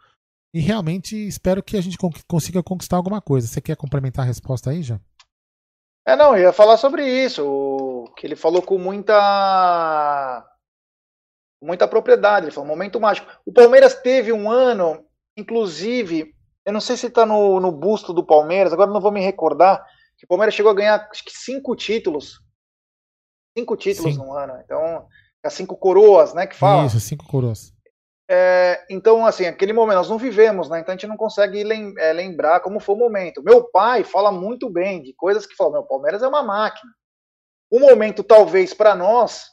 [0.54, 3.48] E realmente espero que a gente con- consiga conquistar alguma coisa.
[3.48, 5.00] Você quer complementar a resposta aí, já?
[6.08, 10.44] É, não, eu ia falar sobre isso, que ele falou com muita
[11.62, 13.30] muita propriedade, ele falou, momento mágico.
[13.46, 15.06] O Palmeiras teve um ano,
[15.38, 16.34] inclusive,
[16.66, 19.86] eu não sei se tá no, no busto do Palmeiras, agora não vou me recordar,
[20.18, 22.42] que o Palmeiras chegou a ganhar acho que cinco títulos,
[23.58, 24.22] cinco títulos Sim.
[24.22, 25.06] no ano, então,
[25.44, 26.86] as cinco coroas, né, que fala.
[26.86, 27.74] Isso, cinco coroas.
[28.32, 30.80] É, então, assim, aquele momento nós não vivemos, né?
[30.80, 33.42] Então a gente não consegue lem- é, lembrar como foi o momento.
[33.42, 36.92] Meu pai fala muito bem de coisas que falam, meu, Palmeiras é uma máquina.
[37.72, 39.46] O momento, talvez, para nós,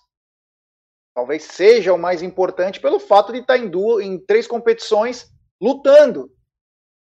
[1.14, 5.26] talvez seja o mais importante pelo fato de estar em, duas, em três competições
[5.58, 6.30] lutando.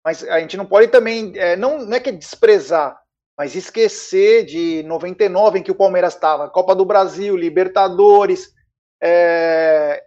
[0.05, 2.99] Mas a gente não pode também, é, não, não é que é desprezar,
[3.35, 8.55] mas esquecer de 99 em que o Palmeiras estava, Copa do Brasil, Libertadores,
[9.01, 10.03] é,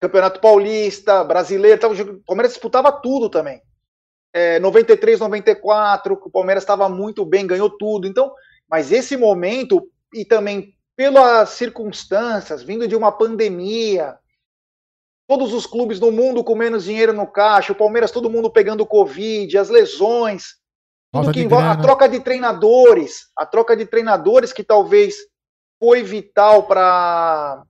[0.00, 3.62] Campeonato Paulista, Brasileiro, jogando- o Palmeiras disputava tudo também.
[4.32, 8.06] É, 93, 94, o Palmeiras estava muito bem, ganhou tudo.
[8.06, 8.34] Então,
[8.68, 14.18] mas esse momento, e também pelas circunstâncias, vindo de uma pandemia,
[15.26, 18.86] todos os clubes no mundo com menos dinheiro no caixa, o Palmeiras todo mundo pegando
[18.86, 20.56] Covid, as lesões,
[21.12, 25.14] tudo Falta que envolve a troca de treinadores, a troca de treinadores que talvez
[25.80, 27.64] foi vital para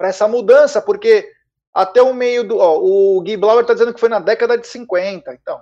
[0.00, 1.30] essa mudança, porque
[1.72, 2.58] até o meio do.
[2.58, 5.32] Ó, o Gui Blauer está dizendo que foi na década de 50.
[5.34, 5.60] Então,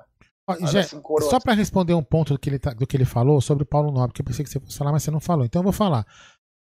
[0.48, 1.30] Ó, cinco coroas.
[1.30, 3.66] só para responder um ponto do que, ele tá- do que ele falou sobre o
[3.66, 5.44] Paulo Nobre, que eu pensei que você fosse falar, mas você não falou.
[5.44, 6.06] Então eu vou falar.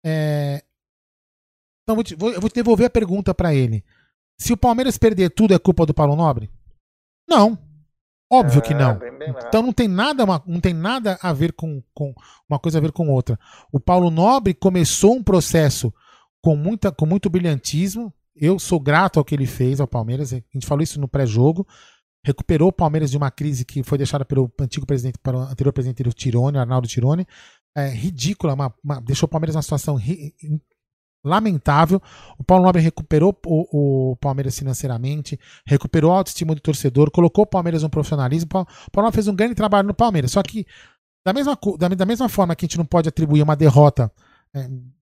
[0.05, 0.63] É,
[1.83, 3.85] Então eu vou, te, vou- eu vou te devolver a pergunta para ele.
[4.41, 6.51] Se o Palmeiras perder tudo, é culpa do Paulo Nobre?
[7.29, 7.59] Não.
[8.31, 8.99] Óbvio que É, não.
[9.47, 12.13] Então não tem nada, não tem nada a ver com, com
[12.49, 13.39] uma coisa a ver com outra.
[13.73, 15.93] O Paulo Nobre começou um processo
[16.43, 18.13] com, muita, com muito brilhantismo.
[18.35, 20.33] Eu sou grato ao que ele fez ao Palmeiras.
[20.33, 21.67] A gente falou isso no pré-jogo.
[22.27, 26.03] Recuperou o Palmeiras de uma crise que foi deixada pelo antigo presidente, pelo anterior presidente
[26.03, 27.27] do Tirone, Arnaldo Tirone.
[27.77, 30.35] É ridícula, uma- uma- deixou o Palmeiras numa situação ri-
[31.25, 32.01] lamentável.
[32.39, 37.47] O Paulo Nobre recuperou o, o Palmeiras financeiramente, recuperou a autoestima do torcedor, colocou o
[37.47, 38.47] Palmeiras no profissionalismo.
[38.47, 40.33] O Paulo Nobre fez um grande trabalho no Palmeiras.
[40.33, 40.67] Só que,
[41.25, 44.13] da mesma, da, da mesma forma que a gente não pode atribuir uma derrota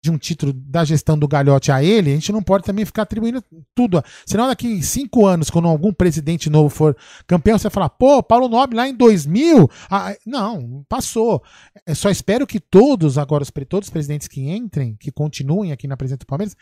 [0.02, 3.02] de um título da gestão do Galhote a ele, a gente não pode também ficar
[3.04, 3.44] atribuindo
[3.76, 4.02] tudo.
[4.26, 6.96] Senão, daqui cinco anos, quando algum presidente novo for
[7.26, 9.70] campeão, você vai falar, pô, Paulo Nobre lá em 2000.
[9.90, 11.44] ah, não, passou.
[11.86, 15.98] Eu só espero que todos, agora, todos os presidentes que entrem, que continuem aqui na
[15.98, 16.56] presidência do Palmeiras,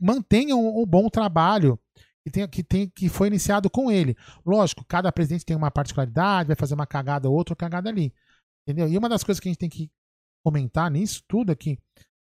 [0.00, 1.78] mantenham um bom trabalho
[2.24, 4.16] que, tem, que, tem, que foi iniciado com ele.
[4.44, 8.12] Lógico, cada presidente tem uma particularidade, vai fazer uma cagada ou outra cagada ali.
[8.66, 8.88] Entendeu?
[8.88, 9.90] E uma das coisas que a gente tem que
[10.44, 11.78] comentar nisso tudo é que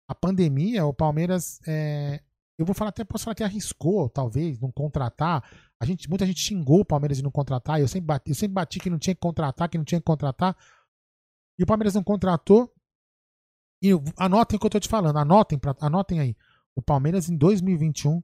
[0.07, 2.21] a pandemia, o Palmeiras, é,
[2.59, 5.43] eu vou falar até, posso falar que arriscou, talvez, não contratar.
[5.81, 7.81] A gente, muita gente xingou o Palmeiras de não contratar.
[7.81, 10.05] Eu sempre, bati, eu sempre bati que não tinha que contratar, que não tinha que
[10.05, 10.57] contratar.
[11.59, 12.73] E o Palmeiras não contratou.
[13.83, 16.37] E anotem o que eu tô te falando, anotem, pra, anotem aí.
[16.75, 18.23] O Palmeiras em 2021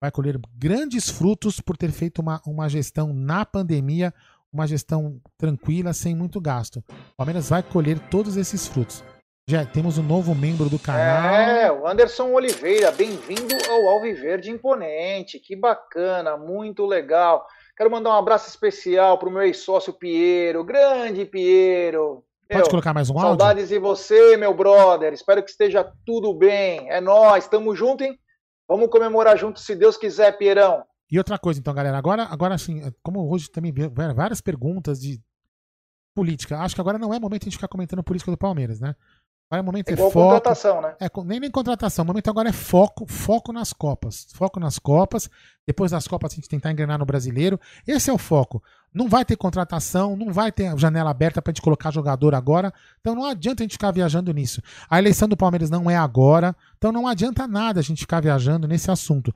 [0.00, 4.12] vai colher grandes frutos por ter feito uma, uma gestão na pandemia,
[4.52, 6.78] uma gestão tranquila, sem muito gasto.
[7.12, 9.04] O Palmeiras vai colher todos esses frutos.
[9.48, 11.34] Já temos um novo membro do canal.
[11.34, 15.40] É, o Anderson Oliveira, bem-vindo ao Alviverde Imponente.
[15.40, 17.44] Que bacana, muito legal.
[17.76, 22.24] Quero mandar um abraço especial pro meu ex-sócio Piero, grande Piero.
[22.48, 23.30] Pode colocar mais um áudio?
[23.30, 25.12] Saudades de você, meu brother.
[25.12, 26.88] Espero que esteja tudo bem.
[26.88, 28.16] É nós, tamo junto, hein?
[28.68, 30.84] Vamos comemorar junto, se Deus quiser, Pierão.
[31.10, 33.74] E outra coisa, então, galera, agora, agora assim, como hoje também
[34.14, 35.20] várias perguntas de
[36.14, 38.80] política, acho que agora não é momento de a gente ficar comentando política do Palmeiras,
[38.80, 38.94] né?
[39.52, 40.12] Agora é momento É é foco.
[40.12, 40.94] contratação, né?
[40.98, 44.26] É, nem nem contratação, o momento agora é foco, foco nas Copas.
[44.34, 45.28] Foco nas Copas.
[45.66, 47.60] Depois das Copas a gente tentar engrenar no brasileiro.
[47.86, 48.62] Esse é o foco.
[48.94, 52.72] Não vai ter contratação, não vai ter janela aberta pra gente colocar jogador agora.
[53.00, 54.62] Então não adianta a gente ficar viajando nisso.
[54.88, 56.56] A eleição do Palmeiras não é agora.
[56.78, 59.34] Então não adianta nada a gente ficar viajando nesse assunto.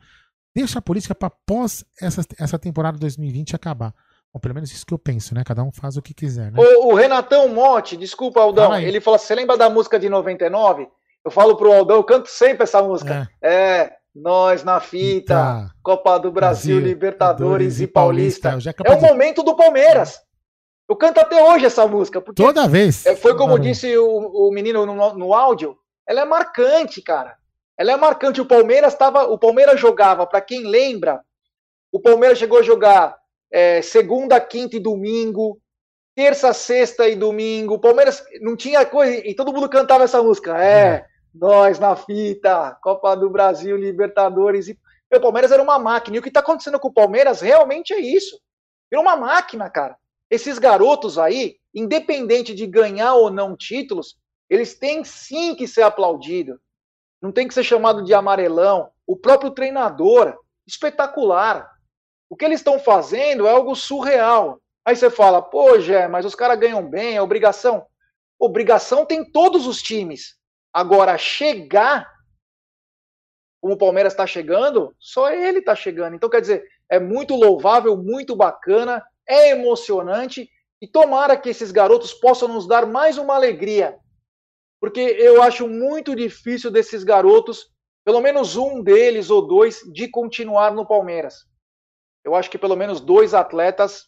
[0.54, 3.92] Deixa a política para pós essa, essa temporada 2020 acabar.
[4.32, 5.42] Bom, pelo menos isso que eu penso, né?
[5.44, 6.58] Cada um faz o que quiser, né?
[6.60, 8.84] O, o Renatão Motti, desculpa, Aldão, aí.
[8.84, 10.86] ele fala: você lembra da música de 99?
[11.24, 13.28] Eu falo pro Aldão, eu canto sempre essa música.
[13.42, 15.70] É, nós na fita.
[15.82, 18.58] Copa do Brasil, Brasil, Libertadores e Paulista.
[18.60, 20.20] Já é É o de- momento do Palmeiras.
[20.88, 23.04] Eu canto até hoje essa música, porque Toda vez.
[23.06, 23.76] é, foi como Toda vez.
[23.80, 24.06] disse o,
[24.48, 25.76] o menino no, no áudio,
[26.06, 27.36] ela é marcante, cara.
[27.76, 28.40] Ela é marcante.
[28.40, 31.20] O Palmeiras tava, o Palmeiras jogava, para quem lembra,
[31.90, 33.16] o Palmeiras chegou a jogar
[33.50, 35.60] é, segunda, quinta e domingo,
[36.14, 37.74] terça, sexta e domingo.
[37.74, 40.62] O Palmeiras não tinha coisa e todo mundo cantava essa música.
[40.62, 44.78] É, nós na fita, Copa do Brasil, Libertadores e
[45.12, 46.16] o Palmeiras era uma máquina.
[46.16, 48.38] E o que está acontecendo com o Palmeiras realmente é isso.
[48.90, 49.96] Virou uma máquina, cara.
[50.30, 54.16] Esses garotos aí, independente de ganhar ou não títulos,
[54.48, 56.58] eles têm sim que ser aplaudidos.
[57.20, 58.90] Não tem que ser chamado de amarelão.
[59.06, 60.36] O próprio treinador,
[60.66, 61.70] espetacular.
[62.28, 64.60] O que eles estão fazendo é algo surreal.
[64.84, 67.86] Aí você fala, pô, Jé, mas os caras ganham bem, é obrigação.
[68.38, 70.36] Obrigação tem todos os times.
[70.72, 72.08] Agora, chegar
[73.60, 76.14] como o Palmeiras está chegando, só ele está chegando.
[76.14, 80.48] Então, quer dizer, é muito louvável, muito bacana, é emocionante
[80.80, 83.98] e tomara que esses garotos possam nos dar mais uma alegria.
[84.80, 87.66] Porque eu acho muito difícil desses garotos,
[88.04, 91.44] pelo menos um deles ou dois, de continuar no Palmeiras.
[92.26, 94.06] Eu acho que pelo menos dois atletas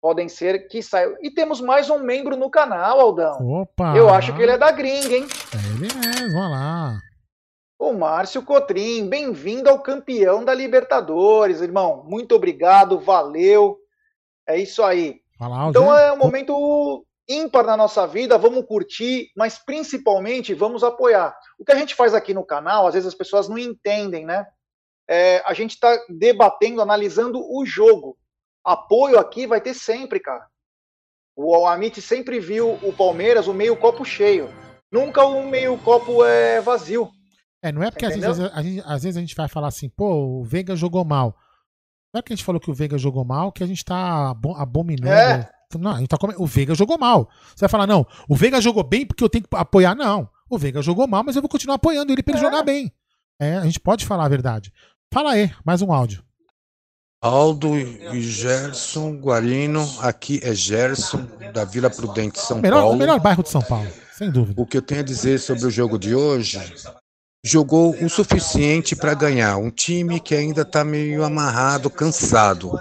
[0.00, 1.14] podem ser que saiam.
[1.20, 3.60] E temos mais um membro no canal, Aldão.
[3.60, 3.94] Opa!
[3.94, 5.26] Eu acho que ele é da gringa, hein?
[5.52, 6.98] É ele mesmo, olha lá.
[7.78, 12.04] O Márcio Cotrim, bem-vindo ao campeão da Libertadores, irmão.
[12.08, 13.76] Muito obrigado, valeu.
[14.48, 15.20] É isso aí.
[15.68, 21.36] Então é um momento ímpar na nossa vida, vamos curtir, mas principalmente vamos apoiar.
[21.58, 24.46] O que a gente faz aqui no canal, às vezes as pessoas não entendem, né?
[25.08, 28.16] É, a gente está debatendo, analisando o jogo.
[28.64, 30.46] Apoio aqui vai ter sempre, cara.
[31.36, 34.48] O Amit sempre viu o Palmeiras o meio copo cheio,
[34.92, 37.08] nunca o meio copo é vazio.
[37.62, 39.88] É, não é porque às vezes, a gente, às vezes a gente vai falar assim,
[39.88, 41.36] pô, o Veiga jogou mal.
[42.12, 44.30] Não é que a gente falou que o Veiga jogou mal, que a gente tá
[44.30, 45.08] abo- abominando.
[45.12, 45.48] É.
[45.78, 47.28] não, a gente tá come- o Veiga jogou mal.
[47.54, 49.94] Você vai falar, não, o Veiga jogou bem porque eu tenho que apoiar.
[49.94, 52.92] Não, o Veiga jogou mal, mas eu vou continuar apoiando ele pra ele jogar bem.
[53.40, 54.72] É, a gente pode falar a verdade.
[55.12, 56.22] Fala aí, mais um áudio.
[57.20, 62.94] Aldo e Gerson Guarino, aqui é Gerson, da Vila Prudente, São melhor, Paulo.
[62.94, 64.60] o melhor bairro de São Paulo, sem dúvida.
[64.60, 66.60] O que eu tenho a dizer sobre o jogo de hoje,
[67.44, 69.56] jogou o suficiente para ganhar.
[69.56, 72.78] Um time que ainda está meio amarrado, cansado.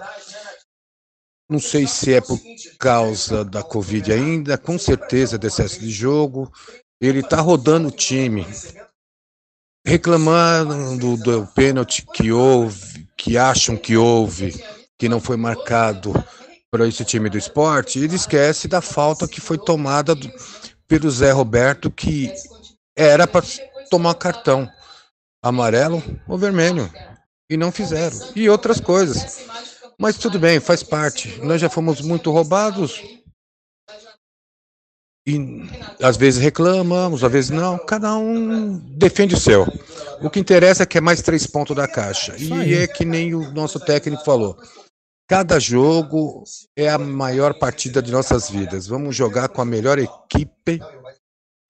[1.49, 2.39] Não sei se é por
[2.77, 6.51] causa da Covid ainda, com certeza de excesso de jogo.
[7.01, 8.45] Ele está rodando o time.
[9.87, 14.53] Reclamando do, do pênalti que houve, que acham que houve,
[14.99, 16.11] que não foi marcado
[16.69, 20.29] para esse time do esporte, ele esquece da falta que foi tomada do-
[20.89, 22.33] pelo Zé Roberto, que
[22.97, 23.45] era para
[23.89, 24.69] tomar cartão
[25.41, 26.91] amarelo ou vermelho.
[27.49, 28.19] E não fizeram.
[28.35, 29.45] E outras coisas.
[29.97, 31.39] Mas tudo bem, faz parte.
[31.41, 33.01] Nós já fomos muito roubados.
[35.27, 35.69] E
[36.01, 37.77] às vezes reclamamos, às vezes não.
[37.77, 39.67] Cada um defende o seu.
[40.21, 42.33] O que interessa é que é mais três pontos da caixa.
[42.37, 44.57] E é que nem o nosso técnico falou.
[45.27, 46.45] Cada jogo
[46.77, 48.87] é a maior partida de nossas vidas.
[48.87, 50.79] Vamos jogar com a melhor equipe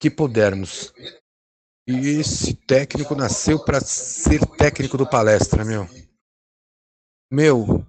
[0.00, 0.92] que pudermos.
[1.84, 5.88] E esse técnico nasceu para ser técnico do palestra, meu.
[7.28, 7.84] Meu,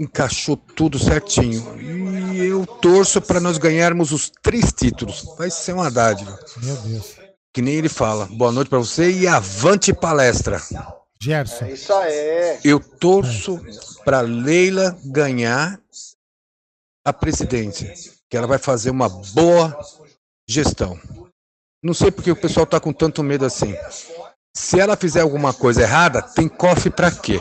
[0.00, 1.78] encaixou tudo certinho.
[2.32, 5.26] E eu torço para nós ganharmos os três títulos.
[5.36, 6.38] Vai ser uma dádiva.
[6.62, 7.16] Meu Deus.
[7.52, 8.26] Que nem ele fala.
[8.26, 10.58] Boa noite para você e avante palestra.
[11.22, 11.66] Gerson.
[11.66, 12.58] É isso aí.
[12.64, 13.60] Eu torço
[14.02, 15.78] para Leila ganhar
[17.04, 17.92] a presidência,
[18.30, 19.78] que ela vai fazer uma boa
[20.48, 20.98] gestão.
[21.82, 23.74] Não sei porque o pessoal tá com tanto medo assim.
[24.56, 27.38] Se ela fizer alguma coisa errada, tem cofre para quê?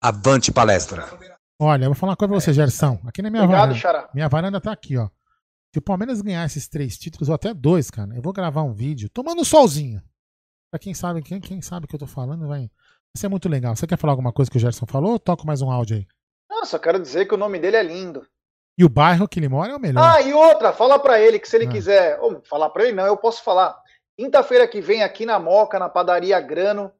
[0.00, 1.08] Avante palestra.
[1.60, 2.98] Olha, eu vou falar uma coisa pra você, Gerson.
[3.06, 3.78] Aqui na minha Obrigado, varanda.
[3.78, 4.08] Xará.
[4.14, 5.08] Minha varanda tá aqui, ó.
[5.72, 8.72] Se o Palmeiras ganhar esses três títulos, ou até dois, cara, eu vou gravar um
[8.72, 10.02] vídeo tomando um solzinho.
[10.70, 12.70] Pra quem sabe, quem, quem sabe o que eu tô falando, vai.
[13.14, 13.76] Isso é muito legal.
[13.76, 15.12] Você quer falar alguma coisa que o Gerson falou?
[15.12, 16.06] Ou toco mais um áudio aí.
[16.48, 18.26] Não, só quero dizer que o nome dele é lindo.
[18.78, 20.02] E o bairro que ele mora é o melhor.
[20.02, 21.70] Ah, e outra, fala pra ele que se ele Ah.
[21.70, 22.18] quiser.
[22.20, 23.76] Ou, falar pra ele não, eu posso falar.
[24.18, 26.90] Quinta-feira que vem aqui na Moca, na padaria Grano,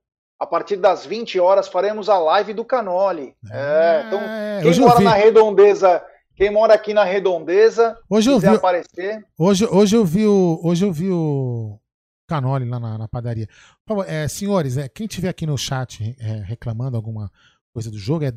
[0.40, 3.34] a partir das 20 horas, faremos a live do Canoli.
[3.50, 4.18] É, então,
[4.62, 6.02] quem hoje eu mora na redondeza,
[6.34, 9.22] quem mora aqui na redondeza, Hoje eu quiser vi- aparecer.
[9.38, 10.58] Hoje, hoje eu vi o.
[10.64, 11.78] Hoje eu vi o
[12.26, 13.46] Canoli lá na, na padaria.
[13.86, 17.30] Favor, é, senhores, é, quem tiver aqui no chat é, reclamando alguma
[17.74, 18.30] coisa do jogo é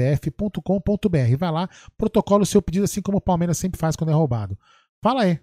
[0.00, 1.36] www.cbf.com.br.
[1.38, 4.56] Vai lá, protocola o seu pedido, assim como o Palmeiras sempre faz quando é roubado.
[5.02, 5.38] Fala aí.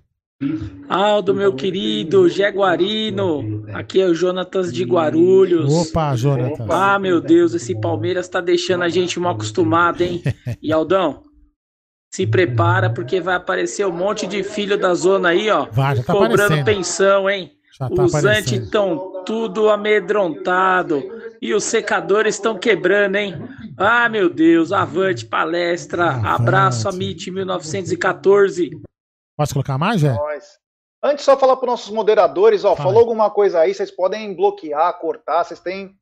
[0.88, 5.90] Aldo, meu querido, Jaguarino, aqui é o Jonatas de Guarulhos.
[5.90, 6.70] Opa, Jonatas.
[6.70, 10.22] Ah, meu Deus, esse Palmeiras tá deixando a gente mal acostumado, hein?
[10.62, 11.24] E Aldão,
[12.14, 16.04] se prepara porque vai aparecer um monte de filho da zona aí, ó, Vai, já
[16.04, 16.66] tá cobrando aparecendo.
[16.66, 17.52] pensão, hein?
[17.78, 21.04] Já tá Os antes estão tudo amedrontado
[21.42, 23.36] e os secadores estão quebrando, hein?
[23.76, 28.72] Ah, meu Deus, avante palestra, abraço a MIT 1914.
[29.38, 30.14] Posso colocar mais, Jé?
[30.14, 30.58] Nós.
[31.04, 35.44] Antes, só falar para nossos moderadores, ó, falou alguma coisa aí, vocês podem bloquear, cortar,
[35.44, 35.96] vocês têm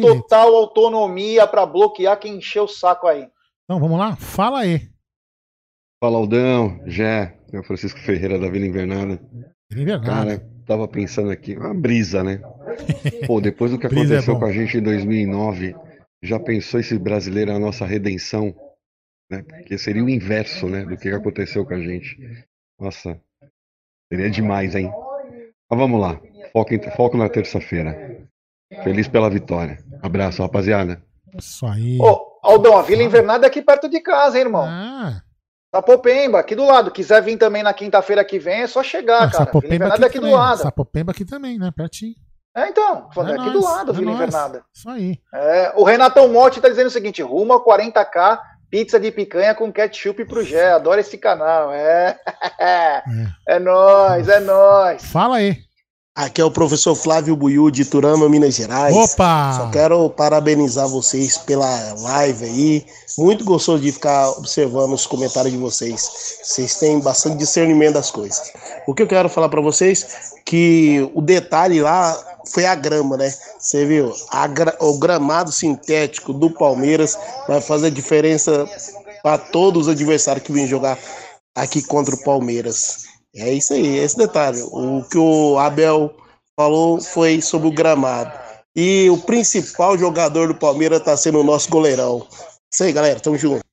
[0.00, 3.28] total autonomia para bloquear quem encher o saco aí.
[3.64, 4.16] Então vamos lá?
[4.16, 4.90] Fala aí.
[6.02, 9.20] Fala Aldão, Jé, é o Francisco Ferreira da Vila Invernada.
[9.70, 10.38] Vila Invernada.
[10.38, 12.40] Cara, tava pensando aqui, uma brisa, né?
[13.28, 14.40] Pô, depois do que é aconteceu bom.
[14.40, 15.76] com a gente em 2009,
[16.20, 18.52] já pensou esse brasileiro é a nossa redenção?
[19.30, 19.44] Né?
[19.44, 22.18] Porque seria o inverso, né, do que aconteceu com a gente.
[22.80, 23.20] Nossa,
[24.12, 24.92] seria demais, hein?
[25.70, 26.18] Mas vamos lá,
[26.52, 28.26] foco, em- foco na terça-feira.
[28.82, 29.78] Feliz pela vitória.
[30.02, 31.02] Abraço, rapaziada.
[31.36, 31.98] Isso aí.
[32.00, 34.64] Ô, Aldão, a Vila Invernada é aqui perto de casa, hein, irmão?
[34.66, 35.20] Ah.
[35.74, 36.90] Sapopemba, aqui do lado.
[36.90, 39.30] Quiser vir também na quinta-feira que vem, é só chegar, Ah, cara.
[39.30, 40.58] Vila Sapopemba Invernada é aqui aqui do lado.
[40.62, 41.70] Sapopemba aqui também, né?
[41.76, 42.14] Pertinho.
[42.56, 44.16] É, então, falando, É aqui do nóis, lado, é Vila nóis.
[44.16, 44.64] Invernada.
[44.74, 45.18] Isso aí.
[45.32, 48.40] É, o Renatão Motti tá dizendo o seguinte: rumo a 40k,
[48.70, 50.72] pizza de picanha com ketchup pro Gé.
[50.72, 51.72] Adoro esse canal.
[51.72, 52.16] É.
[53.48, 55.04] É nóis, é nóis.
[55.04, 55.58] Fala aí.
[56.14, 58.94] Aqui é o professor Flávio Buiú de Turama, Minas Gerais.
[58.94, 59.52] Opa!
[59.56, 62.86] Só quero parabenizar vocês pela live aí.
[63.16, 66.38] Muito gostoso de ficar observando os comentários de vocês.
[66.42, 68.52] Vocês têm bastante discernimento das coisas.
[68.86, 72.18] O que eu quero falar para vocês que o detalhe lá
[72.52, 73.32] foi a grama, né?
[73.58, 74.12] Você viu?
[74.52, 78.66] Gra- o gramado sintético do Palmeiras vai fazer diferença
[79.22, 80.98] para todos os adversários que vêm jogar
[81.54, 83.04] aqui contra o Palmeiras.
[83.34, 84.60] É isso aí, é esse detalhe.
[84.62, 86.12] O que o Abel
[86.56, 88.32] falou foi sobre o gramado.
[88.74, 92.26] E o principal jogador do Palmeiras está sendo o nosso goleirão.
[92.72, 93.69] Isso aí, galera, tamo junto.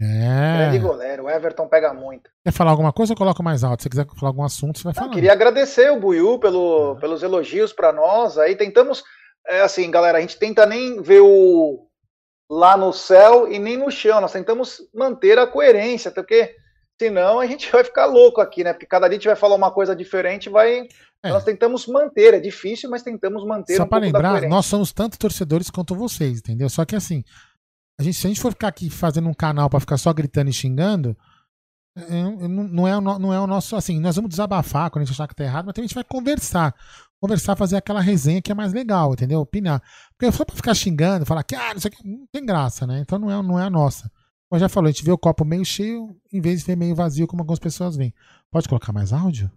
[0.00, 0.58] É.
[0.58, 1.24] Grande goleiro.
[1.24, 2.30] O Everton pega muito.
[2.44, 3.82] Quer falar alguma coisa ou coloca mais alto?
[3.82, 5.12] Se você quiser falar algum assunto, você vai falar.
[5.12, 8.36] Queria agradecer o Buiu pelo, pelos elogios para nós.
[8.38, 9.02] Aí tentamos,
[9.46, 11.86] é, assim, galera, a gente tenta nem ver o
[12.48, 14.20] lá no céu e nem no chão.
[14.20, 16.54] Nós tentamos manter a coerência, porque
[17.00, 18.72] senão a gente vai ficar louco aqui, né?
[18.72, 20.86] Porque cada dia a gente vai falar uma coisa diferente, vai.
[21.22, 21.30] É.
[21.30, 25.18] Nós tentamos manter, é difícil, mas tentamos manter Só um da lembrar, nós somos tanto
[25.18, 26.68] torcedores quanto vocês, entendeu?
[26.68, 27.24] Só que assim,
[27.98, 30.50] a gente, se a gente for ficar aqui fazendo um canal pra ficar só gritando
[30.50, 31.16] e xingando,
[31.96, 33.74] é, é, não, não é não é o nosso.
[33.74, 35.94] Assim, nós vamos desabafar quando a gente achar que tá errado, mas também a gente
[35.94, 36.74] vai conversar.
[37.18, 39.40] Conversar, fazer aquela resenha que é mais legal, entendeu?
[39.40, 39.82] Opinar.
[40.16, 42.86] Porque só pra ficar xingando, falar que ah, não sei o que, não tem graça,
[42.86, 43.00] né?
[43.00, 44.10] Então não é, não é a nossa.
[44.48, 46.94] Como já falou, a gente vê o copo meio cheio em vez de ver meio
[46.94, 48.14] vazio, como algumas pessoas veem.
[48.50, 49.50] Pode colocar mais áudio?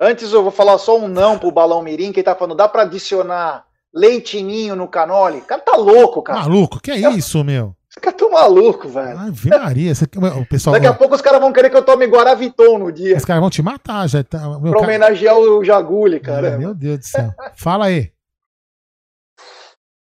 [0.00, 2.66] Antes eu vou falar só um não pro Balão Mirim, que ele tá falando, dá
[2.66, 5.38] pra adicionar leitinho no canole?
[5.38, 6.40] O cara tá louco, cara.
[6.40, 7.74] Maluco, que é isso, meu?
[7.88, 9.18] Os caras tão malucos, velho.
[9.18, 10.74] Ave Maria, você- o pessoal.
[10.74, 13.16] Daqui a pouco os caras vão querer que eu tome Guaraviton no dia.
[13.16, 14.22] Os caras vão te matar já.
[14.22, 16.56] Tá, meu Pra cara- homenagear o Jaguli, cara.
[16.56, 17.34] Meu Deus do céu.
[17.56, 18.12] Fala aí.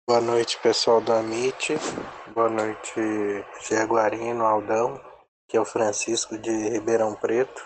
[0.07, 1.77] Boa noite, pessoal do Amit.
[2.33, 2.93] Boa noite,
[3.69, 4.99] Jaguarino, Aldão,
[5.47, 7.61] que é o Francisco de Ribeirão Preto.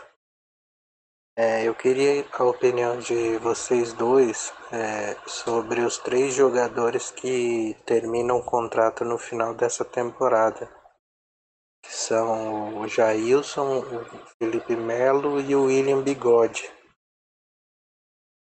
[1.35, 8.37] É, eu queria a opinião de vocês dois é, sobre os três jogadores que terminam
[8.37, 10.69] o contrato no final dessa temporada.
[11.81, 14.05] Que são o Jailson, o
[14.37, 16.69] Felipe Melo e o William Bigode.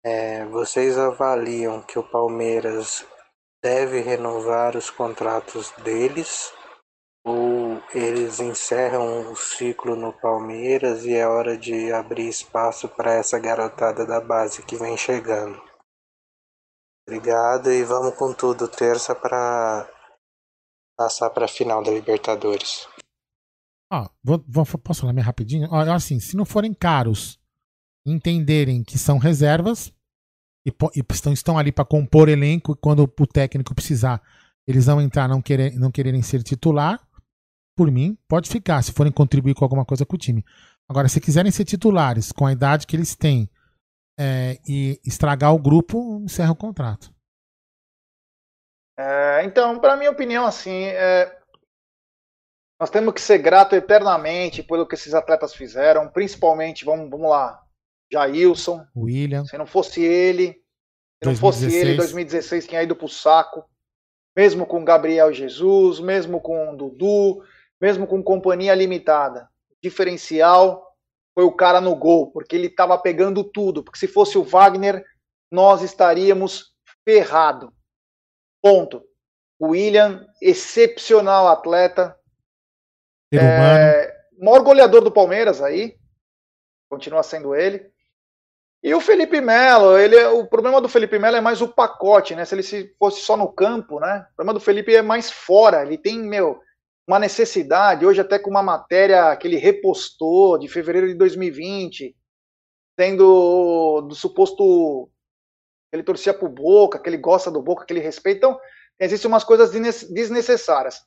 [0.04, 3.04] É, vocês avaliam que o Palmeiras
[3.62, 6.54] deve renovar os contratos deles
[7.24, 13.38] ou eles encerram o ciclo no Palmeiras e é hora de abrir espaço para essa
[13.38, 15.60] garotada da base que vem chegando.
[17.08, 19.88] Obrigado e vamos com tudo terça para
[20.96, 22.88] passar para a final da Libertadores.
[23.92, 25.68] Ó, vou, vou- posso falar meio rapidinho?
[25.70, 27.38] Ó, assim, se não forem caros,
[28.04, 29.92] entenderem que são reservas
[30.66, 34.20] e, e estão, estão ali para compor elenco e quando o técnico precisar,
[34.66, 37.05] eles vão entrar não, querer, não quererem ser titular,
[37.76, 40.42] por mim, pode ficar, se forem contribuir com alguma coisa com o time.
[40.88, 43.50] Agora, se quiserem ser titulares com a idade que eles têm
[44.18, 47.14] é, e estragar o grupo, encerra o contrato.
[48.98, 51.38] É, então, para minha opinião, assim, é,
[52.80, 57.62] nós temos que ser grato eternamente pelo que esses atletas fizeram, principalmente, vamos, vamos lá,
[58.10, 58.86] Jailson.
[58.96, 59.44] William.
[59.44, 60.52] Se não fosse ele,
[61.22, 61.88] se não fosse 2016.
[61.88, 63.68] ele, 2016 tinha ido pro saco.
[64.36, 67.42] Mesmo com Gabriel Jesus, mesmo com Dudu,
[67.80, 69.48] mesmo com companhia limitada.
[69.70, 70.94] O diferencial
[71.34, 73.82] foi o cara no gol, porque ele estava pegando tudo.
[73.82, 75.04] Porque se fosse o Wagner,
[75.50, 76.74] nós estaríamos
[77.04, 77.72] ferrado.
[78.62, 79.04] Ponto.
[79.58, 82.18] O William, excepcional atleta.
[83.32, 83.42] Ser.
[83.42, 85.98] É, maior goleador do Palmeiras aí.
[86.88, 87.90] Continua sendo ele.
[88.82, 92.44] E o Felipe Melo, ele o problema do Felipe Melo é mais o pacote, né?
[92.44, 94.26] Se ele se fosse só no campo, né?
[94.32, 95.82] O problema do Felipe é mais fora.
[95.82, 96.60] Ele tem, meu,
[97.06, 98.04] uma necessidade.
[98.04, 102.16] Hoje até com uma matéria que ele repostou de fevereiro de 2020,
[102.96, 105.10] tendo do suposto
[105.92, 108.38] ele torcia pro Boca, que ele gosta do Boca, que ele respeita.
[108.38, 108.60] Então,
[108.98, 111.00] existem umas coisas desne- desnecessárias.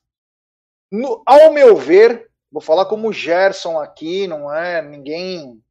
[0.91, 5.61] No- ao meu ver, vou falar como Gerson aqui, não é ninguém.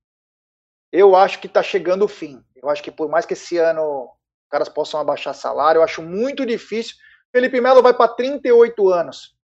[0.92, 2.42] Eu acho que está chegando o fim.
[2.54, 6.02] Eu acho que por mais que esse ano os caras possam abaixar salário, eu acho
[6.02, 6.94] muito difícil.
[7.32, 9.36] Felipe Melo vai para 38 anos,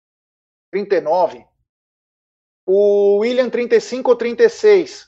[0.73, 1.45] 39.
[2.65, 5.07] O William 35 ou 36.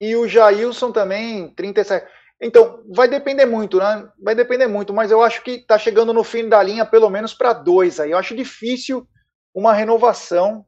[0.00, 2.04] E o Jailson também 37.
[2.40, 4.10] Então, vai depender muito, né?
[4.20, 7.32] Vai depender muito, mas eu acho que está chegando no fim da linha, pelo menos
[7.32, 8.10] para dois aí.
[8.10, 9.06] Eu acho difícil
[9.54, 10.66] uma renovação,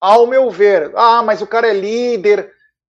[0.00, 0.92] ao meu ver.
[0.94, 2.52] Ah, mas o cara é líder.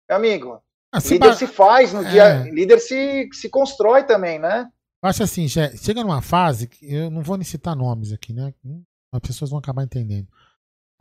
[0.07, 0.63] Meu amigo,
[0.93, 2.11] Ah, líder ba- se faz no É.
[2.11, 2.39] dia.
[2.53, 4.69] Líder se, se constrói também, né?
[5.03, 8.53] Eu acho assim, chega numa fase que eu não vou nem citar nomes aqui, né?
[9.13, 10.29] As pessoas vão acabar entendendo.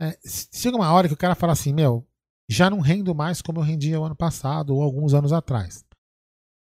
[0.00, 2.06] É, chega uma hora que o cara fala assim, meu,
[2.48, 5.84] já não rendo mais como eu rendia o ano passado ou alguns anos atrás.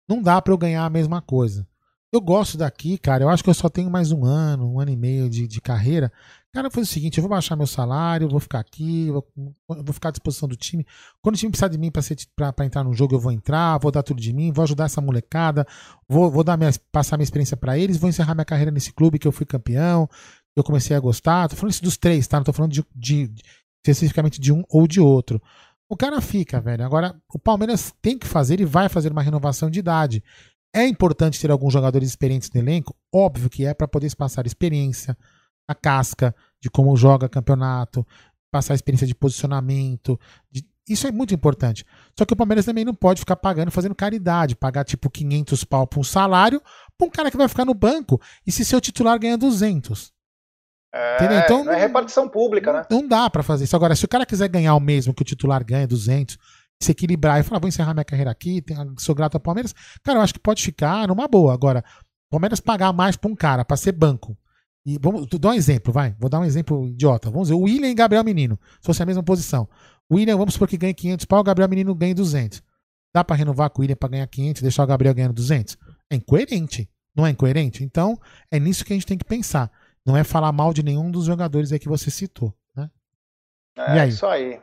[0.10, 1.68] Não dá pra eu ganhar a mesma coisa.
[2.11, 3.24] Eu gosto daqui, cara.
[3.24, 5.60] Eu acho que eu só tenho mais um ano, um ano e meio de, de
[5.60, 6.11] carreira.
[6.53, 9.28] Cara, fazer o seguinte: eu vou baixar meu salário, vou ficar aqui, vou,
[9.68, 10.86] vou ficar à disposição do time.
[11.22, 14.03] Quando o time precisar de mim pra entrar no jogo, eu vou entrar, vou dar
[14.03, 15.68] tudo de mim, vou ajudar essa molecada,
[16.07, 19.19] vou, vou dar minha, passar minha experiência pra eles, vou encerrar minha carreira nesse clube
[19.19, 20.10] que eu fui campeão,
[20.60, 21.48] eu comecei a gostar.
[21.50, 22.38] Tô falando isso dos três, tá?
[22.38, 23.44] Não tô falando de, de- de-
[23.86, 25.42] especificamente de um ou de outro.
[25.90, 26.84] O cara fica, velho.
[26.86, 30.24] Agora, o Palmeiras tem que fazer e vai fazer uma renovação de idade.
[30.76, 32.96] É importante ter alguns jogadores experientes no elenco?
[33.14, 35.18] Óbvio que é para poder passar experiência,
[35.68, 38.06] a casca de como joga campeonato,
[38.52, 40.20] passar experiência de posicionamento.
[40.52, 41.86] de- Isso é muito importante.
[42.18, 45.86] Só que o Palmeiras também não pode ficar pagando, fazendo caridade, pagar tipo 500 pau
[45.88, 46.62] pra um salário
[46.98, 50.12] pra um cara que vai ficar no banco e se seu titular ganha 200.
[50.94, 51.44] É?
[51.44, 52.84] Então, não é repartição pública, né?
[52.90, 53.76] Não dá pra fazer isso.
[53.76, 56.38] Agora, se o cara quiser ganhar o mesmo que o titular ganha, 200,
[56.82, 58.64] se equilibrar e falar, vou encerrar minha carreira aqui,
[58.98, 59.74] sou grato ao Palmeiras,
[60.04, 61.54] cara, eu acho que pode ficar numa boa.
[61.54, 61.84] Agora,
[62.32, 64.38] Palmeiras pagar mais pra um cara, pra ser banco.
[64.86, 66.16] E vamos tu- dá um exemplo, vai.
[66.18, 67.30] Vou dar um exemplo idiota.
[67.30, 69.68] Vamos dizer, o William e Gabriel Menino, se fosse a mesma posição.
[70.10, 72.64] O William, vamos supor que ganhe 500 pau, o Gabriel Menino ganha 200.
[73.14, 75.78] Dá pra renovar com o William pra ganhar 500 e deixar o Gabriel ganhando 200?
[76.10, 76.90] É incoerente.
[77.16, 77.84] Não é incoerente?
[77.84, 78.18] Então,
[78.52, 79.70] é nisso que a gente tem que pensar.
[80.08, 82.90] Não é falar mal de nenhum dos jogadores aí que você citou, né?
[83.78, 84.10] É E aí?
[84.10, 84.62] isso aí.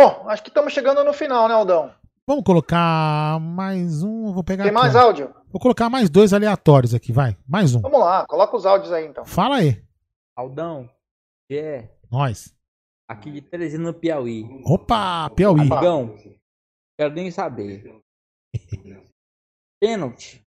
[0.00, 1.94] Bom, acho que estamos chegando no final, né, Aldão?
[2.26, 4.32] Vamos colocar mais um.
[4.32, 5.00] Vou pegar Tem aqui, mais ó.
[5.00, 5.34] áudio?
[5.50, 7.36] Vou colocar mais dois aleatórios aqui, vai.
[7.46, 7.82] Mais um.
[7.82, 9.26] Vamos lá, coloca os áudios aí então.
[9.26, 9.84] Fala aí.
[10.34, 10.88] Aldão,
[11.50, 12.54] é Nós.
[13.06, 14.44] aqui de Teresina, no Piauí.
[14.64, 15.60] Opa, Piauí.
[15.60, 16.16] Amigão,
[16.98, 18.00] quero nem saber.
[19.78, 20.42] Pênalti.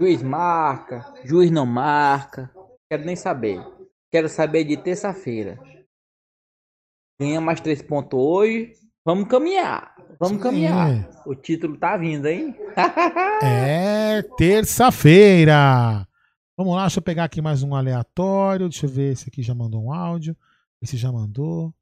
[0.00, 2.52] Juiz marca, juiz não marca.
[2.90, 3.60] Quero nem saber.
[4.10, 5.58] Quero saber de terça-feira.
[7.20, 8.72] Ganha mais três pontos hoje.
[9.04, 9.94] Vamos caminhar.
[10.18, 11.08] Vamos caminhar.
[11.26, 12.54] O título tá vindo, hein?
[13.42, 16.06] É terça-feira.
[16.56, 18.68] Vamos lá, deixa eu pegar aqui mais um aleatório.
[18.68, 20.36] Deixa eu ver, esse aqui já mandou um áudio.
[20.80, 21.74] Esse já mandou.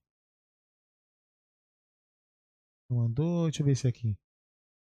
[2.91, 4.17] Não mandou, deixa eu ver esse aqui.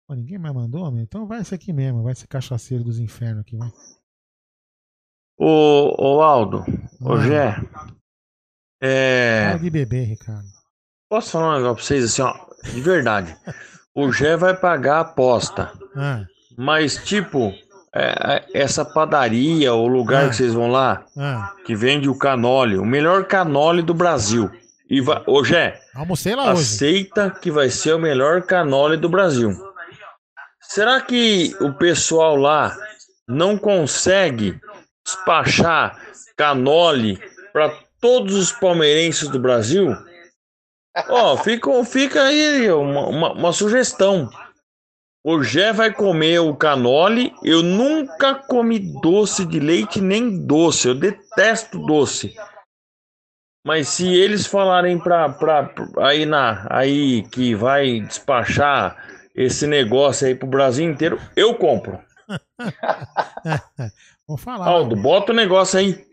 [0.07, 1.03] Pô, ninguém mais mandou, meu?
[1.03, 3.71] Então vai esse aqui mesmo, vai ser cachaceiro dos infernos aqui, vai.
[5.43, 6.63] Ô, ô Aldo,
[7.01, 7.21] ô Ah.
[7.23, 7.55] Gé,
[8.81, 10.45] é, Para de beber, Ricardo.
[11.09, 13.35] posso falar um negócio pra vocês assim, ó, de verdade.
[13.95, 16.23] O Gé vai pagar a aposta, Ah,
[16.57, 17.51] mas tipo,
[17.93, 20.29] é, é, essa padaria, o lugar Ah.
[20.29, 21.53] que vocês vão lá, ah.
[21.65, 24.49] que vende o canole, o melhor canole do Brasil.
[24.89, 26.61] E vai, ô Gé, Almocei lá hoje.
[26.61, 29.51] aceita que vai ser o melhor canole do Brasil.
[30.61, 32.75] Será que o pessoal lá
[33.27, 34.59] não consegue
[35.15, 35.99] despachar
[36.37, 37.19] canole
[37.53, 37.69] para
[37.99, 39.95] todos os palmeirenses do Brasil?
[41.09, 44.29] Ó, fica, fica aí uma, uma, uma sugestão.
[45.23, 47.33] O Gé vai comer o canole.
[47.43, 50.87] Eu nunca comi doce de leite nem doce.
[50.87, 52.33] Eu detesto doce.
[53.65, 58.97] Mas se eles falarem pra, pra, pra- aí na aí que vai despachar
[59.35, 61.99] esse negócio aí pro Brasil inteiro, eu compro.
[64.31, 64.65] Vamos falar.
[64.65, 66.05] Aldo, bota o negócio aí.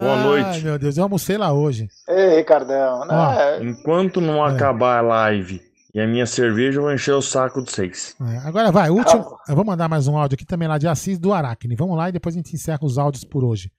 [0.00, 0.64] Boa Ai, noite.
[0.64, 1.88] meu Deus, eu almocei lá hoje.
[2.08, 3.04] Ei, Ricardão.
[3.06, 3.62] né?
[3.64, 5.60] Enquanto não acabar a live
[5.92, 8.14] e a minha cerveja, eu vou encher o saco de vocês.
[8.20, 9.36] É, agora vai, último.
[9.48, 11.74] Eu vou mandar mais um áudio aqui também lá de Assis do Aracne.
[11.74, 13.70] Vamos lá e depois a gente encerra os áudios por hoje.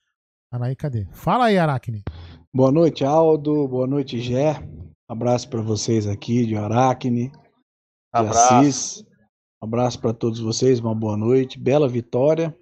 [0.52, 1.08] Anaí, cadê?
[1.14, 2.04] Fala aí, Aracne.
[2.54, 3.68] Boa noite, Aldo.
[3.70, 4.62] Boa noite, Gé.
[5.10, 7.38] Abraço para vocês aqui de Aracne, de
[8.14, 8.54] Abraço.
[8.54, 9.06] Assis.
[9.62, 11.58] Abraço para todos vocês, uma boa noite.
[11.58, 12.54] Bela vitória.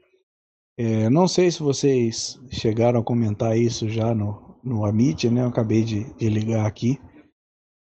[0.78, 5.42] É, não sei se vocês chegaram a comentar isso já no, no Amit, né?
[5.42, 7.00] Eu acabei de, de ligar aqui.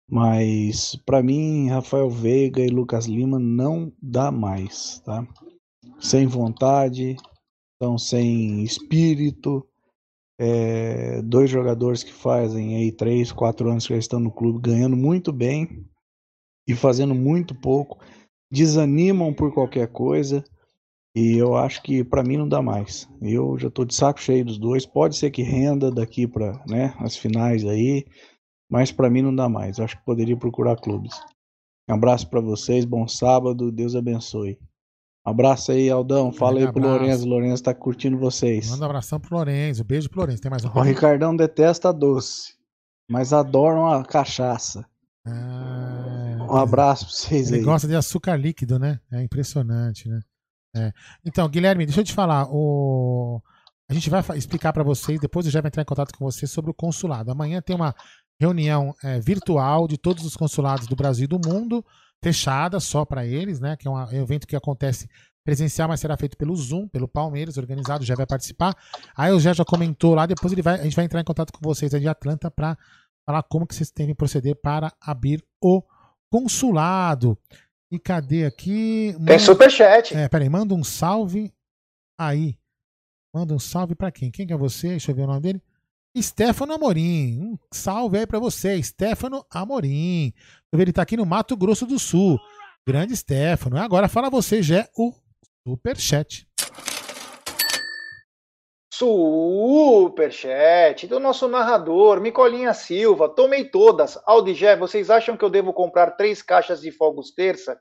[0.09, 5.27] Mas para mim, Rafael Veiga e Lucas Lima não dá mais, tá?
[5.99, 7.17] Sem vontade,
[7.73, 9.67] estão sem espírito.
[10.39, 14.95] É, dois jogadores que fazem aí três, quatro anos que eles estão no clube ganhando
[14.95, 15.83] muito bem
[16.67, 17.97] e fazendo muito pouco,
[18.51, 20.43] desanimam por qualquer coisa
[21.19, 23.09] e eu acho que para mim não dá mais.
[23.21, 24.85] Eu já estou de saco cheio dos dois.
[24.85, 28.05] Pode ser que renda daqui para né, as finais aí,
[28.69, 29.79] mas para mim não dá mais.
[29.79, 31.15] Eu acho que poderia procurar clubes.
[31.89, 34.59] Um abraço para vocês, bom sábado, Deus abençoe.
[35.25, 36.31] Abraço aí, Aldão.
[36.31, 36.99] Fala aí pro abraço.
[36.99, 37.27] Lourenço.
[37.27, 38.69] Lourenço tá curtindo vocês.
[38.69, 39.83] Manda um abração pro Lourenço.
[39.83, 40.41] Beijo pro Lourenço.
[40.41, 40.69] Tem mais um?
[40.69, 42.53] O Ricardão detesta doce,
[43.09, 44.85] mas adora uma cachaça.
[45.25, 47.65] Um abraço pra vocês Ah, Ele aí.
[47.65, 48.99] gosta de açúcar líquido, né?
[49.11, 50.19] É impressionante, né?
[50.77, 50.93] É.
[51.25, 52.47] Então, Guilherme, deixa eu te falar.
[52.49, 53.41] O...
[53.89, 56.45] A gente vai explicar para vocês, depois eu já vou entrar em contato com você
[56.45, 57.31] sobre o consulado.
[57.31, 57.95] Amanhã tem uma
[58.39, 61.83] reunião é, virtual de todos os consulados do Brasil e do mundo,
[62.23, 63.75] fechada só para eles, né?
[63.77, 65.09] Que é um evento que acontece
[65.43, 68.75] presencial, mas será feito pelo Zoom, pelo Palmeiras, organizado, já vai participar.
[69.15, 71.53] Aí o Zé já comentou lá, depois ele vai, a gente vai entrar em contato
[71.53, 72.77] com vocês aí de Atlanta para
[73.25, 75.81] falar como que vocês devem proceder para abrir o
[76.29, 77.37] consulado.
[77.91, 79.15] E cadê aqui?
[79.25, 80.15] Tem superchat.
[80.15, 81.53] É, peraí, manda um salve
[82.19, 82.57] aí.
[83.33, 84.29] Manda um salve pra quem?
[84.31, 84.89] Quem que é você?
[84.89, 85.61] Deixa eu ver o nome dele.
[86.21, 87.39] Stefano Amorim.
[87.39, 90.33] Um salve aí pra você, Stefano Amorim.
[90.73, 92.39] Ele tá aqui no Mato Grosso do Sul.
[92.85, 93.77] Grande Stefano.
[93.77, 95.13] Agora fala você, já o
[95.67, 96.47] superchat.
[98.97, 103.29] Superchat do nosso narrador, Micolinha Silva.
[103.29, 104.19] Tomei todas.
[104.25, 107.79] Aldigé, vocês acham que eu devo comprar três caixas de fogos terça?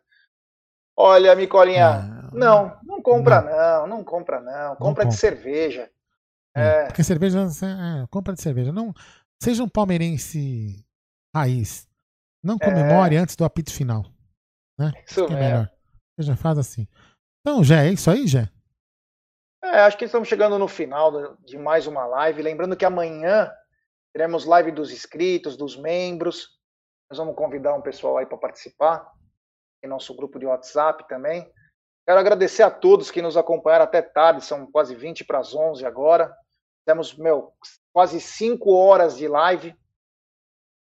[0.95, 4.77] Olha, Micolinha, não, não compra não, não compra não.
[4.77, 5.91] Compra de cerveja.
[6.55, 8.73] É, Porque cerveja, é, compra de cerveja.
[8.73, 8.93] Não,
[9.43, 10.85] seja um palmeirense
[11.35, 11.87] raiz.
[12.43, 14.05] Não comemore antes do apito final.
[14.79, 14.93] Né?
[14.95, 15.05] É.
[15.07, 15.71] Isso é melhor.
[16.17, 16.87] Você já faz assim.
[17.41, 18.49] Então, Jé, é isso aí, Jé?
[19.77, 22.41] É, acho que estamos chegando no final de mais uma live.
[22.41, 23.53] Lembrando que amanhã
[24.11, 26.49] teremos live dos inscritos, dos membros.
[27.11, 29.07] Nós vamos convidar um pessoal aí para participar.
[29.85, 31.53] Em nosso grupo de WhatsApp também.
[32.07, 35.85] Quero agradecer a todos que nos acompanharam até tarde, são quase 20 para as 11
[35.85, 36.35] agora.
[36.87, 37.53] Temos, meu,
[37.93, 39.77] quase 5 horas de live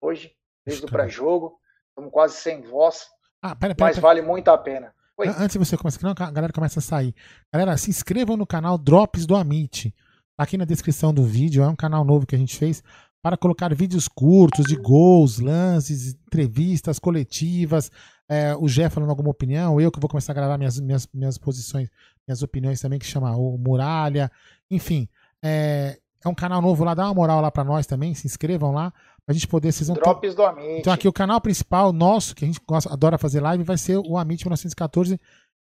[0.03, 0.37] hoje,
[0.67, 1.59] desde o pré-jogo.
[1.89, 3.09] Estamos quase sem voz,
[3.41, 4.03] Ah, pera, pera, mas pera.
[4.03, 4.95] vale muito a pena.
[5.19, 5.29] Oi.
[5.29, 7.15] An- Antes de você começar, a galera começa a sair.
[7.53, 9.95] Galera, se inscrevam no canal Drops do Amit.
[10.37, 11.63] Tá aqui na descrição do vídeo.
[11.63, 12.83] É um canal novo que a gente fez
[13.23, 17.91] para colocar vídeos curtos de gols, lances, entrevistas coletivas.
[18.29, 21.37] É, o Jé falando alguma opinião, eu que vou começar a gravar minhas, minhas, minhas
[21.39, 21.89] posições,
[22.27, 24.31] minhas opiniões também, que chama o Muralha.
[24.71, 25.07] Enfim,
[25.43, 28.15] é, é um canal novo lá, dá uma moral lá pra nós também.
[28.15, 28.93] Se inscrevam lá,
[29.27, 29.73] pra gente poder.
[29.73, 30.81] Vocês vão ter- Drops do Amit.
[30.81, 33.97] então aqui o canal principal nosso, que a gente gosta, adora fazer live, vai ser
[33.99, 35.19] o Amit 1914.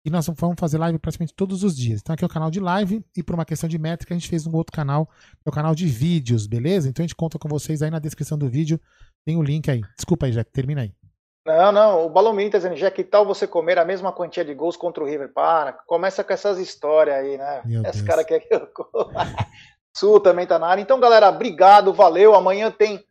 [0.02, 2.00] E nós vamos fazer live praticamente todos os dias.
[2.00, 4.30] Então aqui é o canal de live e por uma questão de métrica a gente
[4.30, 6.88] fez um outro canal, que é o canal de vídeos, beleza?
[6.88, 8.80] Então a gente conta com vocês aí na descrição do vídeo.
[9.26, 9.82] Tem o link aí.
[9.96, 10.92] Desculpa aí, Jack, termina aí.
[11.46, 14.54] Não, não, o Balomini tá dizendo, já que tal você comer a mesma quantia de
[14.54, 15.32] gols contra o River?
[15.34, 17.60] Para, começa com essas histórias aí, né?
[17.66, 18.06] Meu Esse Deus.
[18.06, 19.12] cara quer que eu coma.
[19.94, 20.80] Sul também tá na área.
[20.80, 22.34] Então, galera, obrigado, valeu.
[22.34, 23.04] Amanhã tem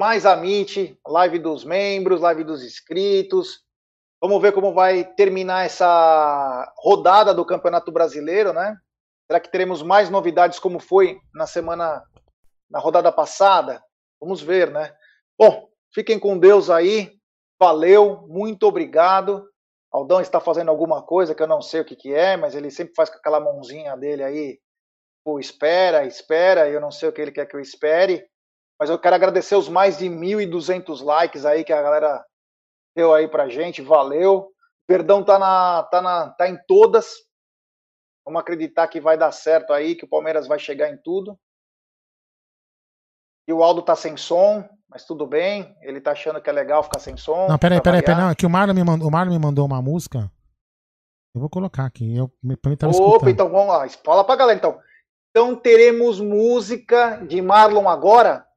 [0.00, 3.60] mais Amit, live dos membros, live dos inscritos.
[4.18, 8.78] Vamos ver como vai terminar essa rodada do Campeonato Brasileiro, né?
[9.26, 12.02] Será que teremos mais novidades como foi na semana,
[12.70, 13.84] na rodada passada?
[14.18, 14.90] Vamos ver, né?
[15.38, 17.12] Bom, fiquem com Deus aí.
[17.60, 19.46] Valeu, muito obrigado.
[19.92, 22.70] Aldão está fazendo alguma coisa que eu não sei o que, que é, mas ele
[22.70, 24.58] sempre faz com aquela mãozinha dele aí.
[25.22, 28.26] Pô, espera, espera, eu não sei o que ele quer que eu espere.
[28.80, 32.24] Mas eu quero agradecer os mais de 1.200 likes aí que a galera
[32.96, 33.82] deu aí pra gente.
[33.82, 34.50] Valeu.
[34.88, 37.12] Verdão tá, na, tá, na, tá em todas.
[38.24, 41.38] Vamos acreditar que vai dar certo aí, que o Palmeiras vai chegar em tudo.
[43.46, 45.76] E o Aldo tá sem som, mas tudo bem.
[45.82, 47.48] Ele tá achando que é legal ficar sem som.
[47.48, 48.22] Não, peraí, peraí, peraí.
[48.22, 50.30] Não, é que o Marlon me mandou, o Marlon me mandou uma música.
[51.34, 52.16] Eu vou colocar aqui.
[52.16, 52.28] Eu,
[52.62, 53.30] pra mim tava Opa, escutando.
[53.30, 53.86] então vamos lá.
[54.02, 54.80] Fala pra galera, então.
[55.30, 58.48] Então teremos música de Marlon agora?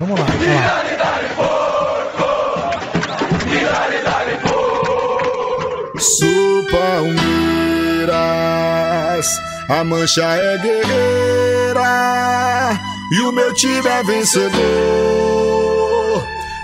[0.00, 0.80] Vamos lá, vamos lá.
[5.98, 8.08] Sou Palmeiras,
[9.68, 11.82] a mancha é guerreira
[13.12, 14.50] e o meu time é vencedor.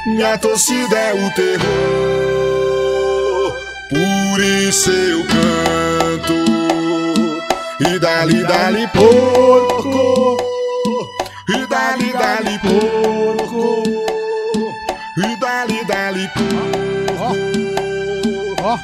[0.06, 1.58] Minha torcida é o terror,
[3.90, 6.32] por isso eu canto
[7.86, 10.38] e dali dali porco,
[11.48, 13.82] e dali dali porco,
[15.16, 16.56] e dali dali porco.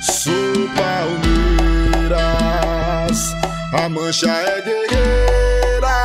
[0.01, 0.69] Sou
[2.07, 2.11] Palmeiras,
[3.75, 5.97] a mancha é guerreira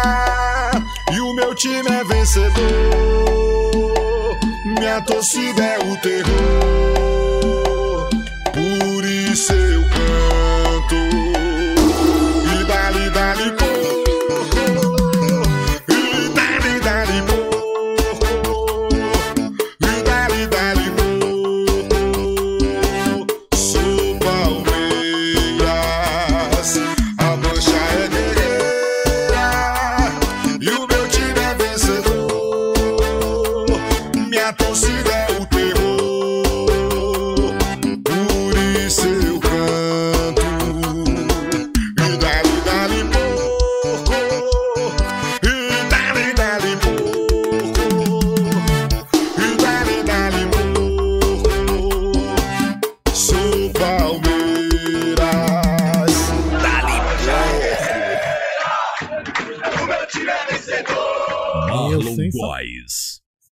[1.14, 2.56] e o meu time é vencedor.
[4.66, 6.30] Minha torcida é o terror,
[8.52, 11.17] por isso eu canto.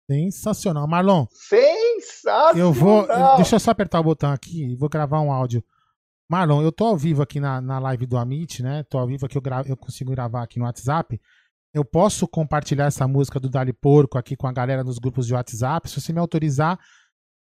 [0.10, 0.88] Sensacional.
[0.88, 2.57] Marlon, Sensacional.
[2.57, 3.07] eu vou.
[3.38, 5.64] Deixa eu só apertar o botão aqui e vou gravar um áudio.
[6.30, 8.84] Marlon, eu tô ao vivo aqui na, na live do Amit, né?
[8.90, 11.19] Tô ao vivo aqui, eu, gra- eu consigo gravar aqui no WhatsApp.
[11.73, 15.34] Eu posso compartilhar essa música do Dali Porco aqui com a galera nos grupos de
[15.34, 15.90] WhatsApp.
[15.90, 16.80] Se você me autorizar,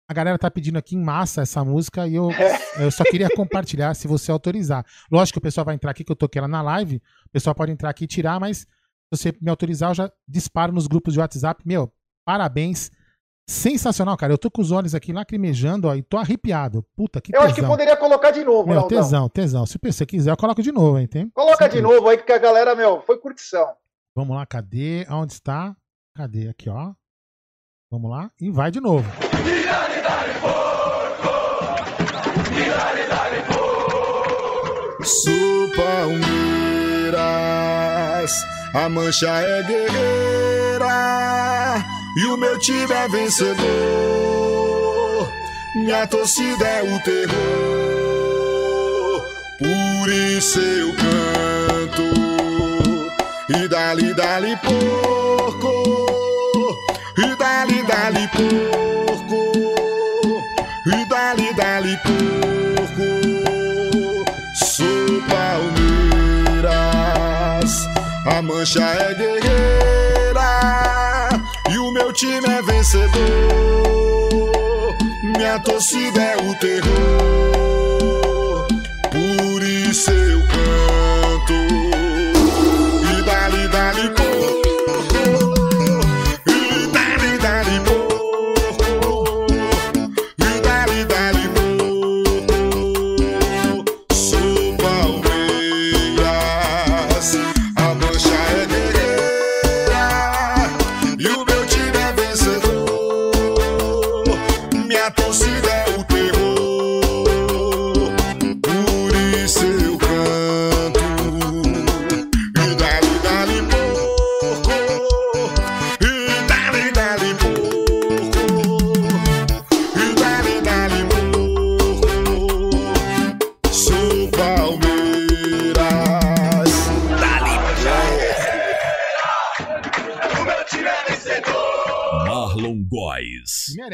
[0.10, 2.30] a galera tá pedindo aqui em massa essa música e eu,
[2.80, 4.86] eu só queria compartilhar se você autorizar.
[5.12, 6.98] Lógico que o pessoal vai entrar aqui, que eu toquei ela na live.
[7.28, 8.66] O pessoal pode entrar aqui e tirar, mas Se
[9.12, 11.62] você me autorizar, eu já disparo nos grupos de WhatsApp.
[11.66, 11.90] Meu,
[12.26, 12.92] parabéns.
[13.50, 14.32] Sensacional, cara.
[14.32, 16.82] Eu tô com os olhos aqui lacrimejando, ó, e tô arrepiado.
[16.96, 17.46] Puta, que Eu tesão.
[17.46, 19.66] acho que poderia colocar de novo, Meu, tesão, tesão.
[19.66, 21.08] Se você quiser, eu coloco de novo, hein?
[21.08, 21.30] Tem?
[21.30, 23.68] Coloca de novo aí que a galera, meu, foi curtição.
[24.16, 25.06] Vamos lá, cadê?
[25.10, 25.76] Aonde está?
[26.16, 26.48] Cadê?
[26.48, 26.94] Aqui, ó.
[27.92, 28.32] Vamos lá.
[28.40, 29.06] E vai de novo.
[35.04, 37.12] Sou Palmeiras,
[38.74, 40.86] a mancha é guerreira
[42.16, 43.64] e o meu time é vencedor.
[45.76, 47.34] Minha torcida é o terror,
[49.58, 52.04] por isso eu canto.
[53.50, 55.74] E dali, dali, porco,
[57.18, 59.52] e dali, dali, porco,
[60.86, 62.24] e dali, dali, porco.
[64.64, 65.22] Sou
[66.62, 66.84] Palmeiras,
[68.28, 69.74] a mancha é guerreira
[72.24, 73.12] time é vencedor.
[75.22, 76.86] Minha torcida é o terror,
[79.12, 82.03] por isso eu canto.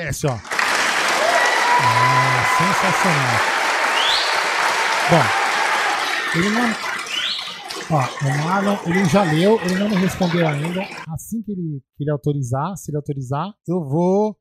[0.09, 0.31] Merece, ó.
[0.31, 0.41] Ah,
[2.57, 3.39] sensacional.
[5.11, 5.25] Bom,
[6.39, 6.69] ele não.
[7.91, 10.81] Ó, o Marlon, ele já leu, ele não me respondeu ainda.
[11.13, 14.35] Assim que ele, que ele autorizar, se ele autorizar, eu vou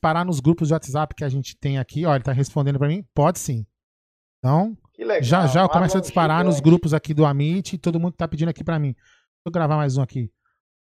[0.00, 2.04] parar nos grupos de WhatsApp que a gente tem aqui.
[2.04, 3.04] Ó, ele tá respondendo pra mim.
[3.14, 3.64] Pode sim.
[4.38, 5.22] Então, legal.
[5.22, 7.78] já já eu começo a disparar nos grupos aqui do Amit.
[7.78, 8.94] Todo mundo tá pedindo aqui pra mim.
[8.94, 10.28] Deixa eu gravar mais um aqui.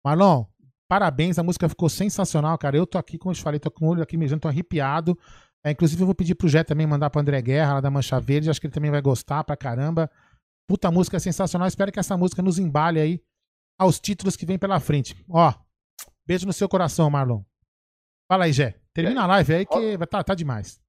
[0.03, 0.45] Marlon,
[0.93, 1.39] parabéns.
[1.39, 2.77] A música ficou sensacional, cara.
[2.77, 5.17] Eu tô aqui, como eu te falei, tô com o olho aqui mejando, tô arrepiado.
[5.63, 8.19] É, inclusive, eu vou pedir pro Jé também mandar pro André Guerra, lá da Mancha
[8.19, 8.49] Verde.
[8.49, 10.09] Acho que ele também vai gostar pra caramba.
[10.67, 11.67] Puta música sensacional.
[11.67, 13.23] Espero que essa música nos embale aí
[13.79, 15.15] aos títulos que vem pela frente.
[15.27, 15.51] Ó,
[16.27, 17.41] beijo no seu coração, Marlon.
[18.31, 18.75] Fala aí, Jé.
[18.93, 20.79] Termina a live aí que tá, tá demais.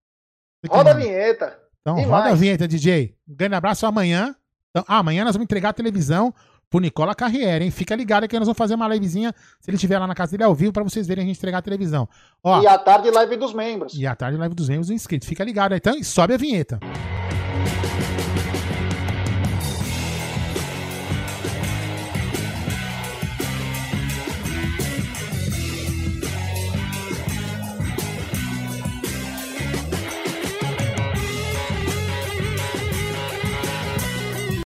[0.62, 1.58] Que Roda a vinheta.
[1.80, 3.16] Então, Tem roda a vinheta, DJ.
[3.26, 4.36] Um grande abraço amanhã.
[4.70, 6.34] Então, ah, amanhã nós vamos entregar a televisão
[6.74, 7.70] pro Nicola Carriere, hein?
[7.70, 10.42] Fica ligado que nós vamos fazer uma livezinha, se ele estiver lá na casa dele
[10.42, 12.08] ao vivo, pra vocês verem a gente entregar a televisão.
[12.42, 13.94] Ó, E à tarde, live dos membros.
[13.94, 15.28] e à tarde, live dos membros inscritos.
[15.28, 15.78] Fica ligado aí.
[15.78, 16.80] Então, e sobe a vinheta.